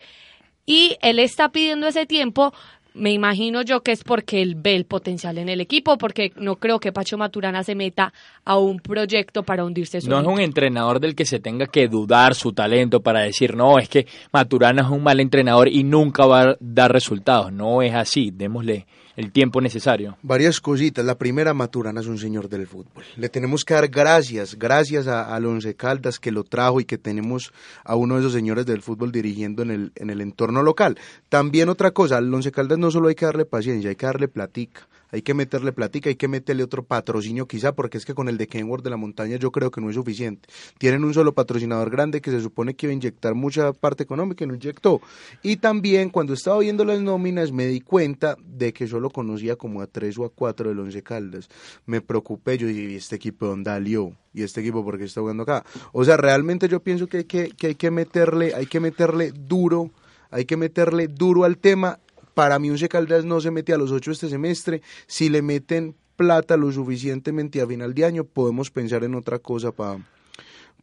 Y 0.65 0.95
él 1.01 1.19
está 1.19 1.49
pidiendo 1.49 1.87
ese 1.87 2.05
tiempo, 2.05 2.53
me 2.93 3.11
imagino 3.11 3.63
yo 3.63 3.81
que 3.83 3.91
es 3.91 4.05
porque 4.05 4.41
él 4.41 4.55
ve 4.55 4.77
el 4.77 4.85
potencial 4.85 5.37
en 5.39 5.49
el 5.49 5.59
equipo, 5.59 5.97
porque 5.97 6.31
no 6.37 6.55
creo 6.55 6.79
que 6.79 6.93
Pacho 6.93 7.17
Maturana 7.17 7.65
se 7.65 7.75
meta 7.75 8.13
a 8.45 8.57
un 8.57 8.79
proyecto 8.79 9.43
para 9.43 9.65
hundirse 9.65 9.99
No 10.07 10.21
es 10.21 10.25
un 10.25 10.39
entrenador 10.39 11.01
del 11.01 11.15
que 11.15 11.25
se 11.25 11.41
tenga 11.41 11.65
que 11.65 11.89
dudar 11.89 12.33
su 12.33 12.53
talento 12.53 13.01
para 13.01 13.23
decir, 13.23 13.57
no, 13.57 13.77
es 13.77 13.89
que 13.89 14.07
Maturana 14.31 14.83
es 14.83 14.87
un 14.87 15.03
mal 15.03 15.19
entrenador 15.19 15.67
y 15.67 15.83
nunca 15.83 16.25
va 16.25 16.41
a 16.43 16.57
dar 16.61 16.93
resultados. 16.93 17.51
No 17.51 17.81
es 17.81 17.93
así, 17.93 18.31
démosle 18.31 18.85
el 19.17 19.31
tiempo 19.31 19.59
necesario. 19.59 20.15
Varias 20.21 20.61
cositas. 20.61 21.03
La 21.03 21.17
primera, 21.17 21.53
Maturana 21.53 21.99
es 21.99 22.07
un 22.07 22.19
señor 22.19 22.47
del 22.47 22.67
fútbol. 22.67 23.03
Le 23.17 23.29
tenemos 23.29 23.65
que 23.65 23.73
dar 23.73 23.87
gracias, 23.89 24.57
gracias 24.57 25.07
a, 25.07 25.35
Alonso 25.35 25.69
Caldas 25.75 26.19
que 26.19 26.31
lo 26.31 26.43
trajo 26.43 26.79
y 26.79 26.85
que 26.85 26.99
tenemos 26.99 27.51
a 27.83 27.95
uno 27.95 28.13
de 28.13 28.21
esos 28.21 28.33
señores 28.33 28.67
del 28.67 28.83
fútbol 28.83 29.11
dirigiendo 29.11 29.63
en 29.63 29.71
el, 29.71 29.91
en 29.95 30.11
el 30.11 30.21
entorno 30.21 30.61
local. 30.61 30.97
También 31.29 31.67
otra 31.67 31.91
cosa, 31.91 32.17
al 32.17 32.31
Once 32.31 32.51
Caldas 32.51 32.77
no 32.77 32.91
solo 32.91 33.09
hay 33.09 33.15
que 33.15 33.25
darle 33.25 33.45
paciencia, 33.45 33.89
hay 33.89 33.95
que 33.95 34.05
darle 34.05 34.27
platica 34.27 34.87
hay 35.11 35.21
que 35.21 35.33
meterle 35.33 35.71
platica, 35.71 36.09
hay 36.09 36.15
que 36.15 36.27
meterle 36.27 36.63
otro 36.63 36.83
patrocinio 36.83 37.47
quizá, 37.47 37.73
porque 37.73 37.97
es 37.97 38.05
que 38.05 38.13
con 38.13 38.27
el 38.27 38.37
de 38.37 38.47
Kenworth 38.47 38.83
de 38.83 38.89
la 38.89 38.97
montaña 38.97 39.37
yo 39.37 39.51
creo 39.51 39.71
que 39.71 39.81
no 39.81 39.89
es 39.89 39.95
suficiente. 39.95 40.49
Tienen 40.77 41.03
un 41.03 41.13
solo 41.13 41.33
patrocinador 41.33 41.89
grande 41.89 42.21
que 42.21 42.31
se 42.31 42.41
supone 42.41 42.75
que 42.75 42.87
iba 42.87 42.91
a 42.91 42.95
inyectar 42.95 43.35
mucha 43.35 43.73
parte 43.73 44.03
económica 44.03 44.43
y 44.43 44.47
no 44.47 44.55
inyectó. 44.55 45.01
Y 45.43 45.57
también 45.57 46.09
cuando 46.09 46.33
estaba 46.33 46.59
viendo 46.59 46.83
las 46.85 47.01
nóminas 47.01 47.51
me 47.51 47.67
di 47.67 47.81
cuenta 47.81 48.37
de 48.43 48.73
que 48.73 48.87
solo 48.87 49.09
conocía 49.09 49.55
como 49.55 49.81
a 49.81 49.87
tres 49.87 50.17
o 50.17 50.25
a 50.25 50.29
cuatro 50.29 50.69
del 50.69 50.79
Once 50.79 51.01
Caldas. 51.03 51.49
Me 51.85 52.01
preocupé, 52.01 52.57
yo 52.57 52.67
dije, 52.67 52.91
¿y 52.91 52.95
este 52.95 53.15
equipo 53.15 53.47
dónde 53.47 53.71
salió? 53.77 54.13
¿Y 54.33 54.43
este 54.43 54.61
equipo 54.61 54.83
por 54.83 54.97
qué 54.97 55.05
está 55.05 55.21
jugando 55.21 55.43
acá? 55.43 55.65
O 55.91 56.03
sea, 56.03 56.17
realmente 56.17 56.67
yo 56.67 56.81
pienso 56.81 57.07
que 57.07 57.17
hay 57.17 57.23
que, 57.25 57.49
que, 57.49 57.67
hay 57.67 57.75
que 57.75 57.91
meterle, 57.91 58.53
hay 58.55 58.65
que 58.65 58.79
meterle 58.79 59.31
duro, 59.31 59.91
hay 60.31 60.45
que 60.45 60.57
meterle 60.57 61.07
duro 61.07 61.43
al 61.43 61.57
tema 61.57 61.99
para 62.37 62.59
mí 62.59 62.69
Once 62.69 62.87
Caldas 62.87 63.25
no 63.25 63.41
se 63.41 63.49
mete 63.49 63.73
a 63.73 63.79
los 63.79 63.91
ocho 63.91 64.11
este 64.11 64.29
semestre. 64.29 64.83
Si 65.07 65.27
le 65.27 65.41
meten 65.41 65.95
plata 66.15 66.55
lo 66.55 66.71
suficientemente 66.71 67.61
a 67.61 67.65
final 67.65 67.95
de 67.95 68.05
año, 68.05 68.25
podemos 68.25 68.69
pensar 68.69 69.03
en 69.03 69.15
otra 69.15 69.39
cosa 69.39 69.71
para 69.71 69.97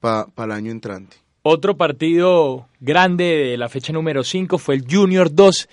pa, 0.01 0.27
el 0.37 0.51
año 0.51 0.73
entrante. 0.73 1.17
Otro 1.43 1.77
partido 1.77 2.67
grande 2.81 3.25
de 3.51 3.57
la 3.57 3.69
fecha 3.69 3.93
número 3.93 4.25
5 4.25 4.59
fue 4.59 4.75
el 4.75 4.85
Junior 4.91 5.33
2. 5.33 5.69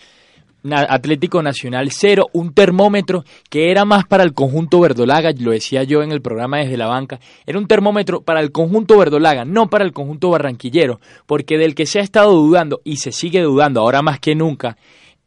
Atlético 0.71 1.41
Nacional 1.41 1.89
0, 1.89 2.29
un 2.33 2.53
termómetro 2.53 3.25
que 3.49 3.71
era 3.71 3.83
más 3.83 4.05
para 4.05 4.21
el 4.21 4.35
conjunto 4.35 4.79
verdolaga, 4.79 5.31
lo 5.39 5.49
decía 5.49 5.81
yo 5.81 6.03
en 6.03 6.11
el 6.11 6.21
programa 6.21 6.59
desde 6.59 6.77
la 6.77 6.85
banca, 6.85 7.19
era 7.47 7.57
un 7.57 7.65
termómetro 7.65 8.21
para 8.21 8.41
el 8.41 8.51
conjunto 8.51 8.95
verdolaga, 8.99 9.43
no 9.43 9.71
para 9.71 9.85
el 9.85 9.91
conjunto 9.91 10.29
barranquillero, 10.29 11.01
porque 11.25 11.57
del 11.57 11.73
que 11.73 11.87
se 11.87 11.97
ha 11.97 12.03
estado 12.03 12.33
dudando 12.33 12.79
y 12.83 12.97
se 12.97 13.11
sigue 13.11 13.41
dudando 13.41 13.81
ahora 13.81 14.03
más 14.03 14.19
que 14.19 14.35
nunca 14.35 14.77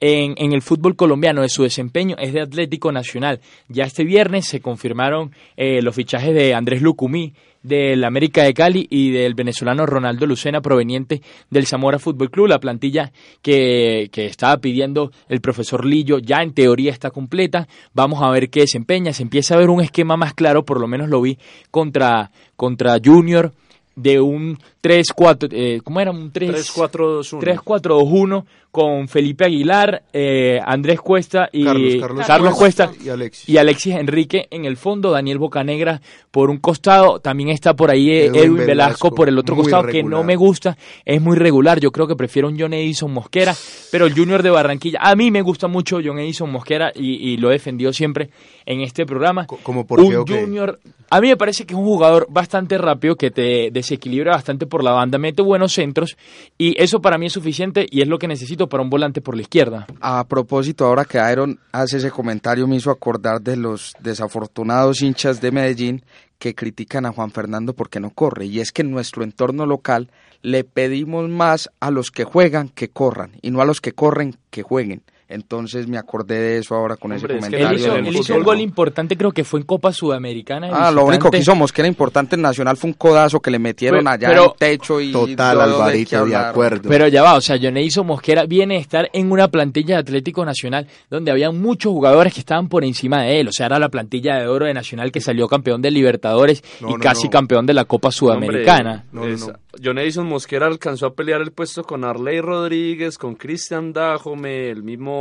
en, 0.00 0.34
en, 0.36 0.52
el 0.52 0.62
fútbol 0.62 0.96
colombiano, 0.96 1.42
de 1.42 1.48
su 1.48 1.62
desempeño, 1.62 2.16
es 2.18 2.32
de 2.32 2.42
Atlético 2.42 2.92
Nacional. 2.92 3.40
Ya 3.68 3.84
este 3.84 4.04
viernes 4.04 4.46
se 4.46 4.60
confirmaron 4.60 5.32
eh, 5.56 5.80
los 5.82 5.94
fichajes 5.94 6.34
de 6.34 6.54
Andrés 6.54 6.82
Lucumí, 6.82 7.34
del 7.64 8.04
América 8.04 8.44
de 8.44 8.54
Cali 8.54 8.86
y 8.90 9.10
del 9.10 9.34
venezolano 9.34 9.86
Ronaldo 9.86 10.26
Lucena 10.26 10.60
proveniente 10.60 11.22
del 11.50 11.66
Zamora 11.66 11.98
Fútbol 11.98 12.30
Club. 12.30 12.48
La 12.48 12.60
plantilla 12.60 13.10
que, 13.42 14.10
que, 14.12 14.26
estaba 14.26 14.58
pidiendo 14.58 15.10
el 15.28 15.40
profesor 15.40 15.84
Lillo 15.84 16.18
ya 16.18 16.42
en 16.42 16.52
teoría 16.52 16.92
está 16.92 17.10
completa. 17.10 17.66
Vamos 17.94 18.22
a 18.22 18.30
ver 18.30 18.50
qué 18.50 18.60
desempeña. 18.60 19.12
Se 19.12 19.22
empieza 19.22 19.54
a 19.54 19.58
ver 19.58 19.70
un 19.70 19.80
esquema 19.80 20.16
más 20.16 20.34
claro, 20.34 20.64
por 20.64 20.78
lo 20.78 20.86
menos 20.86 21.08
lo 21.08 21.22
vi 21.22 21.38
contra, 21.70 22.30
contra 22.54 22.98
Junior 23.02 23.52
de 23.96 24.20
un 24.20 24.58
3-4, 24.82 25.48
eh, 25.52 25.80
¿cómo 25.82 26.00
era? 26.00 26.10
Un 26.10 26.32
3-4-2-1. 26.32 27.40
3-4-2-1 27.40 28.44
con 28.74 29.06
Felipe 29.06 29.44
Aguilar, 29.44 30.02
eh, 30.12 30.58
Andrés 30.64 31.00
Cuesta 31.00 31.48
y 31.52 31.64
Carlos, 31.64 31.94
Carlos, 32.00 32.26
Carlos 32.26 32.54
Cuesta 32.54 32.90
y 33.04 33.08
Alexis. 33.08 33.48
y 33.48 33.56
Alexis 33.56 33.94
Enrique 33.94 34.48
en 34.50 34.64
el 34.64 34.76
fondo, 34.76 35.12
Daniel 35.12 35.38
Bocanegra 35.38 36.02
por 36.32 36.50
un 36.50 36.58
costado, 36.58 37.20
también 37.20 37.50
está 37.50 37.74
por 37.74 37.92
ahí 37.92 38.10
eh, 38.10 38.24
Edwin 38.26 38.40
Edwin, 38.40 38.56
Velasco, 38.56 38.66
Velasco, 38.66 39.14
por 39.14 39.28
el 39.28 39.38
otro 39.38 39.54
costado 39.54 39.86
que 39.86 40.02
no 40.02 40.24
me 40.24 40.34
gusta, 40.34 40.76
es 41.04 41.22
muy 41.22 41.36
regular, 41.36 41.78
yo 41.78 41.92
creo 41.92 42.08
que 42.08 42.16
prefiero 42.16 42.48
un 42.48 42.58
John 42.58 42.74
Edison 42.74 43.12
Mosquera, 43.12 43.54
pero 43.92 44.06
el 44.06 44.14
Junior 44.14 44.42
de 44.42 44.50
Barranquilla, 44.50 44.98
a 45.00 45.14
mí 45.14 45.30
me 45.30 45.42
gusta 45.42 45.68
mucho 45.68 46.00
John 46.04 46.18
Edison 46.18 46.50
Mosquera 46.50 46.90
y, 46.92 47.30
y 47.30 47.36
lo 47.36 47.50
he 47.50 47.52
defendido 47.52 47.92
siempre 47.92 48.30
en 48.66 48.80
este 48.80 49.06
programa. 49.06 49.46
Co- 49.46 49.58
¿Como 49.62 49.86
por 49.86 50.00
un 50.00 50.08
qué 50.10 50.32
qué? 50.32 50.40
Junior, 50.42 50.78
a 51.10 51.20
mí 51.20 51.28
me 51.28 51.36
parece 51.36 51.64
que 51.66 51.74
es 51.74 51.78
un 51.78 51.84
jugador 51.84 52.26
bastante 52.30 52.78
rápido, 52.78 53.16
que 53.16 53.30
te 53.30 53.70
desequilibra 53.72 54.32
bastante 54.32 54.66
por 54.66 54.82
la 54.82 54.92
banda, 54.92 55.18
mete 55.18 55.42
buenos 55.42 55.72
centros 55.72 56.16
y 56.58 56.74
eso 56.82 57.00
para 57.00 57.18
mí 57.18 57.26
es 57.26 57.32
suficiente 57.32 57.86
y 57.90 58.00
es 58.02 58.08
lo 58.08 58.18
que 58.18 58.26
necesito 58.28 58.68
para 58.68 58.82
un 58.82 58.90
volante 58.90 59.20
por 59.20 59.36
la 59.36 59.42
izquierda. 59.42 59.86
A 60.00 60.24
propósito, 60.24 60.86
ahora 60.86 61.04
que 61.04 61.18
Iron 61.32 61.58
hace 61.72 61.98
ese 61.98 62.10
comentario, 62.10 62.66
me 62.66 62.76
hizo 62.76 62.90
acordar 62.90 63.40
de 63.40 63.56
los 63.56 63.92
desafortunados 64.00 65.02
hinchas 65.02 65.40
de 65.40 65.52
Medellín 65.52 66.02
que 66.38 66.54
critican 66.54 67.06
a 67.06 67.12
Juan 67.12 67.30
Fernando 67.30 67.74
porque 67.74 68.00
no 68.00 68.10
corre. 68.10 68.46
Y 68.46 68.60
es 68.60 68.72
que 68.72 68.82
en 68.82 68.90
nuestro 68.90 69.22
entorno 69.22 69.66
local 69.66 70.10
le 70.42 70.64
pedimos 70.64 71.28
más 71.28 71.70
a 71.80 71.90
los 71.90 72.10
que 72.10 72.24
juegan 72.24 72.68
que 72.68 72.88
corran 72.88 73.32
y 73.40 73.50
no 73.50 73.60
a 73.60 73.64
los 73.64 73.80
que 73.80 73.92
corren 73.92 74.36
que 74.50 74.62
jueguen. 74.62 75.02
Entonces 75.28 75.88
me 75.88 75.96
acordé 75.98 76.38
de 76.38 76.58
eso 76.58 76.74
ahora 76.74 76.96
con 76.96 77.10
Hombre, 77.12 77.36
ese 77.38 77.46
es 77.46 77.50
que 77.50 77.56
Él 77.56 77.62
comentario. 77.62 77.78
hizo, 77.88 77.96
el 77.98 78.06
él 78.06 78.16
hizo 78.16 78.34
un 78.36 78.42
gol 78.42 78.60
importante, 78.60 79.16
creo 79.16 79.32
que 79.32 79.42
fue 79.42 79.60
en 79.60 79.66
Copa 79.66 79.92
Sudamericana. 79.92 80.66
de 80.68 80.72
Ah, 80.74 80.90
lo 80.90 81.04
único 81.06 81.30
que 81.30 81.38
hizo 81.38 81.54
Mosquera 81.54 81.88
importante 81.88 82.36
en 82.36 82.42
Nacional 82.42 82.76
fue 82.76 82.88
un 82.90 82.94
codazo 82.94 83.40
que 83.40 83.50
le 83.50 83.58
metieron 83.58 84.02
Fue- 84.02 84.12
allá 84.12 84.28
pero- 84.28 84.44
en 84.44 84.58
techo 84.58 85.00
y 85.00 85.12
Total, 85.12 85.56
de 85.56 85.62
Alvarito, 85.64 86.10
de 86.10 86.16
hablar. 86.16 86.46
acuerdo. 86.50 86.88
Pero 86.88 87.08
ya 87.08 87.22
va, 87.22 87.34
o 87.34 87.40
sea, 87.40 87.56
Joneiso 87.60 88.04
Mosquera 88.04 88.44
viene 88.46 88.76
a 88.76 88.80
estar 88.80 89.08
en 89.12 89.32
una 89.32 89.48
plantilla 89.48 89.94
de 89.96 90.00
Atlético 90.02 90.44
Nacional 90.44 90.86
donde 91.10 91.30
había 91.30 91.50
muchos 91.50 91.90
jugadores 91.92 92.34
que 92.34 92.40
estaban 92.40 92.68
por 92.68 92.84
encima 92.84 93.22
de 93.22 93.40
él. 93.40 93.48
O 93.48 93.52
sea, 93.52 93.66
era 93.66 93.78
la 93.78 93.88
plantilla 93.88 94.36
de 94.36 94.46
oro 94.46 94.66
de 94.66 94.74
Nacional 94.74 95.10
que 95.10 95.20
salió 95.20 95.48
campeón 95.48 95.80
de 95.80 95.90
Libertadores 95.90 96.62
No, 96.80 96.90
y 96.90 96.92
no, 96.94 96.98
casi 97.00 97.24
no. 97.24 97.30
campeón 97.30 97.66
de 97.66 97.74
la 97.74 97.84
Copa 97.86 98.10
Sudamericana. 98.12 99.04
No, 99.12 99.22
no, 99.22 99.26
Es- 99.28 99.46
no. 99.46 99.54
John 99.82 99.98
Edison 99.98 100.28
Mosquera 100.28 100.66
alcanzó 100.68 101.06
a 101.06 101.14
pelear 101.14 101.40
el 101.40 101.50
puesto 101.50 101.82
con 101.82 102.04
Arley 102.04 102.40
Rodríguez, 102.40 103.18
con 103.18 103.34
Cristian 103.34 103.92
Dajome, 103.92 104.70
el 104.70 104.84
mismo, 104.84 105.13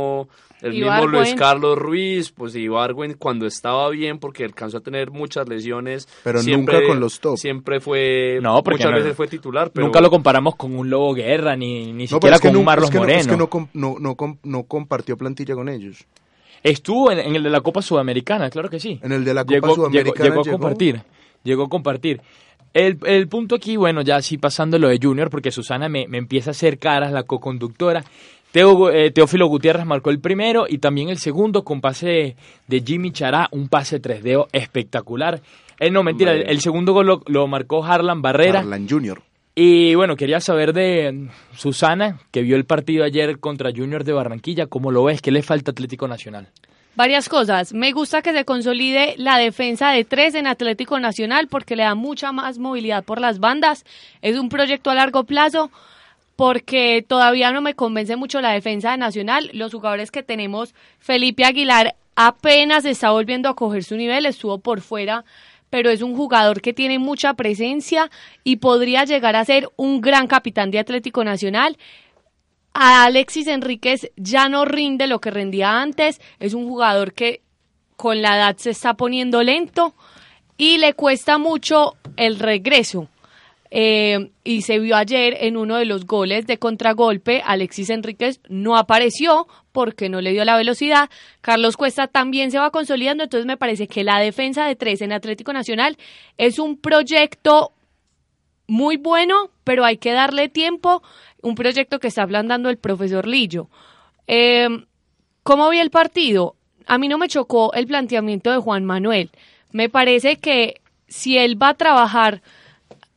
el 0.62 0.72
mismo. 0.72 1.06
Luis 1.06 1.34
Carlos 1.34 1.76
Ruiz, 1.78 2.30
pues 2.32 2.54
Ibargüen 2.56 3.14
cuando 3.14 3.46
estaba 3.46 3.88
bien, 3.90 4.18
porque 4.18 4.44
alcanzó 4.44 4.78
a 4.78 4.80
tener 4.80 5.10
muchas 5.10 5.48
lesiones. 5.48 6.08
Pero 6.22 6.40
siempre- 6.40 6.74
nunca 6.76 6.88
con 6.88 7.00
los 7.00 7.20
top. 7.20 7.36
Siempre 7.36 7.80
fue, 7.80 8.38
No, 8.42 8.62
porque 8.62 8.78
muchas 8.84 8.90
no- 8.92 8.96
veces 8.98 9.16
fue 9.16 9.28
titular, 9.28 9.70
pero 9.70 9.86
Nunca 9.86 10.00
lo 10.00 10.10
comparamos 10.10 10.56
con 10.56 10.74
un 10.76 10.88
Lobo 10.88 11.12
Guerra 11.14 11.56
ni, 11.56 11.92
ni 11.92 12.06
siquiera 12.06 12.38
con 12.38 12.50
un 12.50 12.56
no- 12.58 12.62
Marlos 12.62 12.86
es 12.86 12.90
que 12.92 12.96
no- 12.96 13.02
Moreno. 13.02 13.20
es 13.20 13.26
que 13.26 13.36
no, 13.36 13.68
no, 13.74 13.96
no, 14.00 14.14
com- 14.14 14.38
no 14.42 14.62
compartió 14.64 15.16
plantilla 15.16 15.54
con 15.54 15.68
ellos. 15.68 16.04
Estuvo 16.62 17.10
en, 17.12 17.18
en 17.18 17.36
el 17.36 17.42
de 17.42 17.50
la 17.50 17.60
Copa 17.60 17.82
Sudamericana, 17.82 18.48
claro 18.48 18.70
que 18.70 18.80
sí. 18.80 18.98
En 19.02 19.12
el 19.12 19.24
de 19.24 19.34
la 19.34 19.42
Copa 19.44 19.54
llegó, 19.54 19.74
Sudamericana 19.74 20.14
llegó, 20.14 20.24
llegó 20.24 20.40
a 20.40 20.44
llegó. 20.44 20.58
compartir. 20.58 21.02
Llegó 21.42 21.64
a 21.64 21.68
compartir. 21.68 22.20
El, 22.72 22.98
el 23.06 23.28
punto 23.28 23.54
aquí, 23.54 23.76
bueno, 23.76 24.00
ya 24.02 24.20
sí 24.22 24.36
pasando 24.38 24.78
lo 24.80 24.88
de 24.88 24.98
Junior, 25.00 25.30
porque 25.30 25.52
Susana 25.52 25.88
me, 25.88 26.08
me 26.08 26.18
empieza 26.18 26.50
a 26.50 26.52
hacer 26.52 26.78
caras, 26.78 27.12
la 27.12 27.22
co-conductora. 27.22 28.02
Teo, 28.54 28.88
eh, 28.88 29.10
Teófilo 29.10 29.48
Gutiérrez 29.48 29.84
marcó 29.84 30.10
el 30.10 30.20
primero 30.20 30.66
y 30.68 30.78
también 30.78 31.08
el 31.08 31.18
segundo 31.18 31.64
con 31.64 31.80
pase 31.80 32.36
de, 32.68 32.80
Jimmy 32.86 33.10
Chará, 33.10 33.48
un 33.50 33.66
pase 33.68 34.00
3D 34.00 34.46
espectacular. 34.52 35.40
Eh, 35.80 35.90
no, 35.90 36.04
mentira, 36.04 36.34
el, 36.34 36.60
segundo 36.60 36.92
gol 36.92 37.04
lo, 37.04 37.20
lo 37.26 37.48
marcó 37.48 37.84
Harlan 37.84 38.22
Barrera. 38.22 38.60
Harlan 38.60 38.88
Junior. 38.88 39.22
Y 39.56 39.96
bueno, 39.96 40.14
quería 40.14 40.38
saber 40.38 40.72
de 40.72 41.10
mm, 41.10 41.56
Susana, 41.56 42.20
que 42.30 42.42
vio 42.42 42.54
el 42.54 42.64
partido 42.64 43.02
ayer 43.02 43.40
contra 43.40 43.72
Junior 43.74 44.04
de 44.04 44.12
Barranquilla, 44.12 44.68
¿cómo 44.68 44.92
lo 44.92 45.02
ves? 45.02 45.20
¿Qué 45.20 45.32
le 45.32 45.42
falta 45.42 45.70
a 45.70 45.72
Atlético 45.72 46.06
Nacional? 46.06 46.46
Varias 46.94 47.28
cosas. 47.28 47.72
Me 47.74 47.90
gusta 47.90 48.22
que 48.22 48.32
se 48.32 48.44
consolide 48.44 49.16
la 49.18 49.36
defensa 49.36 49.90
de 49.90 50.04
tres 50.04 50.36
en 50.36 50.46
Atlético 50.46 51.00
Nacional 51.00 51.48
porque 51.48 51.74
le 51.74 51.82
da 51.82 51.96
mucha 51.96 52.30
más 52.30 52.58
movilidad 52.58 53.02
por 53.02 53.20
las 53.20 53.40
bandas. 53.40 53.84
Es 54.22 54.38
un 54.38 54.48
proyecto 54.48 54.90
a 54.90 54.94
largo 54.94 55.24
plazo 55.24 55.72
porque 56.36 57.04
todavía 57.06 57.52
no 57.52 57.60
me 57.60 57.74
convence 57.74 58.16
mucho 58.16 58.40
la 58.40 58.52
defensa 58.52 58.92
de 58.92 58.98
Nacional. 58.98 59.50
Los 59.52 59.72
jugadores 59.72 60.10
que 60.10 60.22
tenemos, 60.22 60.74
Felipe 60.98 61.44
Aguilar 61.44 61.96
apenas 62.16 62.84
está 62.84 63.10
volviendo 63.10 63.48
a 63.48 63.56
coger 63.56 63.84
su 63.84 63.96
nivel, 63.96 64.26
estuvo 64.26 64.58
por 64.58 64.80
fuera, 64.80 65.24
pero 65.70 65.90
es 65.90 66.02
un 66.02 66.16
jugador 66.16 66.60
que 66.60 66.72
tiene 66.72 66.98
mucha 66.98 67.34
presencia 67.34 68.10
y 68.44 68.56
podría 68.56 69.04
llegar 69.04 69.36
a 69.36 69.44
ser 69.44 69.68
un 69.76 70.00
gran 70.00 70.26
capitán 70.26 70.70
de 70.70 70.78
Atlético 70.78 71.24
Nacional. 71.24 71.76
A 72.72 73.04
Alexis 73.04 73.46
Enríquez 73.46 74.10
ya 74.16 74.48
no 74.48 74.64
rinde 74.64 75.06
lo 75.06 75.20
que 75.20 75.30
rendía 75.30 75.80
antes, 75.80 76.20
es 76.40 76.54
un 76.54 76.68
jugador 76.68 77.12
que 77.12 77.40
con 77.96 78.22
la 78.22 78.36
edad 78.36 78.56
se 78.56 78.70
está 78.70 78.94
poniendo 78.94 79.42
lento 79.42 79.94
y 80.56 80.78
le 80.78 80.94
cuesta 80.94 81.38
mucho 81.38 81.94
el 82.16 82.38
regreso. 82.38 83.08
Eh, 83.76 84.30
y 84.44 84.62
se 84.62 84.78
vio 84.78 84.94
ayer 84.94 85.36
en 85.40 85.56
uno 85.56 85.74
de 85.74 85.84
los 85.84 86.06
goles 86.06 86.46
de 86.46 86.58
contragolpe, 86.58 87.42
Alexis 87.44 87.90
Enríquez 87.90 88.38
no 88.48 88.76
apareció 88.76 89.48
porque 89.72 90.08
no 90.08 90.20
le 90.20 90.30
dio 90.30 90.44
la 90.44 90.56
velocidad. 90.56 91.10
Carlos 91.40 91.76
Cuesta 91.76 92.06
también 92.06 92.52
se 92.52 92.60
va 92.60 92.70
consolidando, 92.70 93.24
entonces 93.24 93.46
me 93.46 93.56
parece 93.56 93.88
que 93.88 94.04
la 94.04 94.20
defensa 94.20 94.64
de 94.64 94.76
tres 94.76 95.02
en 95.02 95.12
Atlético 95.12 95.52
Nacional 95.52 95.98
es 96.38 96.60
un 96.60 96.76
proyecto 96.76 97.72
muy 98.68 98.96
bueno, 98.96 99.50
pero 99.64 99.84
hay 99.84 99.96
que 99.96 100.12
darle 100.12 100.48
tiempo. 100.48 101.02
Un 101.42 101.56
proyecto 101.56 101.98
que 101.98 102.06
está 102.06 102.22
ablandando 102.22 102.70
el 102.70 102.78
profesor 102.78 103.26
Lillo. 103.26 103.68
Eh, 104.28 104.68
¿Cómo 105.42 105.68
vi 105.70 105.80
el 105.80 105.90
partido? 105.90 106.54
A 106.86 106.96
mí 106.96 107.08
no 107.08 107.18
me 107.18 107.26
chocó 107.26 107.72
el 107.72 107.88
planteamiento 107.88 108.52
de 108.52 108.58
Juan 108.58 108.84
Manuel. 108.84 109.32
Me 109.72 109.88
parece 109.88 110.36
que 110.36 110.80
si 111.08 111.38
él 111.38 111.60
va 111.60 111.70
a 111.70 111.74
trabajar 111.74 112.40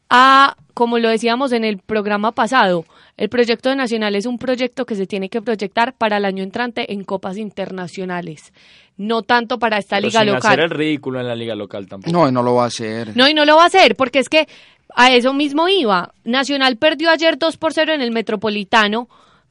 a, 0.10 0.56
como 0.74 1.00
lo 1.00 1.10
decíamos 1.10 1.52
en 1.52 1.64
el 1.64 1.80
programa 1.80 2.32
pasado, 2.32 2.86
el 3.18 3.30
proyecto 3.30 3.70
de 3.70 3.76
Nacional 3.76 4.16
es 4.16 4.26
un 4.26 4.38
proyecto 4.38 4.86
que 4.86 4.96
se 4.96 5.08
tiene 5.08 5.30
que 5.30 5.42
proyectar 5.42 5.94
para 5.94 6.18
el 6.18 6.26
año 6.26 6.44
entrante 6.44 6.94
en 6.94 7.04
copas 7.04 7.38
internacionales, 7.38 8.54
no 8.98 9.24
tanto 9.24 9.60
para 9.60 9.78
esta 9.78 9.98
Pero 9.98 10.08
liga 10.08 10.20
sin 10.22 10.34
local. 10.34 10.52
hacer 10.52 10.64
el 10.64 10.70
ridículo 10.70 11.20
en 11.20 11.28
la 11.28 11.36
liga 11.36 11.56
local 11.56 11.88
tampoco. 11.88 12.12
No, 12.12 12.28
y 12.28 12.32
no 12.32 12.44
lo 12.44 12.56
va 12.56 12.66
a 12.66 12.68
hacer. 12.68 13.16
No, 13.16 13.28
y 13.28 13.34
no 13.34 13.46
lo 13.46 13.56
va 13.56 13.64
a 13.64 13.68
hacer, 13.68 13.96
porque 13.96 14.20
es 14.20 14.30
que 14.30 14.48
a 14.96 15.12
eso 15.12 15.34
mismo 15.34 15.68
iba. 15.68 16.14
Nacional 16.24 16.78
perdió 16.78 17.10
ayer 17.10 17.38
2 17.38 17.58
por 17.58 17.74
0 17.74 17.94
en 17.94 18.02
el 18.02 18.12
Metropolitano, 18.12 19.08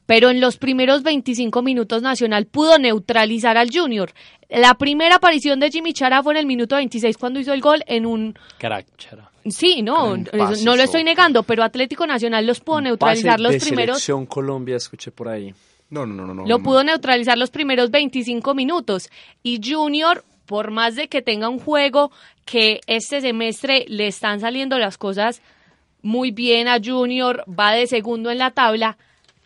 pero 0.07 0.31
en 0.31 0.41
los 0.41 0.57
primeros 0.57 1.03
25 1.03 1.61
minutos 1.61 2.01
Nacional 2.01 2.47
pudo 2.47 2.79
neutralizar 2.79 3.57
al 3.57 3.69
Junior. 3.71 4.11
La 4.49 4.73
primera 4.73 5.17
aparición 5.17 5.59
de 5.59 5.69
Jimmy 5.69 5.93
Chara 5.93 6.23
fue 6.23 6.33
en 6.33 6.37
el 6.39 6.45
minuto 6.47 6.77
26 6.77 7.17
cuando 7.17 7.39
hizo 7.39 7.53
el 7.53 7.61
gol 7.61 7.83
en 7.85 8.05
un... 8.07 8.33
Caraca, 8.57 8.89
chara. 8.97 9.29
Sí, 9.45 9.81
no, 9.81 10.13
Un 10.13 10.21
eso 10.21 10.37
pase 10.37 10.65
no 10.65 10.75
lo 10.75 10.83
estoy 10.83 11.03
negando, 11.03 11.43
pero 11.43 11.63
Atlético 11.63 12.07
Nacional 12.07 12.47
los 12.47 12.61
pudo 12.61 12.81
neutralizar 12.81 13.39
los 13.39 13.51
de 13.51 13.59
primeros... 13.59 13.97
selección 13.97 14.25
Colombia, 14.25 14.77
escuché 14.77 15.11
por 15.11 15.27
ahí. 15.27 15.53
No, 15.89 16.05
no, 16.05 16.13
no, 16.13 16.25
no. 16.25 16.33
no, 16.33 16.47
Lo 16.47 16.57
no. 16.57 16.63
pudo 16.63 16.83
neutralizar 16.83 17.37
los 17.37 17.49
primeros 17.49 17.91
25 17.91 18.55
minutos. 18.55 19.09
Y 19.43 19.61
Junior, 19.63 20.23
por 20.45 20.71
más 20.71 20.95
de 20.95 21.09
que 21.09 21.21
tenga 21.21 21.49
un 21.49 21.59
juego 21.59 22.11
que 22.45 22.79
este 22.87 23.21
semestre 23.21 23.85
le 23.89 24.07
están 24.07 24.39
saliendo 24.39 24.79
las 24.79 24.97
cosas 24.97 25.41
muy 26.01 26.31
bien 26.31 26.67
a 26.69 26.79
Junior, 26.83 27.43
va 27.47 27.73
de 27.73 27.87
segundo 27.87 28.31
en 28.31 28.37
la 28.37 28.51
tabla, 28.51 28.97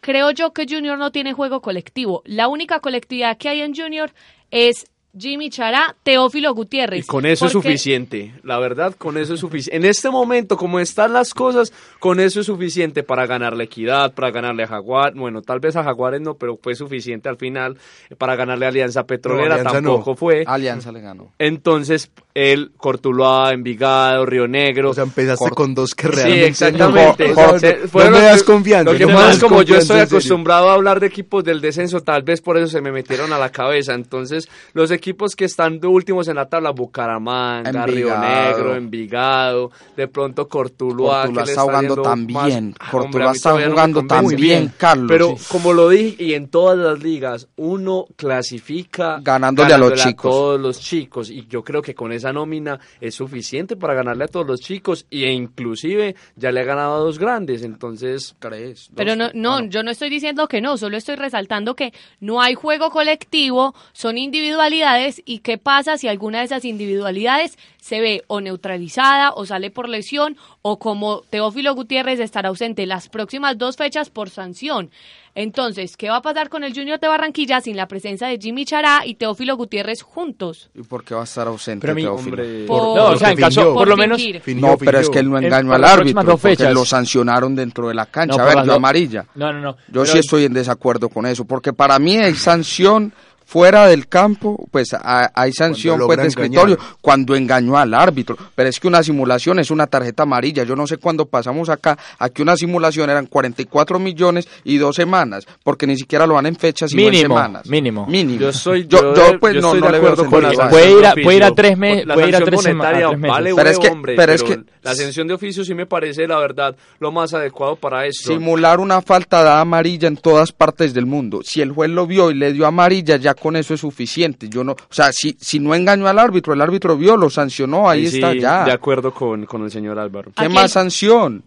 creo 0.01 0.31
yo 0.31 0.51
que 0.51 0.65
Junior 0.67 0.97
no 0.97 1.11
tiene 1.11 1.33
juego 1.33 1.61
colectivo. 1.61 2.21
La 2.25 2.47
única 2.47 2.79
colectividad 2.79 3.37
que 3.37 3.49
hay 3.49 3.61
en 3.61 3.73
Junior 3.73 4.11
es 4.49 4.91
Jimmy 5.17 5.49
Chará, 5.49 5.95
Teófilo 6.03 6.53
Gutiérrez. 6.53 7.03
Y 7.03 7.07
con 7.07 7.25
eso 7.25 7.45
es 7.45 7.51
suficiente, 7.51 8.33
la 8.43 8.59
verdad, 8.59 8.95
con 8.97 9.17
eso 9.17 9.33
es 9.33 9.41
suficiente. 9.41 9.75
En 9.75 9.85
este 9.85 10.09
momento, 10.09 10.55
como 10.55 10.79
están 10.79 11.11
las 11.11 11.33
cosas, 11.33 11.73
con 11.99 12.19
eso 12.19 12.39
es 12.39 12.45
suficiente 12.45 13.03
para 13.03 13.25
ganarle 13.25 13.65
Equidad, 13.65 14.13
para 14.13 14.31
ganarle 14.31 14.63
a 14.63 14.67
Jaguar. 14.67 15.13
Bueno, 15.13 15.41
tal 15.41 15.59
vez 15.59 15.75
a 15.75 15.83
Jaguares 15.83 16.21
no, 16.21 16.35
pero 16.35 16.57
fue 16.57 16.75
suficiente 16.75 17.27
al 17.27 17.37
final 17.37 17.77
para 18.17 18.35
ganarle 18.35 18.65
a 18.65 18.69
Alianza 18.69 19.05
Petrolera, 19.05 19.55
Alianza 19.55 19.81
no. 19.81 19.89
tampoco 19.89 20.15
fue. 20.15 20.43
Alianza 20.47 20.91
le 20.93 21.01
ganó. 21.01 21.33
Entonces, 21.39 22.09
el 22.33 22.71
Cortuluá, 22.77 23.51
Envigado, 23.53 24.25
Río 24.25 24.47
Negro. 24.47 24.91
O 24.91 24.93
sea, 24.93 25.03
empezaste 25.03 25.49
con 25.51 25.73
dos 25.75 25.93
que 25.95 26.07
Sí, 26.07 26.13
realmente... 26.13 26.45
exactamente. 26.47 27.27
No, 27.29 27.87
fueron 27.89 28.13
me 28.13 28.21
das 28.21 28.43
confianza. 28.43 28.91
Lo 28.91 28.97
que 28.97 29.05
no 29.05 29.29
es 29.29 29.39
como 29.39 29.61
yo 29.63 29.75
estoy 29.75 29.99
acostumbrado 29.99 30.69
a 30.69 30.73
hablar 30.73 30.99
de 30.99 31.07
equipos 31.07 31.43
del 31.43 31.59
descenso, 31.61 32.01
tal 32.01 32.23
vez 32.23 32.41
por 32.41 32.57
eso 32.57 32.67
se 32.67 32.81
me 32.81 32.91
metieron 32.91 33.33
a 33.33 33.37
la 33.37 33.49
cabeza. 33.51 33.93
Entonces, 33.93 34.47
los 34.73 34.91
equipos 34.91 35.35
que 35.35 35.45
están 35.45 35.79
de 35.79 35.87
últimos 35.87 36.27
en 36.27 36.35
la 36.35 36.47
tabla, 36.47 36.71
Bucaramanga, 36.71 37.85
Río. 37.85 38.17
Negro, 38.17 38.75
Envigado, 38.75 39.71
de 39.97 40.07
pronto 40.07 40.47
Cortuluá. 40.47 41.23
Cortuluá 41.23 41.43
que 41.43 41.49
está 41.51 41.61
jugando 41.63 42.01
tan 42.01 42.27
más- 42.27 42.45
bien. 42.45 42.75
Cortuluá 42.91 43.29
a 43.29 43.33
está 43.33 43.51
jugando 43.69 44.03
tan 44.05 44.27
bien, 44.27 44.71
Carlos. 44.77 45.07
Pero 45.09 45.35
Sí. 45.37 45.45
como 45.49 45.73
lo 45.73 45.89
dije, 45.89 46.23
y 46.23 46.33
en 46.33 46.47
todas 46.49 46.77
las 46.77 47.01
ligas, 47.03 47.47
uno 47.57 48.05
clasifica 48.15 49.19
Ganándole 49.21 49.73
a 49.73 49.77
los 49.77 49.93
chicos. 49.93 50.31
todos 50.31 50.59
los 50.59 50.79
chicos. 50.79 51.29
Y 51.29 51.45
yo 51.47 51.63
creo 51.63 51.81
que 51.81 51.93
con 51.93 52.11
esa 52.21 52.33
nómina 52.33 52.79
es 52.99 53.15
suficiente 53.15 53.75
para 53.75 53.93
ganarle 53.93 54.23
a 54.25 54.27
todos 54.27 54.47
los 54.47 54.59
chicos. 54.61 55.05
E 55.11 55.31
inclusive 55.31 56.15
ya 56.35 56.51
le 56.51 56.61
ha 56.61 56.63
ganado 56.63 56.95
a 56.95 56.99
dos 56.99 57.19
grandes. 57.19 57.63
Entonces, 57.63 58.35
¿Crees? 58.39 58.89
Pero 58.95 59.15
no, 59.15 59.25
Dos- 59.25 59.35
no, 59.35 59.53
ah, 59.57 59.65
yo 59.67 59.83
no 59.83 59.91
estoy 59.91 60.09
diciendo 60.09 60.47
que 60.47 60.61
no, 60.61 60.77
solo 60.77 60.97
estoy 60.97 61.15
resaltando 61.15 61.75
que 61.75 61.93
no 62.19 62.41
hay 62.41 62.53
juego 62.55 62.89
colectivo, 62.91 63.73
son 63.93 64.17
individualidades 64.17 65.21
y 65.25 65.39
qué 65.39 65.57
pasa 65.57 65.97
si 65.97 66.07
alguna 66.07 66.39
de 66.39 66.45
esas 66.45 66.65
individualidades 66.65 67.57
se 67.79 67.99
ve 67.99 68.23
o 68.27 68.41
neutralizada 68.41 69.31
o 69.33 69.45
sale 69.45 69.71
por 69.71 69.89
lesión 69.89 70.37
o 70.61 70.77
como 70.79 71.21
Teófilo 71.29 71.73
Gutiérrez 71.73 72.19
estará 72.19 72.49
ausente 72.49 72.85
las 72.85 73.09
próximas 73.09 73.57
dos 73.57 73.75
fechas 73.77 74.09
por 74.09 74.29
sanción. 74.29 74.91
Entonces, 75.33 75.95
¿qué 75.95 76.09
va 76.09 76.17
a 76.17 76.21
pasar 76.21 76.49
con 76.49 76.63
el 76.63 76.73
Junior 76.73 76.99
de 76.99 77.07
Barranquilla 77.07 77.61
sin 77.61 77.77
la 77.77 77.87
presencia 77.87 78.27
de 78.27 78.37
Jimmy 78.37 78.65
Chará 78.65 79.05
y 79.05 79.15
Teófilo 79.15 79.55
Gutiérrez 79.55 80.01
juntos? 80.01 80.69
¿Y 80.75 80.81
por 80.83 81.03
qué 81.05 81.15
va 81.15 81.21
a 81.21 81.23
estar 81.23 81.47
ausente, 81.47 81.87
Pero 81.87 81.95
Teófilo? 81.95 82.15
hombre, 82.15 82.65
Por- 82.65 82.81
No, 82.97 83.05
o 83.05 83.17
sea, 83.17 83.29
en 83.29 83.35
Porque 83.35 83.41
caso, 83.41 83.61
fingió. 83.61 83.73
por 83.73 83.87
lo 83.87 83.97
menos... 83.97 84.21
fingir. 84.21 84.61
No, 84.61 84.77
pero 84.77 84.99
es 84.99 85.09
que 85.09 85.19
él 85.19 85.29
no 85.29 85.37
En- 85.37 85.45
engañó 85.45 85.73
al 85.73 85.85
árbitro 85.85 86.23
porque 86.37 86.57
fechas. 86.57 86.73
lo 86.73 86.83
sancionaron 86.83 87.55
dentro 87.55 87.87
de 87.87 87.93
la 87.93 88.05
cancha. 88.07 88.35
No, 88.37 88.43
a 88.43 88.45
ver, 88.45 88.65
dos- 88.65 88.75
amarilla. 88.75 89.25
No, 89.35 89.53
no, 89.53 89.61
no. 89.61 89.71
Yo 89.87 90.01
Pero- 90.01 90.05
sí 90.05 90.17
estoy 90.19 90.43
en 90.45 90.53
desacuerdo 90.53 91.07
con 91.09 91.25
eso, 91.25 91.45
porque 91.45 91.71
para 91.71 91.97
mí 91.97 92.17
hay 92.17 92.35
sanción 92.35 93.13
fuera 93.51 93.85
del 93.87 94.07
campo, 94.07 94.65
pues 94.71 94.93
ha- 94.93 95.29
hay 95.35 95.51
sanción 95.51 95.99
pues 96.05 96.17
de 96.19 96.27
escritorio 96.27 96.75
engañar. 96.75 96.95
cuando 97.01 97.35
engañó 97.35 97.77
al 97.77 97.93
árbitro, 97.93 98.37
pero 98.55 98.69
es 98.69 98.79
que 98.79 98.87
una 98.87 99.03
simulación 99.03 99.59
es 99.59 99.71
una 99.71 99.87
tarjeta 99.87 100.23
amarilla, 100.23 100.63
yo 100.63 100.73
no 100.77 100.87
sé 100.87 100.95
cuándo 100.97 101.25
pasamos 101.25 101.67
acá, 101.67 101.97
aquí 102.17 102.41
una 102.43 102.55
simulación 102.55 103.09
eran 103.09 103.25
44 103.25 103.99
millones 103.99 104.47
y 104.63 104.77
dos 104.77 104.95
semanas, 104.95 105.45
porque 105.65 105.85
ni 105.85 105.97
siquiera 105.97 106.25
lo 106.25 106.35
van 106.35 106.45
en 106.45 106.55
fechas 106.55 106.91
sino 106.91 107.01
en 107.09 107.13
semanas. 107.15 107.67
mínimo. 107.67 108.05
Mínimo. 108.07 108.39
Yo 108.39 108.53
soy- 108.53 108.87
yo, 108.87 109.13
yo- 109.13 109.15
yo, 109.33 109.39
pues 109.41 109.55
yo 109.55 109.61
no, 109.61 109.67
estoy 109.67 109.81
no 109.81 109.87
de 109.87 109.91
le 109.91 109.99
veo 109.99 110.11
acuerdo 110.13 110.29
con 110.31 110.43
la 110.43 110.49
a 110.65 110.69
Puede 110.69 110.87
eso. 110.89 110.99
ir 110.99 111.05
a- 111.07 111.13
de 111.13 111.21
puede 111.23 111.37
ir 111.37 111.43
a 111.43 111.51
tres 111.51 111.77
me- 111.77 112.05
La 112.05 112.13
puede 112.13 112.29
ir 112.29 112.35
a 112.37 112.39
tres 112.39 112.61
sema- 112.61 112.69
a 112.71 112.73
monetaria 112.87 113.07
tres 113.09 113.19
meses. 113.19 113.31
vale 113.33 113.53
Pero 113.55 113.69
es 113.69 113.79
que- 113.79 113.87
hombre, 113.89 114.15
pero 114.15 114.31
es 114.33 114.43
pero 114.43 114.63
que- 114.63 114.71
la 114.81 114.95
sanción 114.95 115.27
de 115.27 115.33
oficio 115.33 115.65
sí 115.65 115.73
me 115.75 115.85
parece, 115.85 116.25
la 116.25 116.39
verdad, 116.39 116.73
lo 116.99 117.11
más 117.11 117.33
adecuado 117.33 117.75
para 117.75 118.05
esto. 118.05 118.31
Simular 118.31 118.79
una 118.79 119.01
falta 119.01 119.43
da 119.43 119.59
amarilla 119.59 120.07
en 120.07 120.15
todas 120.15 120.53
partes 120.53 120.93
del 120.93 121.05
mundo. 121.05 121.41
Si 121.43 121.59
el 121.61 121.71
juez 121.73 121.89
lo 121.89 122.07
vio 122.07 122.31
y 122.31 122.35
le 122.35 122.53
dio 122.53 122.65
amarilla, 122.65 123.17
ya 123.17 123.33
con 123.41 123.55
eso 123.55 123.73
es 123.73 123.79
suficiente. 123.81 124.47
Yo 124.49 124.63
no, 124.63 124.73
o 124.73 124.77
sea, 124.93 125.11
si, 125.11 125.35
si 125.39 125.59
no 125.59 125.73
engañó 125.73 126.07
al 126.07 126.19
árbitro, 126.19 126.53
el 126.53 126.61
árbitro 126.61 126.95
vio, 126.95 127.17
lo 127.17 127.29
sancionó, 127.29 127.89
ahí, 127.89 128.07
sí, 128.07 128.17
está 128.17 128.33
ya. 128.35 128.65
De 128.65 128.71
acuerdo 128.71 129.11
con, 129.13 129.45
con 129.45 129.63
el 129.63 129.71
señor 129.71 129.97
Álvaro. 129.97 130.31
¿Qué 130.35 130.45
Aquí 130.45 130.53
más 130.53 130.71
sanción? 130.71 131.43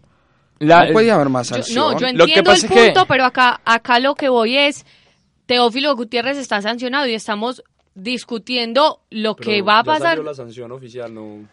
La- 0.58 0.86
no 0.86 0.92
puede 0.92 1.10
haber 1.10 1.28
más 1.28 1.48
Yo- 1.48 1.54
sanción. 1.56 1.76
no, 1.76 1.92
yo 1.92 2.06
Lo 2.12 2.24
que 2.26 2.32
entiendo 2.32 2.50
el 2.52 2.56
es 2.56 2.64
que- 2.64 2.84
punto, 2.86 3.06
pero 3.06 3.24
acá, 3.24 3.60
acá 3.64 3.98
lo 4.00 4.14
que 4.14 4.28
voy 4.28 4.56
es, 4.56 4.84
Teófilo 5.46 5.94
Gutiérrez 5.94 6.38
está 6.38 6.60
sancionado 6.62 7.06
y 7.06 7.14
estamos 7.14 7.62
discutiendo 7.94 9.00
lo 9.10 9.36
que 9.36 9.62
va 9.62 9.80
a 9.80 9.84
pasar. 9.84 10.18
la 10.18 10.34
sanción 10.34 10.72
oficial, 10.72 11.12
no... 11.14 11.46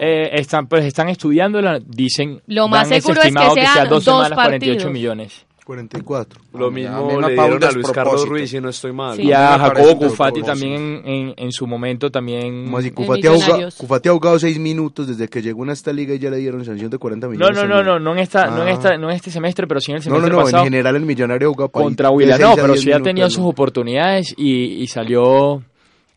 Eh, 0.00 0.30
están, 0.32 0.66
pues 0.66 0.84
están 0.84 1.08
estudiándola, 1.10 1.78
dicen. 1.78 2.42
Lo 2.48 2.66
más 2.66 2.88
seguro 2.88 3.14
es 3.14 3.20
que 3.20 3.28
estimado 3.28 3.54
sean 3.54 3.72
sea 3.72 3.84
dos 3.84 4.04
dos 4.04 4.16
semanas, 4.16 4.32
48 4.34 4.74
partidos. 4.74 4.92
millones. 4.92 5.46
44. 5.66 6.40
Lo 6.54 6.70
mismo 6.70 7.20
le 7.20 7.34
dieron 7.34 7.64
a 7.64 7.70
Luis 7.72 7.90
Carlos. 7.90 8.24
Ruiz, 8.28 8.48
si 8.50 8.60
no 8.60 8.68
estoy 8.68 8.92
mal. 8.92 9.16
Sí. 9.16 9.22
Y 9.24 9.32
a 9.32 9.58
Jacobo 9.58 9.98
Cufati 9.98 10.42
también 10.42 10.74
en, 10.74 11.08
en, 11.08 11.34
en 11.36 11.52
su 11.52 11.66
momento 11.66 12.08
también. 12.08 12.66
Como 12.66 12.78
así, 12.78 12.88
En 12.88 12.94
Cufati 12.94 13.26
ha, 13.26 13.32
jugado. 13.32 13.68
Cufati 13.76 14.08
ha 14.08 14.12
jugado 14.12 14.38
seis 14.38 14.58
minutos 14.60 15.08
desde 15.08 15.26
que 15.28 15.42
llegó 15.42 15.64
a 15.64 15.72
esta 15.72 15.92
liga 15.92 16.14
y 16.14 16.20
ya 16.20 16.30
le 16.30 16.36
dieron 16.36 16.64
sanción 16.64 16.88
de 16.88 16.98
40 16.98 17.26
No, 17.26 17.30
millones. 17.32 17.56
no, 17.56 17.62
no, 17.62 17.68
también. 17.74 17.86
no, 17.86 17.98
no 17.98 18.12
en 18.12 18.18
esta, 18.20 18.46
no 18.46 18.62
en 18.62 18.68
Ah. 18.68 18.72
esta, 18.72 18.96
no 18.96 19.10
en 19.10 19.16
este 19.16 19.30
semestre, 19.32 19.66
pero 19.66 19.80
sí 19.80 19.90
en 19.90 19.96
el 19.98 20.04
No, 20.04 20.10
no, 20.10 20.16
semestre 20.18 20.32
no, 20.34 20.38
en 20.40 20.44
pasado 20.44 20.64
general 20.64 20.96
el 20.96 21.02
millonario 21.04 21.48
ha 21.48 21.52
jugado 21.52 21.68
contra 21.70 22.10
Huila. 22.10 22.38
No, 22.38 22.54
pero 22.54 22.68
10 22.74 22.80
sí 22.80 22.92
ha 22.92 23.00
tenido 23.00 23.28
sus 23.28 23.40
¿no? 23.40 23.48
oportunidades 23.48 24.34
y, 24.36 24.82
y 24.82 24.86
salió, 24.86 25.62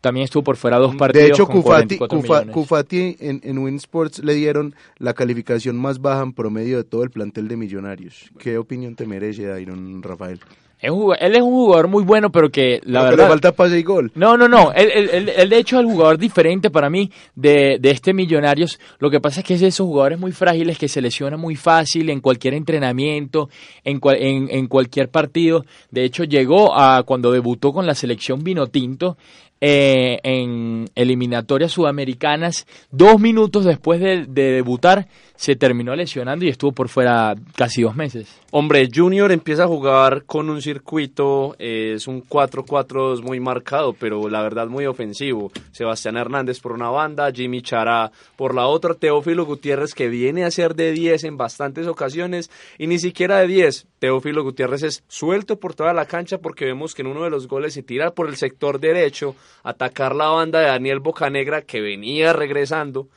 también 0.00 0.24
estuvo 0.24 0.42
por 0.42 0.56
fuera 0.56 0.78
dos 0.78 0.96
partidos 0.96 1.26
De 1.26 1.32
hecho, 1.32 1.46
con 1.46 1.62
Cufati, 1.62 1.98
44 1.98 2.18
Cufa- 2.18 2.38
millones. 2.40 2.54
Cufati 2.54 3.16
en, 3.20 3.40
en 3.44 3.58
Win 3.58 3.76
Sports 3.76 4.22
le 4.24 4.34
dieron 4.34 4.74
la 4.98 5.14
calificación 5.14 5.76
más 5.76 6.00
baja 6.00 6.22
en 6.22 6.32
promedio 6.32 6.76
de 6.78 6.84
todo 6.84 7.02
el 7.04 7.10
plantel 7.10 7.48
de 7.48 7.56
Millonarios. 7.56 8.30
¿Qué 8.38 8.56
opinión 8.58 8.94
te 8.94 9.06
merece, 9.06 9.44
Dairon 9.46 10.02
Rafael? 10.02 10.40
Es 10.82 10.90
un 10.90 11.14
él 11.20 11.34
es 11.36 11.42
un 11.42 11.50
jugador 11.50 11.88
muy 11.88 12.02
bueno, 12.02 12.32
pero 12.32 12.48
que 12.50 12.80
la 12.84 13.02
verdad... 13.02 13.24
le 13.24 13.28
falta 13.28 13.52
pase 13.52 13.78
y 13.78 13.82
gol. 13.82 14.10
No, 14.14 14.38
no, 14.38 14.48
no. 14.48 14.72
Él, 14.72 14.90
él- 14.94 15.10
él- 15.12 15.28
él, 15.36 15.50
de 15.50 15.58
hecho 15.58 15.76
es 15.76 15.84
el 15.84 15.90
jugador 15.92 16.16
diferente 16.16 16.70
para 16.70 16.88
mí 16.88 17.10
de, 17.34 17.76
de 17.78 17.90
este 17.90 18.14
Millonarios. 18.14 18.80
Lo 18.98 19.10
que 19.10 19.20
pasa 19.20 19.40
es 19.40 19.46
que 19.46 19.52
es 19.52 19.60
de 19.60 19.66
esos 19.66 19.86
jugadores 19.86 20.18
muy 20.18 20.32
frágiles 20.32 20.78
que 20.78 20.88
se 20.88 21.02
lesiona 21.02 21.36
muy 21.36 21.54
fácil 21.54 22.08
en 22.08 22.20
cualquier 22.22 22.54
entrenamiento, 22.54 23.50
en, 23.84 24.00
cual- 24.00 24.16
en, 24.22 24.48
en 24.50 24.68
cualquier 24.68 25.10
partido. 25.10 25.66
De 25.90 26.02
hecho, 26.04 26.24
llegó 26.24 26.74
a 26.74 27.02
cuando 27.02 27.30
debutó 27.30 27.74
con 27.74 27.84
la 27.86 27.94
selección 27.94 28.42
Vinotinto 28.42 29.18
eh, 29.60 30.18
en 30.22 30.88
eliminatorias 30.94 31.72
sudamericanas. 31.72 32.66
Dos 32.90 33.20
minutos 33.20 33.64
después 33.64 34.00
de, 34.00 34.26
de 34.26 34.52
debutar, 34.52 35.06
se 35.40 35.56
terminó 35.56 35.96
lesionando 35.96 36.44
y 36.44 36.48
estuvo 36.48 36.72
por 36.72 36.90
fuera 36.90 37.34
casi 37.56 37.80
dos 37.80 37.96
meses. 37.96 38.28
Hombre, 38.50 38.88
Junior 38.92 39.32
empieza 39.32 39.64
a 39.64 39.68
jugar 39.68 40.24
con 40.24 40.50
un 40.50 40.60
circuito, 40.60 41.56
eh, 41.58 41.92
es 41.94 42.08
un 42.08 42.22
4-4-2 42.22 43.22
muy 43.22 43.40
marcado, 43.40 43.94
pero 43.94 44.28
la 44.28 44.42
verdad 44.42 44.66
muy 44.66 44.84
ofensivo. 44.86 45.52
Sebastián 45.72 46.16
Hernández 46.16 46.60
por 46.60 46.72
una 46.72 46.90
banda, 46.90 47.32
Jimmy 47.32 47.62
Chará 47.62 48.12
por 48.36 48.54
la 48.54 48.66
otra, 48.66 48.94
Teófilo 48.94 49.46
Gutiérrez 49.46 49.94
que 49.94 50.08
viene 50.08 50.44
a 50.44 50.50
ser 50.50 50.74
de 50.74 50.92
10 50.92 51.24
en 51.24 51.36
bastantes 51.36 51.86
ocasiones 51.86 52.50
y 52.76 52.86
ni 52.86 52.98
siquiera 52.98 53.38
de 53.38 53.46
10. 53.46 53.86
Teófilo 53.98 54.42
Gutiérrez 54.42 54.82
es 54.82 55.04
suelto 55.08 55.60
por 55.60 55.74
toda 55.74 55.94
la 55.94 56.06
cancha 56.06 56.38
porque 56.38 56.64
vemos 56.64 56.94
que 56.94 57.02
en 57.02 57.08
uno 57.08 57.22
de 57.22 57.30
los 57.30 57.48
goles 57.48 57.72
se 57.72 57.82
tira 57.82 58.10
por 58.10 58.28
el 58.28 58.36
sector 58.36 58.80
derecho, 58.80 59.36
atacar 59.62 60.14
la 60.14 60.28
banda 60.28 60.60
de 60.60 60.66
Daniel 60.66 61.00
Bocanegra 61.00 61.62
que 61.62 61.80
venía 61.80 62.32
regresando 62.32 63.08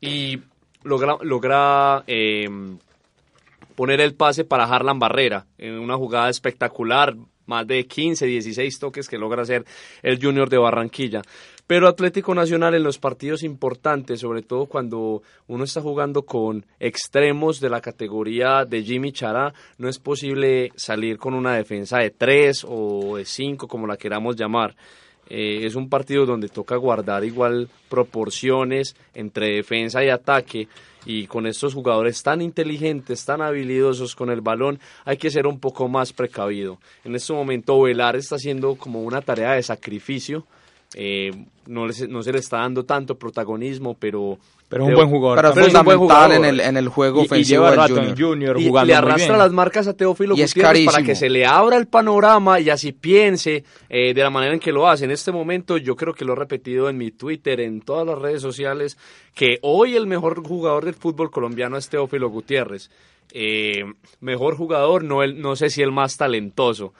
y 0.00 0.40
logra, 0.82 1.16
logra 1.22 2.04
eh, 2.06 2.48
poner 3.74 4.00
el 4.00 4.14
pase 4.14 4.44
para 4.44 4.64
Harlan 4.64 4.98
Barrera 4.98 5.46
en 5.58 5.78
una 5.78 5.96
jugada 5.96 6.28
espectacular, 6.30 7.14
más 7.46 7.66
de 7.66 7.86
15, 7.86 8.26
16 8.26 8.78
toques 8.78 9.08
que 9.08 9.18
logra 9.18 9.42
hacer 9.42 9.64
el 10.02 10.20
Junior 10.20 10.48
de 10.48 10.58
Barranquilla. 10.58 11.22
Pero 11.66 11.88
Atlético 11.88 12.32
Nacional 12.32 12.74
en 12.74 12.84
los 12.84 12.98
partidos 12.98 13.42
importantes, 13.42 14.20
sobre 14.20 14.42
todo 14.42 14.66
cuando 14.66 15.22
uno 15.48 15.64
está 15.64 15.80
jugando 15.80 16.22
con 16.22 16.64
extremos 16.78 17.60
de 17.60 17.70
la 17.70 17.80
categoría 17.80 18.64
de 18.64 18.82
Jimmy 18.82 19.10
Chará, 19.10 19.52
no 19.76 19.88
es 19.88 19.98
posible 19.98 20.70
salir 20.76 21.18
con 21.18 21.34
una 21.34 21.56
defensa 21.56 21.98
de 21.98 22.10
3 22.10 22.66
o 22.68 23.16
de 23.16 23.24
5, 23.24 23.66
como 23.66 23.88
la 23.88 23.96
queramos 23.96 24.36
llamar. 24.36 24.76
Eh, 25.28 25.60
es 25.64 25.74
un 25.74 25.88
partido 25.88 26.24
donde 26.26 26.48
toca 26.48 26.76
guardar 26.76 27.24
igual 27.24 27.68
proporciones 27.88 28.94
entre 29.14 29.56
defensa 29.56 30.04
y 30.04 30.08
ataque 30.08 30.68
y 31.04 31.26
con 31.26 31.46
estos 31.46 31.74
jugadores 31.74 32.22
tan 32.22 32.42
inteligentes, 32.42 33.24
tan 33.24 33.40
habilidosos 33.40 34.14
con 34.14 34.30
el 34.30 34.40
balón, 34.40 34.80
hay 35.04 35.16
que 35.16 35.30
ser 35.30 35.46
un 35.46 35.60
poco 35.60 35.88
más 35.88 36.12
precavido. 36.12 36.78
En 37.04 37.14
este 37.14 37.32
momento 37.32 37.80
Velar 37.80 38.16
está 38.16 38.36
haciendo 38.36 38.74
como 38.74 39.02
una 39.02 39.22
tarea 39.22 39.52
de 39.52 39.62
sacrificio, 39.62 40.44
eh, 40.94 41.30
no, 41.66 41.86
les- 41.86 42.08
no 42.08 42.22
se 42.22 42.32
le 42.32 42.38
está 42.38 42.58
dando 42.58 42.84
tanto 42.84 43.16
protagonismo, 43.18 43.94
pero... 43.98 44.38
Pero 44.68 44.82
es 44.82 44.88
un 44.88 44.94
buen 44.96 45.08
jugador. 45.10 45.36
Pero 45.38 45.48
es 45.48 45.54
buen 45.54 45.66
fundamental 45.66 45.92
en 45.92 45.98
jugador. 46.38 46.46
el, 46.54 46.60
en 46.60 46.76
el 46.76 46.88
juego 46.88 47.18
Y- 47.20 47.22
y, 47.22 47.26
ofensivo 47.26 47.46
lleva 47.62 47.70
del 47.70 47.78
rato 47.78 47.94
Junior. 47.94 48.08
en 48.10 48.16
Junior 48.26 48.60
y 48.60 48.64
le 48.64 48.70
muy 48.70 48.92
arrastra 48.92 49.26
bien. 49.28 49.38
las 49.38 49.52
marcas 49.52 49.86
a 49.86 49.94
Teófilo 49.96 50.34
Y 50.36 50.42
Gutiérrez 50.42 50.86
para 50.86 51.02
que 51.04 51.14
se 51.14 51.30
le 51.30 51.46
abra 51.46 51.76
el 51.76 51.86
panorama 51.86 52.58
y 52.58 52.68
así 52.70 52.90
piense 52.90 53.62
eh, 53.88 54.12
de 54.12 54.22
la 54.24 54.30
manera 54.30 54.54
en 54.54 54.58
que 54.58 54.72
lo 54.72 54.88
hace. 54.88 55.04
En 55.04 55.12
este 55.12 55.30
momento 55.30 55.76
yo 55.76 55.94
creo 55.94 56.14
que 56.14 56.24
lo 56.24 56.32
he 56.32 56.36
repetido 56.36 56.88
en 56.88 56.98
mi 56.98 57.12
Twitter, 57.12 57.60
en 57.60 57.80
todas 57.80 58.04
las 58.08 58.18
redes 58.18 58.42
sociales, 58.42 58.98
que 59.36 59.58
hoy 59.62 59.94
el 59.94 60.08
mejor 60.08 60.42
jugador 60.42 60.84
del 60.84 60.94
fútbol 60.94 61.30
colombiano 61.30 61.76
es 61.76 61.88
Teófilo 61.88 62.28
Gutiérrez. 62.28 62.90
Eh, 63.32 63.84
mejor 64.20 64.56
jugador, 64.56 65.04
no, 65.04 65.22
el, 65.22 65.40
no 65.40 65.54
sé 65.54 65.70
si 65.70 65.80
el 65.82 65.92
más 65.92 66.16
talentoso, 66.16 66.92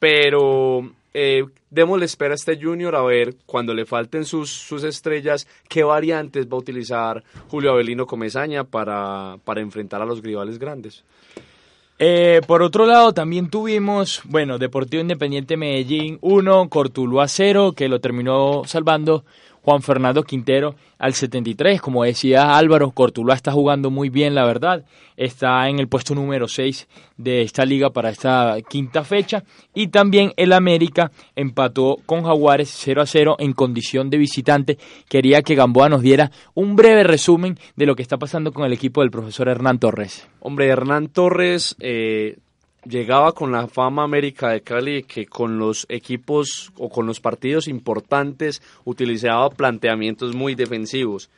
pero 0.00 0.90
eh, 1.14 1.44
démosle 1.70 2.04
espera 2.04 2.32
a 2.32 2.34
este 2.34 2.58
Junior 2.60 2.94
a 2.96 3.02
ver 3.02 3.36
cuando 3.46 3.72
le 3.72 3.86
falten 3.86 4.24
sus, 4.24 4.50
sus 4.50 4.82
estrellas, 4.82 5.46
qué 5.68 5.84
variantes 5.84 6.46
va 6.46 6.56
a 6.56 6.60
utilizar 6.60 7.22
Julio 7.48 7.70
Avelino 7.70 8.06
Comesaña 8.06 8.64
para, 8.64 9.38
para 9.44 9.60
enfrentar 9.60 10.02
a 10.02 10.06
los 10.06 10.20
rivales 10.22 10.58
grandes. 10.58 11.04
Eh, 11.98 12.40
por 12.46 12.62
otro 12.62 12.86
lado, 12.86 13.12
también 13.12 13.48
tuvimos, 13.48 14.22
bueno, 14.24 14.58
Deportivo 14.58 15.00
Independiente 15.00 15.56
Medellín 15.56 16.18
1, 16.20 16.68
Cortuluá 16.68 17.28
0, 17.28 17.72
que 17.76 17.88
lo 17.88 18.00
terminó 18.00 18.62
salvando 18.66 19.24
Juan 19.64 19.80
Fernando 19.80 20.22
Quintero 20.22 20.74
al 20.98 21.14
73. 21.14 21.80
Como 21.80 22.04
decía 22.04 22.56
Álvaro, 22.56 22.90
Cortuluá 22.90 23.34
está 23.34 23.50
jugando 23.50 23.90
muy 23.90 24.10
bien, 24.10 24.34
la 24.34 24.44
verdad. 24.44 24.84
Está 25.16 25.68
en 25.68 25.78
el 25.78 25.88
puesto 25.88 26.14
número 26.14 26.48
6 26.48 26.86
de 27.16 27.42
esta 27.42 27.64
liga 27.64 27.90
para 27.90 28.10
esta 28.10 28.56
quinta 28.68 29.04
fecha. 29.04 29.42
Y 29.72 29.88
también 29.88 30.32
el 30.36 30.52
América 30.52 31.10
empató 31.34 31.96
con 32.04 32.24
Jaguares 32.24 32.70
0 32.74 33.00
a 33.00 33.06
0 33.06 33.36
en 33.38 33.54
condición 33.54 34.10
de 34.10 34.18
visitante. 34.18 34.78
Quería 35.08 35.40
que 35.40 35.54
Gamboa 35.54 35.88
nos 35.88 36.02
diera 36.02 36.30
un 36.52 36.76
breve 36.76 37.02
resumen 37.02 37.58
de 37.74 37.86
lo 37.86 37.96
que 37.96 38.02
está 38.02 38.18
pasando 38.18 38.52
con 38.52 38.66
el 38.66 38.72
equipo 38.74 39.00
del 39.00 39.10
profesor 39.10 39.48
Hernán 39.48 39.78
Torres. 39.78 40.28
Hombre, 40.40 40.68
Hernán 40.68 41.08
Torres 41.08 41.74
eh, 41.80 42.36
llegaba 42.86 43.32
con 43.32 43.52
la 43.52 43.66
fama 43.66 44.04
América 44.04 44.50
de 44.50 44.60
Cali 44.60 45.02
que 45.02 45.26
con 45.26 45.58
los 45.58 45.86
equipos 45.88 46.72
o 46.78 46.88
con 46.88 47.06
los 47.06 47.20
partidos 47.20 47.68
importantes 47.68 48.62
utilizaba 48.84 49.50
planteamientos 49.50 50.34
muy 50.34 50.54
defensivos 50.54 51.30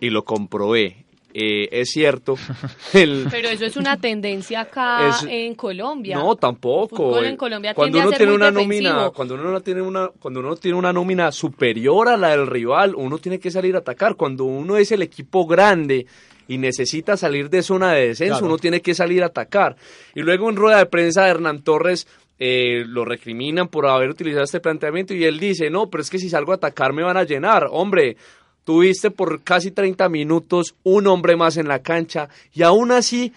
y 0.00 0.10
lo 0.10 0.24
comprobé. 0.24 1.04
Eh, 1.32 1.68
es 1.70 1.90
cierto. 1.90 2.34
Pero 2.92 3.48
eso 3.48 3.64
es 3.64 3.76
una 3.76 3.96
tendencia 3.96 4.62
acá 4.62 5.16
en 5.28 5.54
Colombia. 5.54 6.16
No, 6.16 6.34
tampoco. 6.34 7.22
en 7.22 7.36
Colombia 7.36 7.72
cuando 7.72 8.00
uno 8.00 8.10
tiene 8.10 8.32
una 8.32 8.50
nómina, 8.50 9.10
cuando 9.10 9.34
uno 9.34 9.60
tiene 9.60 9.82
una, 9.82 10.08
cuando 10.08 10.40
uno 10.40 10.56
tiene 10.56 10.76
una 10.76 10.92
nómina 10.92 11.30
superior 11.30 12.08
a 12.08 12.16
la 12.16 12.30
del 12.30 12.48
rival, 12.48 12.94
uno 12.96 13.18
tiene 13.18 13.38
que 13.38 13.50
salir 13.50 13.76
a 13.76 13.78
atacar. 13.78 14.16
Cuando 14.16 14.44
uno 14.44 14.76
es 14.76 14.90
el 14.90 15.02
equipo 15.02 15.46
grande 15.46 16.06
y 16.50 16.58
necesita 16.58 17.16
salir 17.16 17.48
de 17.48 17.62
zona 17.62 17.92
de 17.92 18.08
descenso, 18.08 18.44
uno 18.44 18.58
tiene 18.58 18.80
que 18.80 18.92
salir 18.92 19.22
a 19.22 19.26
atacar. 19.26 19.76
Y 20.16 20.22
luego 20.22 20.50
en 20.50 20.56
rueda 20.56 20.78
de 20.78 20.86
prensa 20.86 21.22
de 21.22 21.30
Hernán 21.30 21.62
Torres 21.62 22.08
eh, 22.40 22.82
lo 22.88 23.04
recriminan 23.04 23.68
por 23.68 23.86
haber 23.86 24.10
utilizado 24.10 24.42
este 24.42 24.58
planteamiento 24.58 25.14
y 25.14 25.24
él 25.24 25.38
dice, 25.38 25.70
no, 25.70 25.88
pero 25.88 26.02
es 26.02 26.10
que 26.10 26.18
si 26.18 26.28
salgo 26.28 26.50
a 26.50 26.56
atacar 26.56 26.92
me 26.92 27.04
van 27.04 27.16
a 27.16 27.22
llenar. 27.22 27.68
Hombre, 27.70 28.16
tuviste 28.64 29.12
por 29.12 29.44
casi 29.44 29.70
30 29.70 30.08
minutos 30.08 30.74
un 30.82 31.06
hombre 31.06 31.36
más 31.36 31.56
en 31.56 31.68
la 31.68 31.82
cancha 31.82 32.28
y 32.52 32.64
aún 32.64 32.90
así 32.90 33.32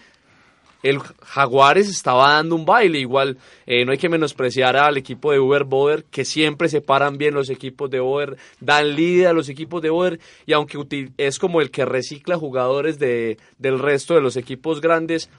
el 0.84 0.98
Jaguares 1.00 1.88
estaba 1.88 2.34
dando 2.34 2.54
un 2.54 2.64
baile. 2.64 3.00
Igual 3.00 3.38
eh, 3.66 3.84
no 3.84 3.92
hay 3.92 3.98
que 3.98 4.10
menospreciar 4.10 4.76
al 4.76 4.98
equipo 4.98 5.32
de 5.32 5.40
Uber 5.40 5.64
Boder, 5.64 6.04
que 6.04 6.24
siempre 6.24 6.68
se 6.68 6.82
paran 6.82 7.16
bien 7.16 7.34
los 7.34 7.48
equipos 7.50 7.90
de 7.90 8.00
Boder, 8.00 8.36
dan 8.60 8.94
líder 8.94 9.28
a 9.28 9.32
los 9.32 9.48
equipos 9.48 9.82
de 9.82 9.90
Boder, 9.90 10.20
y 10.46 10.52
aunque 10.52 10.78
es 11.16 11.38
como 11.38 11.60
el 11.60 11.70
que 11.70 11.86
recicla 11.86 12.36
jugadores 12.36 12.98
de, 12.98 13.38
del 13.58 13.78
resto 13.78 14.14
de 14.14 14.20
los 14.20 14.36
equipos 14.36 14.82
grandes, 14.82 15.30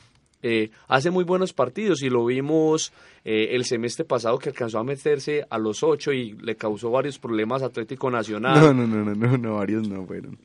eh, 0.42 0.72
hace 0.88 1.12
muy 1.12 1.24
buenos 1.24 1.54
partidos 1.54 2.02
y 2.02 2.10
lo 2.10 2.26
vimos 2.26 2.92
eh, 3.24 3.50
el 3.52 3.66
semestre 3.66 4.04
pasado 4.04 4.38
que 4.40 4.50
alcanzó 4.50 4.80
a 4.80 4.84
meterse 4.84 5.46
a 5.50 5.58
los 5.58 5.84
ocho 5.84 6.12
y 6.12 6.34
le 6.34 6.56
causó 6.56 6.90
varios 6.92 7.20
problemas 7.20 7.62
a 7.62 7.68
Atlético 7.68 8.10
Nacional. 8.10 8.60
No, 8.60 8.74
no, 8.74 8.88
no, 8.88 9.16
no, 9.16 9.38
no, 9.38 9.56
varios 9.56 9.88
no 9.88 10.06
fueron. 10.06 10.38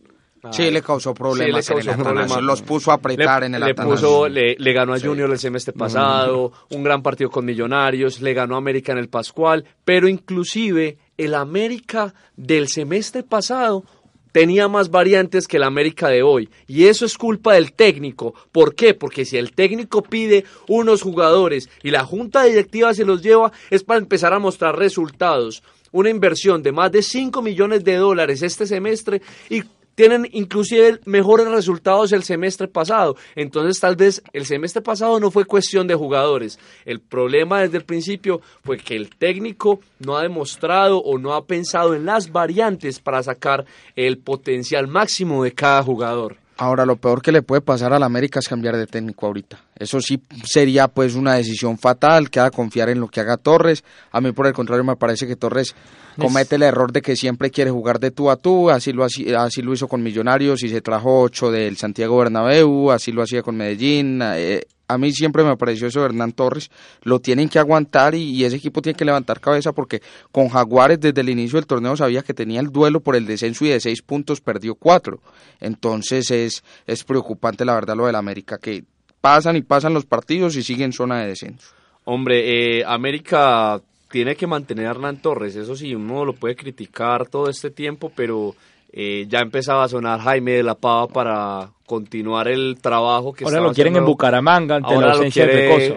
Sí, 0.53 0.71
le 0.71 0.83
causó 0.83 1.13
problemas. 1.13 1.65
Sí, 1.65 1.75
le 1.75 1.85
causó 1.85 2.03
problemas. 2.03 2.43
Los 2.43 2.63
puso 2.63 2.91
a 2.91 2.95
apretar 2.95 3.45
en 3.45 3.55
el 3.55 3.63
le 3.63 3.75
puso, 3.75 4.29
le, 4.29 4.57
le, 4.59 4.73
ganó 4.73 4.95
a 4.95 5.01
Junior 5.01 5.31
el 5.31 5.39
semestre 5.39 5.73
pasado, 5.73 6.53
un 6.71 6.83
gran 6.83 7.03
partido 7.03 7.31
con 7.31 7.45
Millonarios, 7.45 8.21
le 8.21 8.33
ganó 8.33 8.55
a 8.55 8.59
América 8.59 8.93
en 8.93 8.99
el 8.99 9.09
Pascual, 9.09 9.65
pero 9.85 10.09
inclusive 10.09 10.99
el 11.19 11.35
América 11.35 12.15
del 12.37 12.69
semestre 12.69 13.23
pasado 13.23 13.85
tenía 14.33 14.69
más 14.69 14.91
variantes 14.91 15.47
que 15.47 15.57
el 15.57 15.65
América 15.65 16.09
de 16.09 16.23
hoy. 16.23 16.49
Y 16.67 16.85
eso 16.85 17.05
es 17.05 17.19
culpa 17.19 17.55
del 17.55 17.73
técnico. 17.73 18.35
¿Por 18.53 18.75
qué? 18.75 18.95
Porque 18.95 19.25
si 19.25 19.37
el 19.37 19.53
técnico 19.53 20.03
pide 20.03 20.45
unos 20.69 21.03
jugadores 21.03 21.69
y 21.83 21.91
la 21.91 22.05
junta 22.05 22.45
directiva 22.45 22.95
se 22.95 23.05
los 23.05 23.23
lleva, 23.23 23.53
es 23.71 23.85
para 23.85 24.01
empezar 24.01 24.33
a 24.33 24.39
mostrar 24.39 24.79
resultados. 24.79 25.63
Una 25.93 26.11
inversión 26.11 26.63
de 26.63 26.73
más 26.73 26.93
de 26.93 27.03
5 27.03 27.43
millones 27.43 27.85
de 27.85 27.97
dólares 27.97 28.43
este 28.43 28.67
semestre 28.67 29.21
y 29.49 29.63
tienen 29.95 30.29
inclusive 30.33 31.01
mejores 31.05 31.49
resultados 31.49 32.13
el 32.13 32.23
semestre 32.23 32.69
pasado. 32.69 33.17
Entonces 33.35 33.81
tal 33.81 33.97
vez 33.97 34.23
el 34.33 34.47
semestre 34.47 34.83
pasado 34.83 35.21
no 35.21 35.31
fue 35.31 35.45
cuestión 35.45 35.87
de 35.87 35.95
jugadores. 35.95 36.59
El 36.85 37.01
problema 37.01 37.61
desde 37.61 37.79
el 37.79 37.85
principio 37.85 38.41
fue 38.63 38.79
que 38.79 38.97
el 38.97 39.11
técnico 39.11 39.81
no 39.99 40.17
ha 40.17 40.23
demostrado 40.23 40.99
o 40.99 41.19
no 41.19 41.35
ha 41.35 41.45
pensado 41.45 41.95
en 41.95 42.07
las 42.07 42.33
variantes 42.33 43.01
para 43.01 43.23
sacar 43.23 43.67
el 43.97 44.19
potencial 44.19 44.89
máximo 44.89 45.45
de 45.45 45.53
cada 45.53 45.83
jugador. 45.83 46.37
Ahora, 46.57 46.85
lo 46.85 46.97
peor 46.97 47.23
que 47.23 47.33
le 47.33 47.41
puede 47.41 47.63
pasar 47.63 47.95
a 47.95 47.99
la 47.99 48.05
América 48.05 48.39
es 48.39 48.47
cambiar 48.47 48.77
de 48.77 48.87
técnico 48.87 49.27
ahorita. 49.27 49.70
Eso 49.81 49.99
sí 50.03 50.21
sería 50.45 50.89
pues 50.89 51.15
una 51.15 51.35
decisión 51.35 51.79
fatal, 51.79 52.29
que 52.29 52.39
haga 52.39 52.51
confiar 52.51 52.91
en 52.91 53.01
lo 53.01 53.09
que 53.09 53.21
haga 53.21 53.39
Torres. 53.39 53.83
A 54.13 54.21
mí 54.21 54.31
por 54.33 54.47
el 54.47 54.53
contrario 54.53 54.85
me 54.85 54.95
parece 54.95 55.27
que 55.27 55.37
Torres 55.37 55.75
comete 56.19 56.57
el 56.57 56.63
error 56.65 56.93
de 56.93 57.01
que 57.01 57.17
siempre 57.17 57.51
quiere 57.51 57.71
jugar 57.71 57.99
de 57.99 58.11
tú 58.11 58.29
a 58.31 58.37
tú, 58.37 58.69
así 58.69 58.93
lo, 58.93 59.05
así, 59.05 59.33
así 59.33 59.63
lo 59.63 59.73
hizo 59.73 59.89
con 59.89 60.03
Millonarios 60.03 60.63
y 60.63 60.69
se 60.69 60.83
trajo 60.83 61.23
ocho 61.23 61.51
del 61.51 61.79
Santiago 61.79 62.19
Bernabéu, 62.19 62.91
así 62.91 63.11
lo 63.11 63.23
hacía 63.23 63.43
con 63.43 63.57
Medellín. 63.57 64.21
Eh, 64.23 64.67
a 64.87 64.99
mí 64.99 65.13
siempre 65.13 65.45
me 65.45 65.57
pareció 65.57 65.87
eso 65.87 66.05
Hernán 66.05 66.33
Torres, 66.33 66.71
lo 67.03 67.21
tienen 67.21 67.49
que 67.49 67.59
aguantar 67.59 68.15
y, 68.15 68.45
ese 68.45 68.57
equipo 68.57 68.83
tiene 68.83 68.99
que 68.99 69.07
levantar 69.07 69.41
cabeza 69.41 69.73
porque 69.73 70.03
con 70.31 70.51
Jaguares 70.51 71.01
desde 71.01 71.23
el 71.23 71.31
inicio 71.31 71.57
del 71.57 71.67
torneo 71.67 71.97
sabía 71.97 72.23
que 72.23 72.35
tenía 72.35 72.61
el 72.61 72.71
duelo 72.71 73.01
por 73.01 73.17
el 73.17 73.25
descenso 73.25 73.65
y 73.65 73.69
de 73.69 73.81
seis 73.81 74.03
puntos 74.03 74.43
perdió 74.43 74.75
cuatro. 74.75 75.23
Entonces 75.59 76.31
es, 76.31 76.65
es 76.87 77.05
preocupante 77.05 77.65
la 77.65 77.75
verdad 77.75 77.97
lo 77.97 78.07
del 78.07 78.17
América, 78.17 78.59
que 78.59 78.85
pasan 79.21 79.57
y 79.57 79.63
pasan 79.63 79.95
los 79.95 80.07
partidos 80.07 80.57
y 80.57 80.63
siguen 80.63 80.93
zona 80.93 81.21
de 81.21 81.29
descenso. 81.29 81.75
Hombre, 82.05 82.79
eh, 82.79 82.85
América 82.87 83.81
tiene 84.11 84.35
que 84.35 84.47
mantener 84.47 84.87
a 84.87 84.91
Hernán 84.91 85.23
Torres, 85.23 85.55
eso 85.57 85.77
sí, 85.77 85.95
uno 85.95 86.25
lo 86.25 86.33
puede 86.33 86.57
criticar 86.57 87.29
todo 87.29 87.49
este 87.49 87.71
tiempo, 87.71 88.11
pero 88.15 88.57
eh, 88.93 89.27
ya 89.29 89.41
empezaba 89.41 89.85
a 89.85 89.89
sonar 89.89 90.21
Jaime 90.21 90.53
de 90.53 90.63
la 90.63 90.75
Pava 90.75 91.07
para 91.07 91.71
continuar 91.87 92.49
el 92.49 92.79
trabajo 92.81 93.33
que 93.33 93.45
ahora 93.45 93.61
lo 93.61 93.73
quieren 93.73 93.97
en 93.97 94.05
Bucaramanga 94.05 94.77
ante 94.77 94.97
la 94.97 95.13
ausencia 95.13 95.45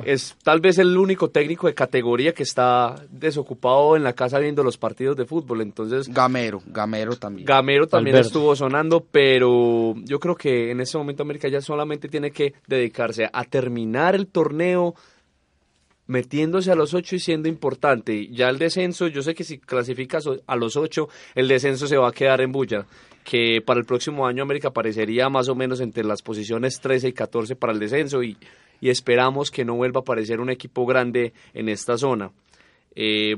es 0.06 0.36
tal 0.44 0.60
vez 0.60 0.80
el 0.80 0.98
único 0.98 1.30
técnico 1.30 1.68
de 1.68 1.76
categoría 1.76 2.34
que 2.34 2.41
está 2.41 2.96
desocupado 3.12 3.96
en 3.96 4.04
la 4.04 4.14
casa 4.14 4.39
viendo 4.39 4.64
los 4.64 4.78
partidos 4.78 5.16
de 5.16 5.26
fútbol 5.26 5.62
entonces 5.62 6.08
Gamero 6.08 6.64
Gamero 6.66 7.16
también. 7.16 7.46
Gamero 7.46 7.88
también 7.88 8.18
estuvo 8.18 8.56
sonando 8.56 9.06
pero 9.12 9.94
yo 9.98 10.20
creo 10.20 10.36
que 10.36 10.72
en 10.72 10.82
ese 10.82 10.98
momento 10.98 11.22
América 11.22 11.48
ya 11.48 11.62
solamente 11.62 12.08
tiene 12.08 12.32
que 12.32 12.56
dedicarse 12.68 13.30
a 13.32 13.44
terminar 13.44 14.16
el 14.16 14.28
torneo 14.28 14.96
metiéndose 16.08 16.72
a 16.72 16.76
los 16.76 16.93
ocho 16.93 17.16
y 17.16 17.20
siendo 17.20 17.47
importante. 17.47 18.28
Ya 18.28 18.49
el 18.49 18.60
descenso, 18.60 19.08
yo 19.08 19.22
sé 19.22 19.34
que 19.34 19.43
si 19.43 19.58
clasificas 19.58 20.28
a 20.45 20.56
los 20.56 20.76
ocho, 20.76 21.10
el 21.36 21.47
descenso 21.47 21.88
se 21.88 21.97
va 21.97 22.10
a 22.10 22.14
quedar 22.14 22.41
en 22.41 22.51
bulla. 22.51 22.86
Que 23.24 23.62
para 23.66 23.80
el 23.80 23.86
próximo 23.86 24.28
año 24.28 24.43
América 24.43 24.70
aparecería 24.70 25.30
más 25.30 25.47
o 25.47 25.56
menos 25.56 25.80
entre 25.80 26.04
las 26.04 26.22
posiciones 26.22 26.80
13 26.82 27.10
y 27.10 27.14
14 27.14 27.56
para 27.56 27.72
el 27.72 27.80
descenso 27.80 28.22
y, 28.22 28.38
y 28.82 28.89
esperamos 28.89 29.49
que 29.49 29.64
no 29.64 29.76
vuelva 29.76 29.99
a 29.99 30.01
aparecer 30.01 30.41
un 30.41 30.49
equipo 30.49 30.86
grande 30.86 31.32
en 31.54 31.70
esta 31.70 31.97
zona. 31.97 32.32
Eh, 32.95 33.38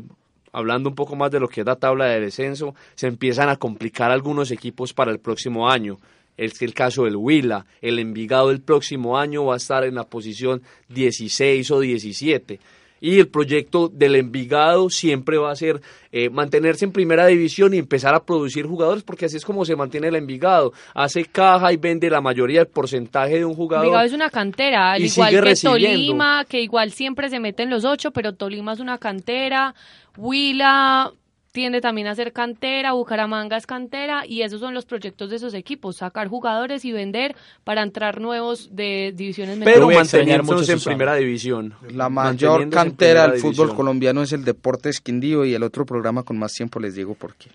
hablando 0.52 0.90
un 0.90 0.96
poco 0.96 1.16
más 1.16 1.32
de 1.32 1.40
lo 1.40 1.48
que 1.48 1.62
es 1.62 1.68
la 1.68 1.76
tabla 1.76 2.06
de 2.06 2.20
descenso, 2.20 2.74
se 2.96 3.08
empiezan 3.08 3.50
a 3.50 3.58
complicar 3.58 4.10
algunos 4.10 4.52
equipos 4.52 4.94
para 4.94 5.12
el 5.12 5.20
próximo 5.20 5.70
año 5.70 5.98
es 6.38 6.62
el 6.62 6.74
caso 6.74 7.06
del 7.06 7.16
Huila. 7.16 7.66
El 7.82 8.00
Envigado 8.00 8.52
el 8.52 8.62
próximo 8.62 9.18
año 9.18 9.46
va 9.46 9.56
a 9.56 9.58
estar 9.58 9.84
en 9.84 9.96
la 9.96 10.06
posición 10.06 10.62
16 10.90 11.72
o 11.72 11.80
17. 11.80 12.60
Y 13.02 13.20
el 13.20 13.28
proyecto 13.28 13.90
del 13.90 14.16
Envigado 14.16 14.90
siempre 14.90 15.38
va 15.38 15.52
a 15.52 15.56
ser 15.56 15.82
eh, 16.12 16.30
mantenerse 16.30 16.86
en 16.86 16.92
primera 16.92 17.28
división 17.28 17.74
y 17.74 17.78
empezar 17.78 18.16
a 18.16 18.24
producir 18.24 18.66
jugadores, 18.66 19.04
porque 19.04 19.26
así 19.26 19.38
es 19.38 19.46
como 19.46 19.66
se 19.66 19.76
mantiene 19.76 20.08
el 20.08 20.16
Envigado. 20.16 20.74
Hace 20.94 21.26
caja 21.26 21.72
y 21.72 21.78
vende 21.78 22.10
la 22.10 22.22
mayoría 22.22 22.62
del 22.62 22.68
porcentaje 22.68 23.38
de 23.38 23.46
un 23.46 23.54
jugador. 23.54 23.86
Envigado 23.86 24.06
es 24.08 24.14
una 24.14 24.30
cantera, 24.30 24.94
al 24.94 25.04
igual 25.04 25.44
que 25.44 25.56
Tolima, 25.56 26.46
que 26.46 26.62
igual 26.62 26.92
siempre 26.92 27.30
se 27.30 27.40
mete 27.40 27.64
en 27.64 27.70
los 27.70 27.86
ocho, 27.86 28.12
pero 28.12 28.34
Tolima 28.34 28.74
es 28.74 28.80
una 28.80 28.98
cantera. 28.98 29.76
Huila 30.18 31.14
tiende 31.56 31.80
también 31.80 32.08
a 32.08 32.16
ser 32.16 32.34
cantera, 32.34 32.92
Bucaramanga 32.92 33.56
es 33.56 33.66
cantera 33.66 34.26
y 34.28 34.42
esos 34.42 34.60
son 34.60 34.74
los 34.74 34.86
proyectos 34.86 35.30
de 35.30 35.38
esos 35.38 35.54
equipos, 35.54 35.96
sacar 35.96 36.28
jugadores 36.28 36.84
y 36.84 36.92
vender 36.92 37.34
para 37.64 37.82
entrar 37.82 38.20
nuevos 38.20 38.76
de 38.76 39.14
divisiones 39.16 39.58
menores. 39.58 39.74
Pero 39.74 39.90
mantenerse 39.90 40.74
en 40.74 40.80
primera 40.82 41.16
división. 41.16 41.74
La 41.94 42.10
mayor 42.10 42.70
cantera 42.70 43.30
del 43.30 43.40
fútbol 43.40 43.74
colombiano 43.74 44.22
es 44.22 44.34
el 44.34 44.44
Deportes 44.44 45.00
Quindío 45.00 45.46
y 45.46 45.54
el 45.54 45.64
otro 45.64 45.86
programa 45.86 46.24
con 46.24 46.38
más 46.38 46.52
tiempo 46.52 46.82
les 46.82 46.94
digo 46.94 47.16
por 47.16 47.36
qué. 47.36 47.50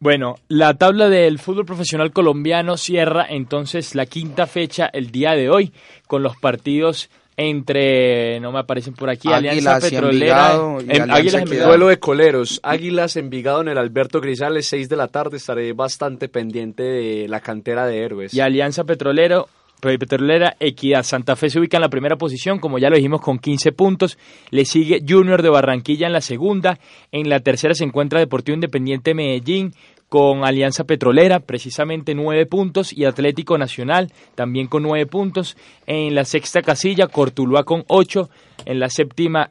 Bueno, 0.00 0.34
la 0.48 0.74
tabla 0.74 1.08
del 1.08 1.38
fútbol 1.38 1.64
profesional 1.64 2.12
colombiano 2.12 2.76
cierra 2.76 3.26
entonces 3.26 3.94
la 3.94 4.04
quinta 4.04 4.46
fecha 4.46 4.90
el 4.92 5.10
día 5.10 5.32
de 5.32 5.48
hoy 5.48 5.72
con 6.06 6.22
los 6.22 6.36
partidos 6.36 7.08
entre, 7.36 8.40
no 8.40 8.50
me 8.50 8.60
aparecen 8.60 8.94
por 8.94 9.10
aquí, 9.10 9.28
Alianza 9.28 9.78
Petrolera, 9.78 10.58
en, 10.88 11.10
Águilas 11.10 11.44
Duelo 11.44 11.88
de 11.88 11.98
coleros, 11.98 12.60
Águilas 12.62 13.16
Envigado 13.16 13.60
en 13.60 13.68
el 13.68 13.78
Alberto 13.78 14.20
Grisales, 14.20 14.66
6 14.66 14.88
de 14.88 14.96
la 14.96 15.08
tarde, 15.08 15.36
estaré 15.36 15.72
bastante 15.74 16.28
pendiente 16.28 16.82
de 16.82 17.28
la 17.28 17.40
cantera 17.40 17.86
de 17.86 17.98
héroes. 18.02 18.32
Y 18.32 18.40
Alianza 18.40 18.84
Petrolero, 18.84 19.48
Petrolera, 19.80 20.56
Equidad, 20.58 21.02
Santa 21.02 21.36
Fe 21.36 21.50
se 21.50 21.60
ubica 21.60 21.76
en 21.76 21.82
la 21.82 21.90
primera 21.90 22.16
posición, 22.16 22.58
como 22.58 22.78
ya 22.78 22.88
lo 22.88 22.96
dijimos, 22.96 23.20
con 23.20 23.38
15 23.38 23.72
puntos. 23.72 24.18
Le 24.50 24.64
sigue 24.64 25.02
Junior 25.06 25.42
de 25.42 25.50
Barranquilla 25.50 26.06
en 26.06 26.12
la 26.12 26.20
segunda. 26.20 26.78
En 27.12 27.28
la 27.28 27.40
tercera 27.40 27.74
se 27.74 27.84
encuentra 27.84 28.18
Deportivo 28.18 28.54
Independiente 28.54 29.14
Medellín 29.14 29.74
con 30.08 30.44
Alianza 30.44 30.84
Petrolera, 30.84 31.40
precisamente 31.40 32.14
nueve 32.14 32.46
puntos, 32.46 32.92
y 32.92 33.04
Atlético 33.04 33.58
Nacional 33.58 34.12
también 34.34 34.66
con 34.66 34.82
nueve 34.82 35.06
puntos. 35.06 35.56
En 35.86 36.14
la 36.14 36.24
sexta 36.24 36.62
casilla, 36.62 37.06
Cortuluá 37.08 37.64
con 37.64 37.84
ocho. 37.88 38.30
En 38.64 38.80
la 38.80 38.88
séptima, 38.88 39.50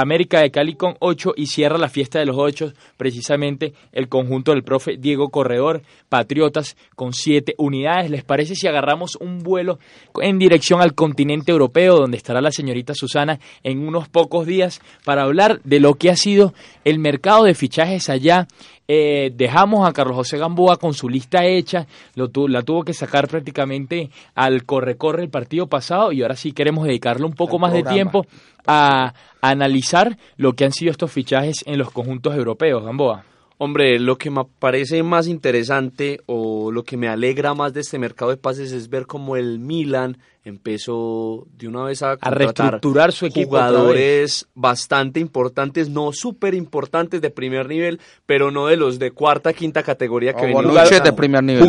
América 0.00 0.40
de 0.40 0.50
Cali 0.50 0.74
con 0.74 0.96
8 1.00 1.34
y 1.36 1.46
cierra 1.46 1.76
la 1.76 1.90
fiesta 1.90 2.18
de 2.18 2.24
los 2.24 2.36
8 2.38 2.72
precisamente 2.96 3.74
el 3.92 4.08
conjunto 4.08 4.52
del 4.52 4.64
profe 4.64 4.96
Diego 4.98 5.28
Corredor, 5.28 5.82
Patriotas 6.08 6.76
con 6.96 7.12
7 7.12 7.54
unidades. 7.58 8.10
¿Les 8.10 8.24
parece 8.24 8.54
si 8.54 8.66
agarramos 8.66 9.16
un 9.16 9.40
vuelo 9.40 9.78
en 10.22 10.38
dirección 10.38 10.80
al 10.80 10.94
continente 10.94 11.52
europeo 11.52 11.96
donde 11.96 12.16
estará 12.16 12.40
la 12.40 12.50
señorita 12.50 12.94
Susana 12.94 13.38
en 13.62 13.86
unos 13.86 14.08
pocos 14.08 14.46
días 14.46 14.80
para 15.04 15.24
hablar 15.24 15.60
de 15.64 15.80
lo 15.80 15.94
que 15.94 16.08
ha 16.08 16.16
sido 16.16 16.54
el 16.84 16.98
mercado 16.98 17.44
de 17.44 17.54
fichajes 17.54 18.08
allá 18.08 18.48
eh, 18.94 19.32
dejamos 19.34 19.88
a 19.88 19.92
Carlos 19.94 20.16
José 20.16 20.36
Gamboa 20.36 20.76
con 20.76 20.92
su 20.92 21.08
lista 21.08 21.46
hecha, 21.46 21.86
lo 22.14 22.28
la 22.46 22.60
tuvo 22.60 22.84
que 22.84 22.92
sacar 22.92 23.26
prácticamente 23.26 24.10
al 24.34 24.64
corre-corre 24.66 25.22
el 25.22 25.30
partido 25.30 25.66
pasado 25.66 26.12
y 26.12 26.20
ahora 26.20 26.36
sí 26.36 26.52
queremos 26.52 26.84
dedicarle 26.84 27.24
un 27.24 27.32
poco 27.32 27.58
más 27.58 27.72
de 27.72 27.84
tiempo 27.84 28.26
a, 28.66 29.14
analizar 29.40 30.18
lo 30.36 30.52
que 30.52 30.66
han 30.66 30.72
sido 30.72 30.90
estos 30.90 31.10
fichajes 31.10 31.64
en 31.64 31.78
los 31.78 31.90
conjuntos 31.90 32.36
europeos, 32.36 32.84
Gamboa. 32.84 33.24
Hombre, 33.56 33.98
lo 33.98 34.18
que 34.18 34.30
me 34.30 34.44
parece 34.58 35.02
más 35.02 35.26
interesante 35.26 36.20
o 36.26 36.70
lo 36.70 36.84
que 36.84 36.98
me 36.98 37.08
alegra 37.08 37.54
más 37.54 37.72
de 37.72 37.80
este 37.80 37.98
mercado 37.98 38.30
de 38.30 38.36
pases 38.36 38.72
es 38.72 38.90
ver 38.90 39.06
cómo 39.06 39.36
el 39.36 39.58
Milan 39.58 40.18
empezó 40.44 41.46
de 41.56 41.68
una 41.68 41.84
vez 41.84 42.02
a, 42.02 42.16
reestructurar 42.16 43.12
su 43.12 43.26
equipo 43.26 43.50
jugadores 43.50 44.48
bastante 44.54 45.20
importantes, 45.20 45.88
no 45.88 46.12
súper 46.12 46.54
importantes 46.54 47.20
de 47.20 47.30
primer 47.30 47.68
nivel, 47.68 48.00
pero 48.26 48.50
no 48.50 48.66
de 48.66 48.76
los 48.76 48.98
de 48.98 49.12
cuarta, 49.12 49.52
quinta 49.52 49.82
categoría 49.82 50.32
que 50.32 50.46
venían 50.46 50.64
de 51.04 51.12
primer 51.12 51.44
nivel, 51.44 51.68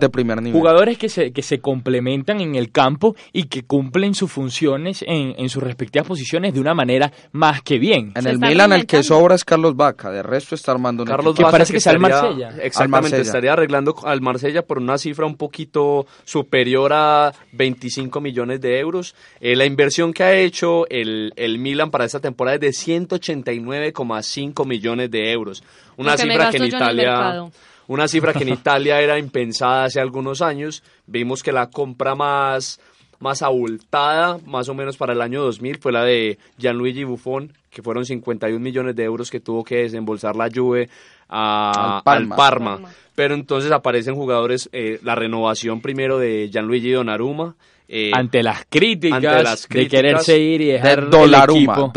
de 0.00 0.08
primer 0.08 0.42
nivel. 0.42 0.58
Jugadores 0.58 0.96
que 0.96 1.08
se, 1.08 1.32
que 1.32 1.42
se 1.42 1.60
complementan 1.60 2.40
en 2.40 2.54
el 2.54 2.70
campo 2.70 3.14
y 3.32 3.44
que 3.44 3.64
cumplen 3.64 4.14
sus 4.14 4.30
funciones 4.30 5.02
en, 5.06 5.34
en 5.36 5.48
sus 5.48 5.62
respectivas 5.62 6.06
posiciones 6.06 6.54
de 6.54 6.60
una 6.60 6.74
manera 6.74 7.12
más 7.32 7.62
que 7.62 7.78
bien. 7.78 8.12
En 8.14 8.26
el 8.26 8.38
Milan 8.38 8.72
el 8.72 8.86
que 8.86 9.02
sobra 9.02 9.34
es 9.34 9.44
Carlos 9.44 9.76
Vaca, 9.76 10.10
de 10.10 10.22
resto 10.22 10.54
está 10.54 10.72
armando 10.72 11.04
Carlos 11.04 11.34
que 11.34 11.42
parece 11.42 11.72
que, 11.72 11.78
está 11.78 11.90
al 11.90 11.98
Marsella. 11.98 12.54
Exactamente, 12.62 13.20
estaría 13.20 13.52
arreglando 13.52 13.94
al 14.04 14.20
Marsella 14.20 14.62
por 14.62 14.78
una 14.78 14.98
cifra 14.98 15.26
un 15.26 15.36
poquito 15.36 16.06
superior 16.24 16.92
a 16.92 17.32
25 17.52 18.13
millones 18.20 18.60
de 18.60 18.78
euros. 18.78 19.14
Eh, 19.40 19.56
la 19.56 19.64
inversión 19.64 20.12
que 20.12 20.22
ha 20.22 20.34
hecho 20.34 20.88
el, 20.88 21.32
el 21.36 21.58
Milan 21.58 21.90
para 21.90 22.04
esta 22.04 22.20
temporada 22.20 22.56
es 22.56 22.60
de 22.60 22.70
189,5 22.70 24.66
millones 24.66 25.10
de 25.10 25.32
euros. 25.32 25.62
Una 25.96 26.16
cifra 26.16 26.50
que 26.50 26.56
en 26.56 26.64
Italia... 26.64 27.44
una 27.86 28.08
cifra 28.08 28.32
que 28.32 28.42
en 28.44 28.48
Italia 28.54 29.00
era 29.00 29.18
impensada 29.18 29.84
hace 29.84 30.00
algunos 30.00 30.42
años. 30.42 30.82
Vimos 31.06 31.42
que 31.42 31.52
la 31.52 31.70
compra 31.70 32.14
más, 32.14 32.80
más 33.20 33.42
abultada, 33.42 34.38
más 34.46 34.68
o 34.68 34.74
menos 34.74 34.96
para 34.96 35.12
el 35.12 35.20
año 35.20 35.42
2000, 35.42 35.78
fue 35.78 35.92
la 35.92 36.04
de 36.04 36.38
Gianluigi 36.58 37.04
Buffon, 37.04 37.52
que 37.70 37.82
fueron 37.82 38.04
51 38.04 38.58
millones 38.58 38.94
de 38.96 39.04
euros 39.04 39.30
que 39.30 39.40
tuvo 39.40 39.64
que 39.64 39.76
desembolsar 39.76 40.36
la 40.36 40.48
Juve 40.54 40.88
al, 41.28 42.28
Parma. 42.28 42.80
Pero 43.14 43.34
entonces 43.34 43.70
aparecen 43.72 44.14
jugadores, 44.14 44.68
eh, 44.72 44.98
la 45.02 45.14
renovación 45.14 45.80
primero 45.80 46.18
de 46.18 46.48
Gianluigi 46.50 46.90
Donnarumma, 46.90 47.54
eh, 47.88 48.10
ante 48.14 48.42
las 48.42 48.64
críticas 48.68 49.68
de 49.68 49.88
quererse 49.88 50.38
ir 50.38 50.60
y 50.62 50.66
dejar 50.66 51.10
Dolaruma, 51.10 51.92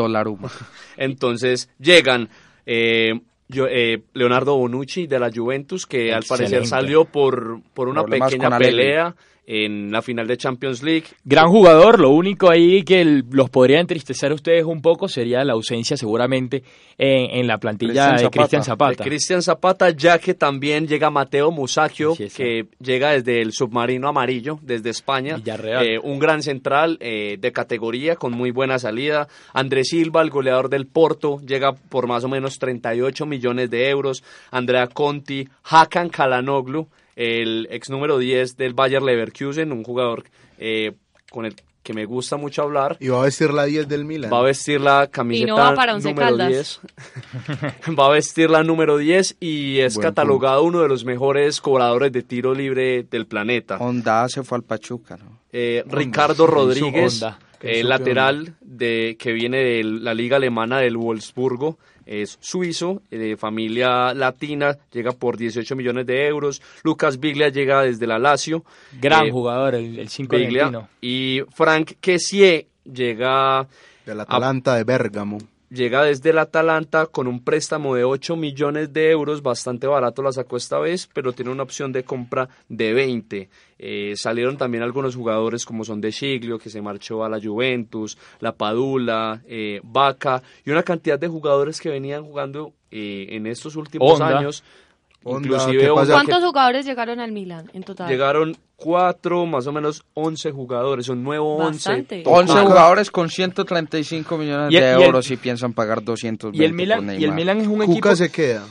Entonces 0.97 1.69
llegan 1.79 2.29
eh, 2.65 3.13
eh, 3.49 4.01
Leonardo 4.13 4.57
Bonucci 4.57 5.07
de 5.07 5.19
la 5.19 5.31
Juventus, 5.33 5.85
que 5.85 6.13
al 6.13 6.23
parecer 6.23 6.67
salió 6.67 7.05
por, 7.05 7.61
por 7.73 7.87
una 7.87 8.03
pequeña 8.03 8.57
pelea 8.57 9.15
en 9.47 9.91
la 9.93 10.01
final 10.01 10.27
de 10.27 10.35
Champions 10.35 10.83
League. 10.83 11.05
Gran 11.23 11.47
jugador, 11.47 12.01
lo 12.01 12.09
único 12.09 12.49
ahí 12.51 12.83
que 12.83 13.23
los 13.31 13.49
podría 13.49 13.79
entristecer 13.79 14.31
a 14.31 14.35
ustedes 14.35 14.65
un 14.65 14.81
poco 14.81 15.07
sería 15.07 15.43
la 15.45 15.53
ausencia 15.53 15.95
seguramente 15.95 16.63
en, 16.97 17.47
la 17.47 17.57
plantilla 17.57 18.13
de 18.13 18.29
Cristian 18.29 18.63
Zapata. 18.63 19.03
Cristian 19.05 19.41
Zapata, 19.41 19.89
ya 19.91 20.19
que 20.19 20.33
también 20.33 20.85
llega 20.85 21.09
Mateo 21.09 21.51
Musacchio, 21.51 22.13
que 22.15 22.67
llega 22.79 23.11
desde 23.11 23.41
el 23.41 23.53
submarino 23.53 24.09
amarillo, 24.09 24.59
desde 24.61 24.89
España. 24.89 25.37
Eh, 25.45 25.97
un 26.03 26.19
gran 26.19 26.43
central 26.43 26.97
eh, 26.99 27.37
de 27.39 27.51
categoría 27.53 28.17
con 28.17 28.33
muy 28.33 28.51
buena 28.51 28.79
salida. 28.79 29.29
Andrés 29.53 29.87
Silva, 29.89 30.21
el 30.21 30.29
goleador 30.29 30.69
del 30.69 30.87
Porto, 30.87 31.39
llega 31.39 31.71
por 31.73 32.07
más 32.07 32.25
o 32.25 32.27
menos 32.27 32.59
38 32.59 33.25
millones 33.25 33.69
de 33.69 33.89
euros. 33.89 34.23
Andrea 34.51 34.87
Conti, 34.87 35.47
Hakan 35.63 36.09
Kalanoglu, 36.09 36.89
el 37.17 37.67
ex 37.71 37.89
número 37.89 38.19
10 38.19 38.57
del 38.57 38.73
Bayer 38.73 39.01
Leverkusen, 39.01 39.71
un 39.71 39.83
jugador 39.83 40.23
eh, 40.59 40.93
con 41.31 41.45
el 41.45 41.55
que 41.81 41.93
me 41.93 42.05
gusta 42.05 42.37
mucho 42.37 42.61
hablar. 42.61 42.97
Y 42.99 43.07
va 43.07 43.21
a 43.21 43.23
vestir 43.23 43.51
la 43.53 43.63
10 43.63 43.87
del 43.87 44.05
Milan. 44.05 44.31
Va 44.31 44.39
a 44.39 44.43
vestir 44.43 44.79
la 44.79 45.07
camiseta 45.07 45.73
número 45.97 46.37
10. 46.37 46.81
va 47.99 48.05
a 48.05 48.09
vestir 48.09 48.49
la 48.49 48.61
número 48.61 48.97
10 48.97 49.37
y 49.39 49.79
es 49.79 49.97
catalogado 49.97 50.63
uno 50.63 50.81
de 50.81 50.89
los 50.89 51.05
mejores 51.05 51.59
cobradores 51.59 52.11
de 52.11 52.21
tiro 52.21 52.53
libre 52.53 53.03
del 53.03 53.25
planeta. 53.25 53.77
Honda 53.77 54.29
se 54.29 54.43
fue 54.43 54.57
al 54.57 54.63
Pachuca, 54.63 55.17
¿no? 55.17 55.39
Eh, 55.51 55.83
Ricardo 55.87 56.45
Rodríguez, 56.45 57.25
eh, 57.61 57.83
lateral 57.83 58.55
de 58.61 59.15
que 59.17 59.31
viene 59.31 59.63
de 59.63 59.83
la 59.83 60.13
liga 60.13 60.35
alemana 60.35 60.79
del 60.79 60.97
Wolfsburgo 60.97 61.79
es 62.07 62.37
suizo, 62.41 63.01
de 63.11 63.37
familia 63.37 64.13
latina, 64.13 64.77
llega 64.91 65.11
por 65.11 65.37
18 65.37 65.75
millones 65.75 66.05
de 66.05 66.27
euros. 66.27 66.61
Lucas 66.83 67.19
Biglia 67.19 67.49
llega 67.49 67.83
desde 67.83 68.07
la 68.07 68.17
Lazio. 68.17 68.63
Gran 68.99 69.27
eh, 69.27 69.31
jugador, 69.31 69.75
el 69.75 70.07
5 70.07 70.35
Y 71.01 71.41
Frank 71.53 71.93
Kessie 71.99 72.67
llega... 72.83 73.67
Del 74.05 74.21
Atalanta 74.21 74.75
de 74.75 74.83
Bérgamo 74.85 75.37
llega 75.69 76.03
desde 76.03 76.29
el 76.29 76.37
Atalanta 76.39 77.07
con 77.07 77.27
un 77.27 77.43
préstamo 77.43 77.95
de 77.95 78.03
8 78.03 78.35
millones 78.35 78.93
de 78.93 79.11
euros, 79.11 79.41
bastante 79.41 79.87
barato 79.87 80.21
la 80.21 80.31
sacó 80.31 80.57
esta 80.57 80.79
vez, 80.79 81.09
pero 81.13 81.33
tiene 81.33 81.51
una 81.51 81.63
opción 81.63 81.91
de 81.91 82.03
compra 82.03 82.49
de 82.69 82.93
20. 82.93 83.49
Eh, 83.79 84.13
salieron 84.15 84.57
también 84.57 84.83
algunos 84.83 85.15
jugadores 85.15 85.65
como 85.65 85.83
son 85.83 86.01
De 86.01 86.11
Chiglio, 86.11 86.57
que 86.57 86.69
se 86.69 86.81
marchó 86.81 87.23
a 87.23 87.29
la 87.29 87.39
Juventus, 87.41 88.17
La 88.39 88.53
Padula, 88.53 89.41
eh, 89.47 89.79
Vaca, 89.83 90.41
y 90.65 90.71
una 90.71 90.83
cantidad 90.83 91.19
de 91.19 91.27
jugadores 91.27 91.79
que 91.79 91.89
venían 91.89 92.23
jugando 92.23 92.73
eh, 92.91 93.27
en 93.31 93.47
estos 93.47 93.75
últimos 93.75 94.21
años 94.21 94.63
Inclusive 95.27 95.89
¿Cuántos 95.89 96.43
jugadores 96.43 96.85
llegaron 96.85 97.19
al 97.19 97.31
Milan 97.31 97.69
en 97.73 97.83
total? 97.83 98.09
Llegaron 98.09 98.55
cuatro, 98.75 99.45
más 99.45 99.67
o 99.67 99.71
menos 99.71 100.03
11 100.13 100.51
jugadores, 100.51 101.09
un 101.09 101.23
nuevo 101.23 101.57
11. 101.57 102.23
11 102.25 102.53
jugadores 102.61 103.11
con 103.11 103.29
135 103.29 104.37
millones 104.37 104.69
de 104.69 104.91
euros 104.91 105.29
y, 105.31 105.37
piensan 105.37 105.73
pagar 105.73 106.03
220 106.03 106.57
y 106.57 106.65
el 106.65 106.73
Milan, 106.73 107.19
Y 107.19 107.23
el 107.25 107.31
Milan 107.31 107.59
es 107.59 107.67
un 107.67 107.81
equipo... 107.81 107.95
Cuca 107.95 108.15
se 108.15 108.29
queda. 108.29 108.65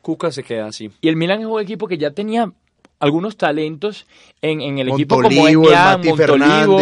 Cuca 0.00 0.30
se 0.30 0.42
queda, 0.42 0.70
sí. 0.72 0.90
Y 1.00 1.08
el 1.08 1.16
Milan 1.16 1.40
es 1.40 1.46
un 1.46 1.60
equipo 1.60 1.88
que 1.88 1.98
ya 1.98 2.12
tenía 2.12 2.52
algunos 2.98 3.36
talentos 3.36 4.06
en, 4.40 4.60
en 4.60 4.78
el 4.78 4.88
equipo 4.88 5.16
como 5.16 5.28
Etienne, 5.28 5.56
Montolivo, 6.04 6.78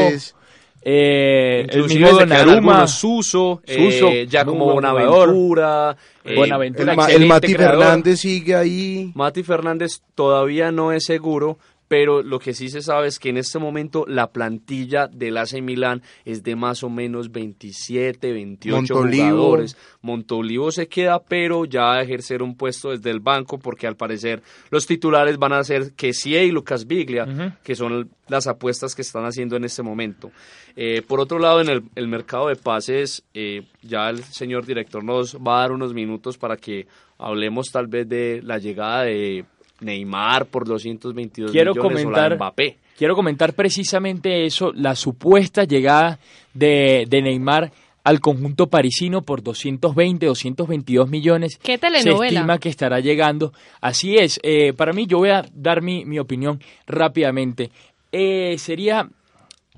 eh, 0.86 1.66
el 1.70 1.84
mismo 1.84 2.10
Donnarumma, 2.10 2.86
Suso, 2.86 3.62
Suso 3.66 4.08
eh, 4.08 4.26
ya 4.28 4.44
como 4.44 4.66
Bonaventura, 4.66 5.96
eh, 6.22 6.36
Buenaventura 6.36 6.92
el, 7.08 7.22
el 7.22 7.26
Mati 7.26 7.54
Fernández 7.54 8.20
sigue 8.20 8.54
ahí. 8.54 9.10
Mati 9.14 9.42
Fernández 9.42 10.02
todavía 10.14 10.70
no 10.70 10.92
es 10.92 11.04
seguro, 11.04 11.56
pero 11.94 12.24
lo 12.24 12.40
que 12.40 12.54
sí 12.54 12.70
se 12.70 12.82
sabe 12.82 13.06
es 13.06 13.20
que 13.20 13.28
en 13.28 13.36
este 13.36 13.60
momento 13.60 14.04
la 14.08 14.32
plantilla 14.32 15.06
del 15.06 15.36
AC 15.36 15.62
Milán 15.62 16.02
es 16.24 16.42
de 16.42 16.56
más 16.56 16.82
o 16.82 16.90
menos 16.90 17.30
27, 17.30 18.32
28 18.32 18.94
jugadores. 18.96 19.76
Montolivo 20.02 20.72
se 20.72 20.88
queda, 20.88 21.22
pero 21.22 21.66
ya 21.66 21.82
va 21.82 21.98
a 21.98 22.02
ejercer 22.02 22.42
un 22.42 22.56
puesto 22.56 22.90
desde 22.90 23.12
el 23.12 23.20
banco 23.20 23.60
porque 23.60 23.86
al 23.86 23.94
parecer 23.94 24.42
los 24.70 24.88
titulares 24.88 25.38
van 25.38 25.52
a 25.52 25.62
ser 25.62 25.92
Kessie 25.92 26.46
y 26.46 26.50
Lucas 26.50 26.88
Biglia, 26.88 27.60
que 27.62 27.76
son 27.76 28.10
las 28.26 28.48
apuestas 28.48 28.96
que 28.96 29.02
están 29.02 29.24
haciendo 29.24 29.54
en 29.54 29.62
este 29.62 29.84
momento. 29.84 30.32
Eh, 30.74 31.00
por 31.06 31.20
otro 31.20 31.38
lado, 31.38 31.60
en 31.60 31.68
el, 31.94 32.08
mercado 32.08 32.48
de 32.48 32.56
pases, 32.56 33.22
eh, 33.34 33.62
ya 33.82 34.10
el 34.10 34.24
señor 34.24 34.66
director 34.66 35.04
nos 35.04 35.36
va 35.36 35.58
a 35.58 35.60
dar 35.60 35.70
unos 35.70 35.94
minutos 35.94 36.38
para 36.38 36.56
que 36.56 36.88
hablemos 37.18 37.70
tal 37.70 37.86
vez 37.86 38.08
de 38.08 38.40
la 38.42 38.58
llegada 38.58 39.04
de 39.04 39.44
Neymar 39.84 40.46
por 40.46 40.66
222 40.66 41.52
quiero 41.52 41.72
millones 41.72 42.02
comentar, 42.02 42.32
o 42.32 42.36
Mbappé. 42.36 42.78
Quiero 42.96 43.14
comentar 43.14 43.54
precisamente 43.54 44.44
eso, 44.44 44.72
la 44.72 44.94
supuesta 44.94 45.64
llegada 45.64 46.18
de, 46.52 47.06
de 47.08 47.22
Neymar 47.22 47.72
al 48.04 48.20
conjunto 48.20 48.68
parisino 48.68 49.22
por 49.22 49.42
220, 49.42 50.26
222 50.26 51.08
millones. 51.08 51.58
¿Qué 51.62 51.78
telenovela? 51.78 52.28
Se 52.28 52.34
estima 52.36 52.58
que 52.58 52.68
estará 52.68 53.00
llegando. 53.00 53.52
Así 53.80 54.16
es. 54.16 54.38
Eh, 54.42 54.74
para 54.74 54.92
mí, 54.92 55.06
yo 55.06 55.18
voy 55.18 55.30
a 55.30 55.44
dar 55.54 55.82
mi, 55.82 56.04
mi 56.04 56.18
opinión 56.18 56.60
rápidamente. 56.86 57.70
Eh, 58.12 58.56
sería 58.58 59.08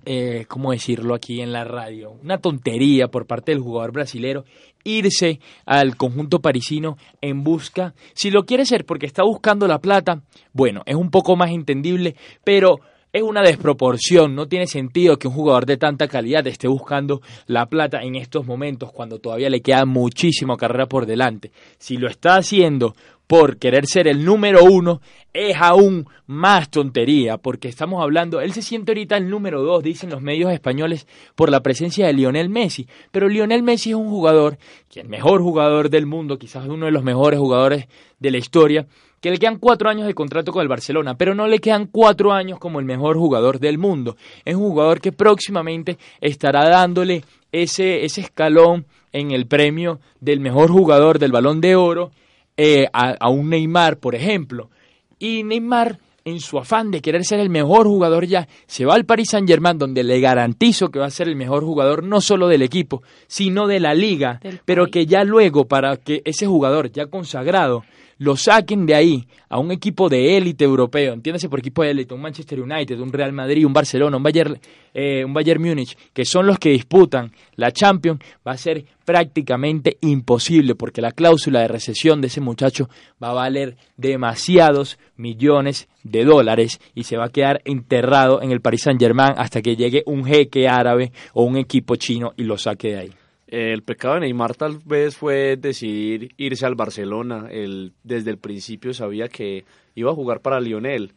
eh, 0.07 0.47
¿cómo 0.49 0.71
decirlo 0.71 1.15
aquí 1.15 1.41
en 1.41 1.53
la 1.53 1.65
radio? 1.65 2.13
Una 2.23 2.39
tontería 2.39 3.09
por 3.09 3.27
parte 3.27 3.53
del 3.53 3.61
jugador 3.61 3.93
brasilero 3.93 4.45
irse 4.85 5.41
al 5.67 5.97
conjunto 5.97 6.41
parisino 6.41 6.97
en 7.21 7.43
busca, 7.43 7.93
si 8.15 8.31
lo 8.31 8.47
quiere 8.47 8.65
ser 8.65 8.85
porque 8.87 9.07
está 9.07 9.25
buscando 9.25 9.67
la 9.67 9.81
plata, 9.81 10.23
bueno, 10.53 10.83
es 10.87 10.95
un 10.95 11.11
poco 11.11 11.35
más 11.35 11.51
entendible, 11.51 12.15
pero 12.45 12.79
es 13.13 13.23
una 13.23 13.43
desproporción, 13.43 14.35
no 14.35 14.47
tiene 14.47 14.67
sentido 14.67 15.19
que 15.19 15.27
un 15.27 15.35
jugador 15.35 15.65
de 15.67 15.77
tanta 15.77 16.07
calidad 16.07 16.47
esté 16.47 16.69
buscando 16.69 17.21
la 17.47 17.67
plata 17.67 18.03
en 18.03 18.15
estos 18.15 18.47
momentos 18.47 18.93
cuando 18.93 19.19
todavía 19.19 19.49
le 19.49 19.63
queda 19.63 19.87
muchísima 19.87 20.57
carrera 20.57 20.87
por 20.87 21.07
delante. 21.07 21.51
Si 21.79 21.97
lo 21.97 22.09
está 22.09 22.37
haciendo 22.37 22.95
por 23.27 23.59
querer 23.59 23.87
ser 23.87 24.07
el 24.09 24.25
número 24.25 24.65
uno, 24.65 25.01
es 25.33 25.57
aún 25.61 26.07
más 26.27 26.71
tontería, 26.71 27.39
porque 27.39 27.69
estamos 27.69 28.03
hablando, 28.03 28.41
él 28.41 28.53
se 28.53 28.63
siente 28.63 28.93
ahorita 28.93 29.17
el 29.17 29.29
número 29.29 29.63
dos, 29.63 29.83
dicen 29.83 30.11
los 30.11 30.23
medios 30.23 30.53
españoles, 30.53 31.07
por 31.35 31.51
la 31.51 31.63
presencia 31.63 32.07
de 32.07 32.13
Lionel 32.13 32.49
Messi, 32.49 32.87
pero 33.11 33.29
Lionel 33.29 33.63
Messi 33.63 33.91
es 33.91 33.97
un 33.97 34.09
jugador, 34.09 34.59
que 34.89 35.01
el 35.01 35.09
mejor 35.09 35.43
jugador 35.43 35.91
del 35.91 36.07
mundo, 36.07 36.39
quizás 36.39 36.67
uno 36.67 36.87
de 36.87 36.93
los 36.93 37.03
mejores 37.03 37.39
jugadores 37.39 37.87
de 38.19 38.31
la 38.31 38.39
historia, 38.39 38.87
que 39.21 39.31
le 39.31 39.39
quedan 39.39 39.59
cuatro 39.59 39.89
años 39.89 40.07
de 40.07 40.15
contrato 40.15 40.53
con 40.53 40.63
el 40.63 40.69
Barcelona, 40.69 41.17
pero 41.17 41.35
no 41.35 41.49
le 41.49 41.59
quedan 41.59 41.87
cuatro 41.87 42.33
años 42.33 42.59
como 42.59 42.79
el 42.79 42.85
mejor 42.85 43.17
jugador 43.17 43.59
del 43.59 43.79
mundo. 43.79 44.17
Es 44.45 44.55
un 44.55 44.69
jugador 44.69 45.01
que 45.01 45.11
próximamente 45.11 45.99
estará 46.21 46.69
dándole 46.69 47.25
ese, 47.51 48.05
ese 48.05 48.21
escalón 48.21 48.87
en 49.13 49.31
el 49.33 49.47
premio 49.47 49.99
del 50.21 50.41
mejor 50.41 50.71
jugador 50.71 51.19
del 51.19 51.33
balón 51.33 51.61
de 51.61 51.75
oro 51.75 52.11
eh, 52.57 52.87
a, 52.93 53.29
un 53.29 53.51
Neymar, 53.51 53.99
por 53.99 54.15
ejemplo. 54.15 54.71
Y 55.19 55.43
Neymar, 55.43 55.99
en 56.25 56.41
su 56.41 56.59
afán 56.59 56.91
de 56.91 57.01
querer 57.01 57.25
ser 57.25 57.41
el 57.41 57.51
mejor 57.51 57.87
jugador 57.87 58.27
ya, 58.27 58.49
se 58.67 58.85
va 58.85 58.95
al 58.95 59.05
Paris 59.05 59.31
Saint 59.31 59.49
Germain, 59.49 59.79
donde 59.79 60.03
le 60.03 60.21
garantizo 60.21 60.89
que 60.89 60.99
va 60.99 61.07
a 61.07 61.11
ser 61.11 61.29
el 61.29 61.37
mejor 61.37 61.65
jugador 61.65 62.03
no 62.03 62.21
solo 62.21 62.49
del 62.49 62.63
equipo, 62.63 63.03
sino 63.27 63.67
de 63.67 63.81
la 63.81 63.95
liga, 63.95 64.41
pero 64.65 64.87
que 64.87 65.07
ya 65.07 65.25
luego, 65.25 65.67
para 65.67 65.97
que 65.97 66.23
ese 66.25 66.47
jugador 66.47 66.91
ya 66.91 67.07
consagrado 67.07 67.85
lo 68.19 68.37
saquen 68.37 68.87
de 68.87 68.95
ahí 68.95 69.29
a 69.49 69.59
un 69.59 69.71
equipo 69.71 70.09
de 70.09 70.37
élite 70.37 70.65
europeo, 70.65 71.13
entiéndase 71.13 71.49
por 71.49 71.59
equipo 71.59 71.83
de 71.83 71.91
élite, 71.91 72.15
un 72.15 72.21
Manchester 72.21 72.61
United, 72.61 72.99
un 72.99 73.13
Real 73.13 73.33
Madrid, 73.33 73.65
un 73.65 73.73
Barcelona, 73.73 74.17
un 74.17 74.23
Bayern, 74.23 74.59
eh, 74.95 75.25
un 75.25 75.35
Bayern 75.35 75.63
Múnich, 75.63 75.97
que 76.13 76.25
son 76.25 76.47
los 76.47 76.59
que 76.59 76.71
disputan 76.71 77.31
la 77.57 77.73
Champions, 77.73 78.21
va 78.47 78.53
a 78.53 78.57
ser 78.57 78.85
prácticamente 79.05 79.99
imposible 80.01 80.75
porque 80.75 81.01
la 81.01 81.13
cláusula 81.13 81.61
de 81.61 81.69
recesión 81.69 82.21
de 82.21 82.27
ese 82.29 82.41
muchacho 82.41 82.89
va 83.23 83.31
a 83.31 83.35
valer 83.35 83.77
demasiados 83.97 84.99
millones 85.17 85.89
de 86.03 86.25
dólares 86.25 86.81
y 86.95 87.05
se 87.05 87.17
va 87.17 87.27
a 87.27 87.31
quedar 87.31 87.61
enterrado 87.65 88.43
en 88.43 88.51
el 88.51 88.61
Paris 88.61 88.83
Saint 88.83 89.01
Germain 89.01 89.35
hasta 89.37 89.63
que 89.63 89.77
llegue 89.77 90.03
un 90.07 90.25
jeque 90.25 90.69
árabe 90.69 91.13
o 91.35 91.45
un 91.45 91.57
equipo 91.57 91.97
chino 91.97 92.33
y 92.37 92.45
lo 92.45 92.59
saque 92.59 92.89
de 92.89 92.99
ahí. 92.99 93.26
El 93.47 93.83
pecado 93.83 94.15
de 94.15 94.21
Neymar 94.21 94.57
tal 94.57 94.79
vez 94.85 95.17
fue 95.17 95.57
decidir 95.57 96.35
irse 96.37 96.67
al 96.67 96.75
Barcelona. 96.75 97.47
Él 97.51 97.93
desde 98.03 98.31
el 98.31 98.39
principio 98.39 98.93
sabía 98.93 99.29
que 99.29 99.65
iba 99.95 100.11
a 100.11 100.15
jugar 100.15 100.41
para 100.41 100.61
Lionel. 100.61 101.13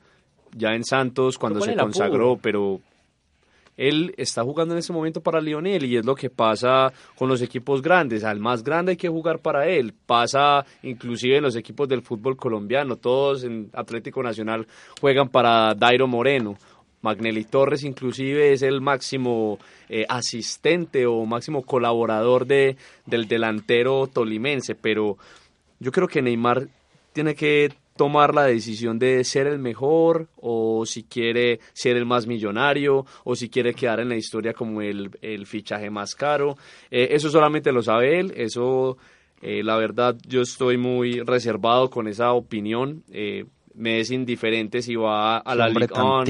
Ya 0.55 0.69
en 0.69 0.83
Santos 0.83 1.37
cuando 1.37 1.61
se 1.61 1.75
consagró, 1.75 2.37
pero 2.41 2.81
él 3.77 4.13
está 4.17 4.43
jugando 4.43 4.73
en 4.73 4.79
ese 4.79 4.91
momento 4.91 5.21
para 5.21 5.39
Lionel 5.39 5.85
y 5.85 5.95
es 5.95 6.05
lo 6.05 6.13
que 6.13 6.29
pasa 6.29 6.91
con 7.15 7.29
los 7.29 7.41
equipos 7.41 7.81
grandes. 7.81 8.23
Al 8.23 8.39
más 8.39 8.63
grande 8.63 8.91
hay 8.91 8.97
que 8.97 9.07
jugar 9.07 9.39
para 9.39 9.67
él. 9.67 9.93
Pasa 10.05 10.65
inclusive 10.83 11.37
en 11.37 11.43
los 11.43 11.55
equipos 11.55 11.87
del 11.87 12.01
fútbol 12.01 12.35
colombiano. 12.35 12.97
Todos 12.97 13.43
en 13.43 13.69
Atlético 13.73 14.21
Nacional 14.21 14.67
juegan 14.99 15.29
para 15.29 15.73
Dairo 15.75 16.07
Moreno 16.07 16.57
Magnelli 17.01 17.45
Torres 17.45 17.83
inclusive 17.83 18.53
es 18.53 18.61
el 18.61 18.81
máximo 18.81 19.59
eh, 19.87 20.05
asistente 20.09 21.05
o 21.05 21.25
máximo 21.25 21.63
colaborador 21.63 22.45
de, 22.45 22.77
del 23.05 23.27
delantero 23.27 24.07
tolimense, 24.07 24.75
pero 24.75 25.17
yo 25.79 25.91
creo 25.91 26.07
que 26.07 26.21
Neymar 26.21 26.67
tiene 27.13 27.35
que 27.35 27.73
tomar 27.95 28.33
la 28.33 28.45
decisión 28.45 28.97
de 28.97 29.23
ser 29.23 29.47
el 29.47 29.59
mejor 29.59 30.27
o 30.37 30.85
si 30.85 31.03
quiere 31.03 31.59
ser 31.73 31.97
el 31.97 32.05
más 32.05 32.27
millonario 32.27 33.05
o 33.25 33.35
si 33.35 33.49
quiere 33.49 33.73
quedar 33.73 33.99
en 33.99 34.09
la 34.09 34.15
historia 34.15 34.53
como 34.53 34.81
el, 34.81 35.11
el 35.21 35.45
fichaje 35.45 35.89
más 35.89 36.15
caro. 36.15 36.57
Eh, 36.91 37.09
eso 37.11 37.29
solamente 37.29 37.71
lo 37.73 37.81
sabe 37.81 38.19
él, 38.19 38.33
eso 38.37 38.97
eh, 39.41 39.63
la 39.63 39.75
verdad 39.77 40.15
yo 40.25 40.41
estoy 40.41 40.77
muy 40.77 41.19
reservado 41.21 41.89
con 41.89 42.07
esa 42.07 42.31
opinión. 42.33 43.03
me 43.73 43.99
es 43.99 44.11
indiferente 44.11 44.81
si 44.81 44.95
va 44.95 45.37
a 45.37 45.55
la 45.55 45.67
Liga 45.69 46.23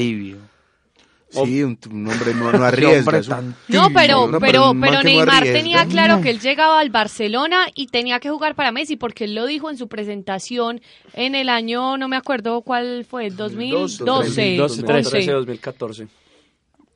Sí, 1.30 1.64
un, 1.64 1.78
hombre 1.92 2.34
no, 2.34 2.52
no 2.52 2.64
arriesga. 2.66 3.42
no, 3.68 3.90
pero, 3.94 4.30
pero, 4.40 4.74
pero 4.80 5.04
Neymar 5.04 5.44
tenía 5.44 5.86
claro 5.86 6.22
que 6.22 6.32
él 6.32 6.40
llegaba 6.40 6.80
al 6.80 6.90
Barcelona 6.90 7.68
y 7.76 7.88
tenía 7.88 8.20
que 8.20 8.30
jugar 8.30 8.56
para 8.56 8.72
Messi, 8.72 8.96
porque 8.96 9.26
él 9.26 9.36
lo 9.36 9.46
dijo 9.46 9.70
en 9.70 9.78
su 9.78 9.88
presentación 9.88 10.82
en 11.14 11.36
el 11.36 11.50
año, 11.50 11.98
no 11.98 12.08
me 12.08 12.18
acuerdo 12.18 12.62
cuál 12.62 13.06
fue, 13.06 13.30
2012. 13.30 14.56
2013, 14.58 15.32
2014. 15.32 16.08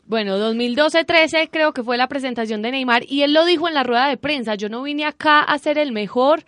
Bueno, 0.05 0.37
2012-13 0.37 1.49
creo 1.49 1.71
que 1.71 1.83
fue 1.83 1.97
la 1.97 2.07
presentación 2.07 2.61
de 2.61 2.71
Neymar 2.71 3.03
y 3.07 3.21
él 3.21 3.33
lo 3.33 3.45
dijo 3.45 3.67
en 3.67 3.73
la 3.73 3.83
rueda 3.83 4.09
de 4.09 4.17
prensa, 4.17 4.55
yo 4.55 4.67
no 4.67 4.83
vine 4.83 5.05
acá 5.05 5.41
a 5.41 5.57
ser 5.59 5.77
el 5.77 5.91
mejor, 5.91 6.43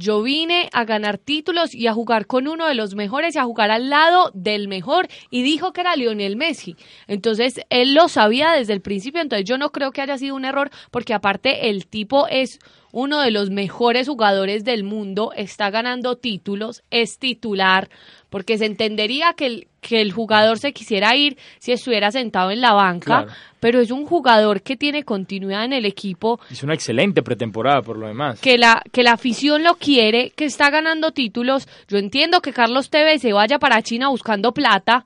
yo 0.00 0.22
vine 0.22 0.70
a 0.72 0.84
ganar 0.84 1.18
títulos 1.18 1.74
y 1.74 1.86
a 1.86 1.92
jugar 1.92 2.26
con 2.26 2.48
uno 2.48 2.66
de 2.66 2.74
los 2.74 2.94
mejores 2.94 3.36
y 3.36 3.38
a 3.38 3.44
jugar 3.44 3.70
al 3.70 3.90
lado 3.90 4.30
del 4.34 4.66
mejor. 4.66 5.08
Y 5.30 5.42
dijo 5.42 5.72
que 5.72 5.82
era 5.82 5.94
Lionel 5.94 6.36
Messi. 6.36 6.74
Entonces, 7.06 7.60
él 7.68 7.94
lo 7.94 8.08
sabía 8.08 8.52
desde 8.52 8.72
el 8.72 8.80
principio, 8.80 9.20
entonces 9.20 9.46
yo 9.46 9.58
no 9.58 9.70
creo 9.70 9.92
que 9.92 10.00
haya 10.00 10.16
sido 10.16 10.34
un 10.34 10.46
error 10.46 10.70
porque 10.90 11.12
aparte 11.12 11.68
el 11.68 11.86
tipo 11.86 12.26
es 12.28 12.58
uno 12.92 13.20
de 13.20 13.30
los 13.30 13.50
mejores 13.50 14.08
jugadores 14.08 14.64
del 14.64 14.84
mundo, 14.84 15.32
está 15.36 15.70
ganando 15.70 16.16
títulos, 16.16 16.82
es 16.90 17.18
titular, 17.18 17.88
porque 18.30 18.56
se 18.56 18.64
entendería 18.64 19.34
que 19.34 19.46
el, 19.46 19.68
que 19.80 20.00
el 20.00 20.12
jugador 20.12 20.58
se 20.58 20.72
quisiera 20.72 21.14
ir 21.16 21.36
si 21.58 21.72
estuviera 21.72 22.10
sentado 22.10 22.50
en 22.50 22.60
la 22.60 22.72
banca, 22.72 23.26
pero 23.60 23.80
es 23.80 23.90
un 23.90 24.06
jugador 24.06 24.62
que 24.62 24.76
tiene 24.76 25.04
continuidad 25.04 25.64
en 25.64 25.72
el 25.72 25.84
equipo. 25.84 26.40
Es 26.50 26.62
una 26.62 26.74
excelente 26.74 27.22
pretemporada 27.22 27.82
por 27.82 27.98
lo 27.98 28.06
demás. 28.06 28.40
Que 28.40 28.56
la, 28.56 28.82
que 28.92 29.02
la 29.02 29.12
afición 29.12 29.64
lo 29.64 29.74
quiere, 29.74 30.30
que 30.30 30.46
está 30.46 30.70
ganando 30.70 31.10
títulos. 31.10 31.68
Yo 31.88 31.98
entiendo 31.98 32.40
que 32.40 32.52
Carlos 32.52 32.88
Tevez 32.88 33.20
se 33.20 33.32
vaya 33.32 33.58
para 33.58 33.82
China 33.82 34.08
buscando 34.08 34.52
plata, 34.52 35.04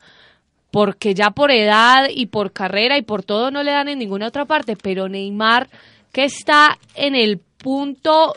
porque 0.70 1.14
ya 1.14 1.30
por 1.30 1.50
edad 1.50 2.08
y 2.12 2.26
por 2.26 2.52
carrera 2.52 2.98
y 2.98 3.02
por 3.02 3.22
todo 3.22 3.50
no 3.50 3.62
le 3.62 3.72
dan 3.72 3.88
en 3.88 3.98
ninguna 3.98 4.28
otra 4.28 4.44
parte, 4.44 4.76
pero 4.76 5.08
Neymar 5.08 5.68
que 6.14 6.24
está 6.24 6.78
en 6.94 7.16
el 7.16 7.40
punto 7.58 8.36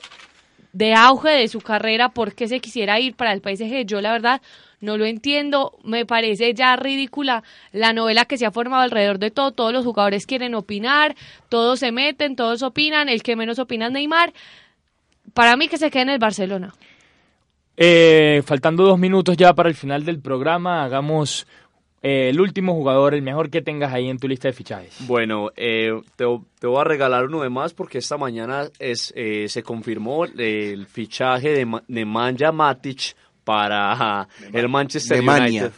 de 0.74 0.96
auge 0.96 1.30
de 1.30 1.48
su 1.48 1.62
carrera, 1.62 2.10
¿por 2.10 2.34
qué 2.34 2.48
se 2.48 2.60
quisiera 2.60 3.00
ir 3.00 3.16
para 3.16 3.34
el 3.34 3.40
PSG? 3.40 3.86
Yo 3.86 4.02
la 4.02 4.12
verdad 4.12 4.42
no 4.80 4.98
lo 4.98 5.06
entiendo, 5.06 5.78
me 5.84 6.06
parece 6.06 6.54
ya 6.54 6.76
ridícula 6.76 7.44
la 7.72 7.94
novela 7.94 8.26
que 8.26 8.38
se 8.38 8.46
ha 8.46 8.52
formado 8.52 8.84
alrededor 8.84 9.20
de 9.20 9.32
todo, 9.32 9.52
todos 9.52 9.74
los 9.74 9.84
jugadores 9.84 10.26
quieren 10.26 10.56
opinar, 10.56 11.16
todos 11.50 11.80
se 11.80 11.92
meten, 11.92 12.36
todos 12.36 12.62
opinan, 12.64 13.10
el 13.10 13.24
que 13.24 13.36
menos 13.36 13.60
opina 13.60 13.88
es 13.88 13.92
Neymar, 13.92 14.34
para 15.34 15.58
mí 15.58 15.68
que 15.68 15.78
se 15.78 15.90
quede 15.90 16.04
en 16.04 16.10
el 16.10 16.20
Barcelona. 16.20 16.74
Eh, 17.76 18.42
faltando 18.46 18.84
dos 18.84 18.98
minutos 18.98 19.38
ya 19.38 19.54
para 19.54 19.70
el 19.70 19.76
final 19.76 20.04
del 20.04 20.20
programa, 20.20 20.84
hagamos 20.84 21.46
eh, 22.02 22.30
el 22.30 22.40
último 22.40 22.74
jugador, 22.74 23.16
el 23.16 23.22
mejor 23.22 23.50
que 23.50 23.62
tengas 23.62 23.92
ahí 23.92 24.08
en 24.08 24.20
tu 24.20 24.28
lista 24.28 24.48
de 24.48 24.54
fichajes. 24.54 24.96
Bueno, 25.08 25.50
eh, 25.56 25.92
te, 26.16 26.26
voy 26.26 26.80
a 26.80 26.84
regalar 26.84 27.26
uno 27.26 27.42
de 27.42 27.50
más 27.50 27.74
porque 27.74 27.98
esta 27.98 28.18
mañana 28.18 28.70
es, 28.80 29.12
eh, 29.16 29.48
se 29.50 29.64
confirmó 29.64 30.26
el 30.26 30.86
fichaje 30.86 31.50
de 31.50 31.82
Nemanja 31.88 32.52
Matic 32.52 33.16
para 33.48 34.28
el 34.52 34.68
Manchester 34.68 35.22
United. 35.22 35.72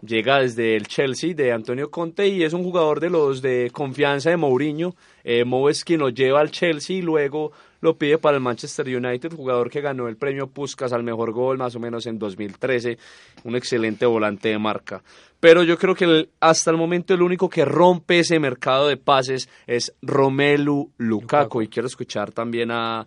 Llega 0.00 0.38
desde 0.38 0.76
el 0.76 0.86
Chelsea 0.86 1.34
de 1.34 1.50
Antonio 1.50 1.90
Conte 1.90 2.28
y 2.28 2.44
es 2.44 2.52
un 2.52 2.62
jugador 2.62 3.00
de 3.00 3.10
los 3.10 3.42
de 3.42 3.70
confianza 3.72 4.30
de 4.30 4.36
Mourinho. 4.36 4.94
Eh, 5.24 5.44
es 5.68 5.84
quien 5.84 5.98
lo 5.98 6.10
lleva 6.10 6.40
al 6.40 6.52
Chelsea 6.52 6.98
y 6.98 7.02
luego 7.02 7.50
lo 7.80 7.96
pide 7.96 8.18
para 8.18 8.36
el 8.36 8.42
Manchester 8.42 8.86
United, 8.86 9.32
jugador 9.34 9.70
que 9.70 9.80
ganó 9.80 10.08
el 10.08 10.16
premio 10.16 10.48
Puskas 10.48 10.92
al 10.92 11.02
mejor 11.02 11.32
gol 11.32 11.58
más 11.58 11.74
o 11.76 11.80
menos 11.80 12.06
en 12.06 12.18
2013, 12.18 12.98
un 13.44 13.56
excelente 13.56 14.06
volante 14.06 14.48
de 14.48 14.58
marca. 14.58 15.02
Pero 15.38 15.62
yo 15.62 15.78
creo 15.78 15.94
que 15.94 16.30
hasta 16.40 16.70
el 16.70 16.76
momento 16.76 17.12
el 17.14 17.22
único 17.22 17.48
que 17.48 17.64
rompe 17.64 18.20
ese 18.20 18.38
mercado 18.38 18.88
de 18.88 18.96
pases 18.96 19.48
es 19.66 19.94
Romelu 20.00 20.90
Lukaku. 20.96 21.62
Y 21.62 21.68
quiero 21.68 21.86
escuchar 21.86 22.32
también 22.32 22.70
a, 22.70 23.04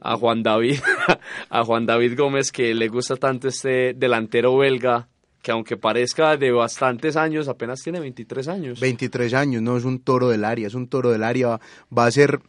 a 0.00 0.16
Juan 0.16 0.42
David, 0.42 0.80
a 1.50 1.64
Juan 1.64 1.86
David 1.86 2.18
Gómez 2.18 2.52
que 2.52 2.74
le 2.74 2.88
gusta 2.88 3.16
tanto 3.16 3.48
este 3.48 3.94
delantero 3.94 4.56
belga 4.56 5.08
que 5.42 5.50
aunque 5.50 5.76
parezca 5.76 6.36
de 6.36 6.52
bastantes 6.52 7.16
años, 7.16 7.48
apenas 7.48 7.80
tiene 7.80 7.98
23 7.98 8.46
años. 8.48 8.80
23 8.80 9.34
años, 9.34 9.60
no 9.60 9.76
es 9.76 9.84
un 9.84 9.98
toro 9.98 10.28
del 10.28 10.44
área, 10.44 10.68
es 10.68 10.74
un 10.74 10.86
toro 10.86 11.10
del 11.10 11.24
área, 11.24 11.58
va 11.96 12.06
a 12.06 12.10
ser 12.12 12.40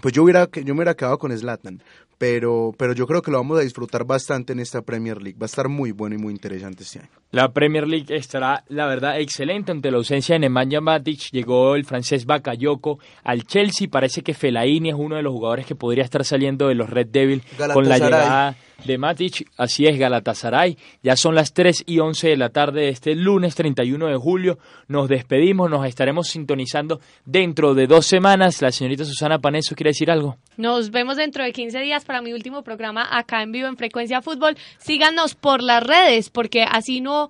pues 0.00 0.14
yo 0.14 0.22
hubiera 0.22 0.48
yo 0.52 0.74
me 0.74 0.80
hubiera 0.80 0.94
quedado 0.94 1.18
con 1.18 1.36
Zlatan, 1.36 1.82
pero, 2.20 2.74
pero 2.76 2.92
yo 2.92 3.06
creo 3.06 3.22
que 3.22 3.30
lo 3.30 3.38
vamos 3.38 3.58
a 3.58 3.62
disfrutar 3.62 4.04
bastante 4.04 4.52
en 4.52 4.60
esta 4.60 4.82
Premier 4.82 5.22
League. 5.22 5.38
Va 5.40 5.44
a 5.44 5.46
estar 5.46 5.70
muy 5.70 5.92
bueno 5.92 6.14
y 6.14 6.18
muy 6.18 6.34
interesante 6.34 6.82
este 6.82 6.98
año. 6.98 7.08
La 7.30 7.50
Premier 7.52 7.88
League 7.88 8.14
estará, 8.14 8.62
la 8.68 8.86
verdad, 8.86 9.18
excelente 9.18 9.72
ante 9.72 9.90
la 9.90 9.96
ausencia 9.96 10.34
de 10.34 10.40
Nemanja 10.40 10.82
Matic. 10.82 11.30
Llegó 11.32 11.76
el 11.76 11.86
francés 11.86 12.26
Bakayoko 12.26 12.98
al 13.24 13.44
Chelsea. 13.44 13.88
Parece 13.90 14.20
que 14.20 14.34
Fellaini 14.34 14.90
es 14.90 14.96
uno 14.98 15.16
de 15.16 15.22
los 15.22 15.32
jugadores 15.32 15.64
que 15.64 15.74
podría 15.74 16.04
estar 16.04 16.22
saliendo 16.22 16.68
de 16.68 16.74
los 16.74 16.90
Red 16.90 17.06
Devil 17.06 17.42
con 17.72 17.88
la 17.88 17.96
llegada 17.96 18.56
de 18.84 18.98
Matic. 18.98 19.50
Así 19.56 19.86
es, 19.86 19.98
Galatasaray. 19.98 20.76
Ya 21.02 21.16
son 21.16 21.34
las 21.34 21.52
3 21.52 21.84
y 21.86 21.98
11 21.98 22.28
de 22.28 22.36
la 22.36 22.50
tarde 22.50 22.82
de 22.82 22.88
este 22.88 23.14
lunes 23.14 23.54
31 23.54 24.06
de 24.06 24.16
julio. 24.16 24.58
Nos 24.88 25.08
despedimos, 25.08 25.70
nos 25.70 25.86
estaremos 25.86 26.28
sintonizando 26.28 27.00
dentro 27.24 27.74
de 27.74 27.86
dos 27.86 28.06
semanas. 28.06 28.62
La 28.62 28.72
señorita 28.72 29.04
Susana 29.04 29.38
Paneso 29.38 29.74
quiere 29.74 29.90
decir 29.90 30.10
algo. 30.10 30.36
Nos 30.56 30.90
vemos 30.90 31.16
dentro 31.16 31.44
de 31.44 31.52
15 31.52 31.80
días 31.80 32.04
para 32.04 32.22
mi 32.22 32.32
último 32.32 32.62
programa 32.62 33.06
acá 33.10 33.42
en 33.42 33.52
vivo 33.52 33.68
en 33.68 33.76
Frecuencia 33.76 34.22
Fútbol. 34.22 34.56
Síganos 34.78 35.34
por 35.34 35.62
las 35.62 35.82
redes 35.82 36.30
porque 36.30 36.62
así 36.62 37.00
no 37.00 37.28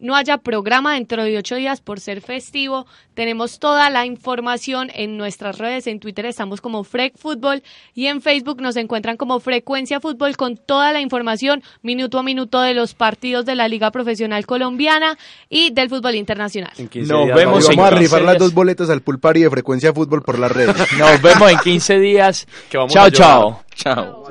no 0.00 0.16
haya 0.16 0.38
programa 0.38 0.94
dentro 0.94 1.22
de 1.22 1.38
ocho 1.38 1.54
días 1.56 1.80
por 1.80 2.00
ser 2.00 2.20
festivo. 2.22 2.86
Tenemos 3.14 3.58
toda 3.58 3.90
la 3.90 4.06
información 4.06 4.90
en 4.94 5.16
nuestras 5.16 5.58
redes. 5.58 5.86
En 5.86 6.00
Twitter 6.00 6.26
estamos 6.26 6.60
como 6.60 6.84
Frec 6.84 7.16
Fútbol 7.16 7.62
y 7.94 8.06
en 8.06 8.22
Facebook 8.22 8.60
nos 8.60 8.76
encuentran 8.76 9.16
como 9.16 9.40
Frecuencia 9.40 10.00
Fútbol 10.00 10.36
con 10.36 10.56
toda 10.56 10.92
la 10.92 11.00
información 11.00 11.62
minuto 11.82 12.18
a 12.18 12.22
minuto 12.22 12.60
de 12.60 12.74
los 12.74 12.94
partidos 12.94 13.44
de 13.44 13.54
la 13.54 13.68
Liga 13.68 13.90
Profesional 13.90 14.46
Colombiana 14.46 15.18
y 15.48 15.70
del 15.70 15.88
fútbol 15.88 16.14
internacional. 16.14 16.72
Nos 16.78 17.28
vemos. 17.28 17.68
Vamos 17.68 17.78
a 17.78 17.90
rifar 17.90 18.22
las 18.22 18.38
dos 18.38 18.54
boletas 18.54 18.88
al 18.90 19.02
pool 19.02 19.20
party 19.20 19.40
de 19.40 19.50
Frecuencia 19.50 19.92
Fútbol 19.92 20.22
por 20.22 20.38
las 20.38 20.50
redes. 20.50 20.74
Nos 20.98 21.20
vemos 21.20 21.50
en 21.50 21.58
15 21.58 21.98
días. 21.98 22.46
chao, 22.70 23.10
chao. 23.10 23.62
Chao. 23.74 24.24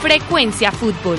Frecuencia 0.00 0.70
Fútbol 0.70 1.18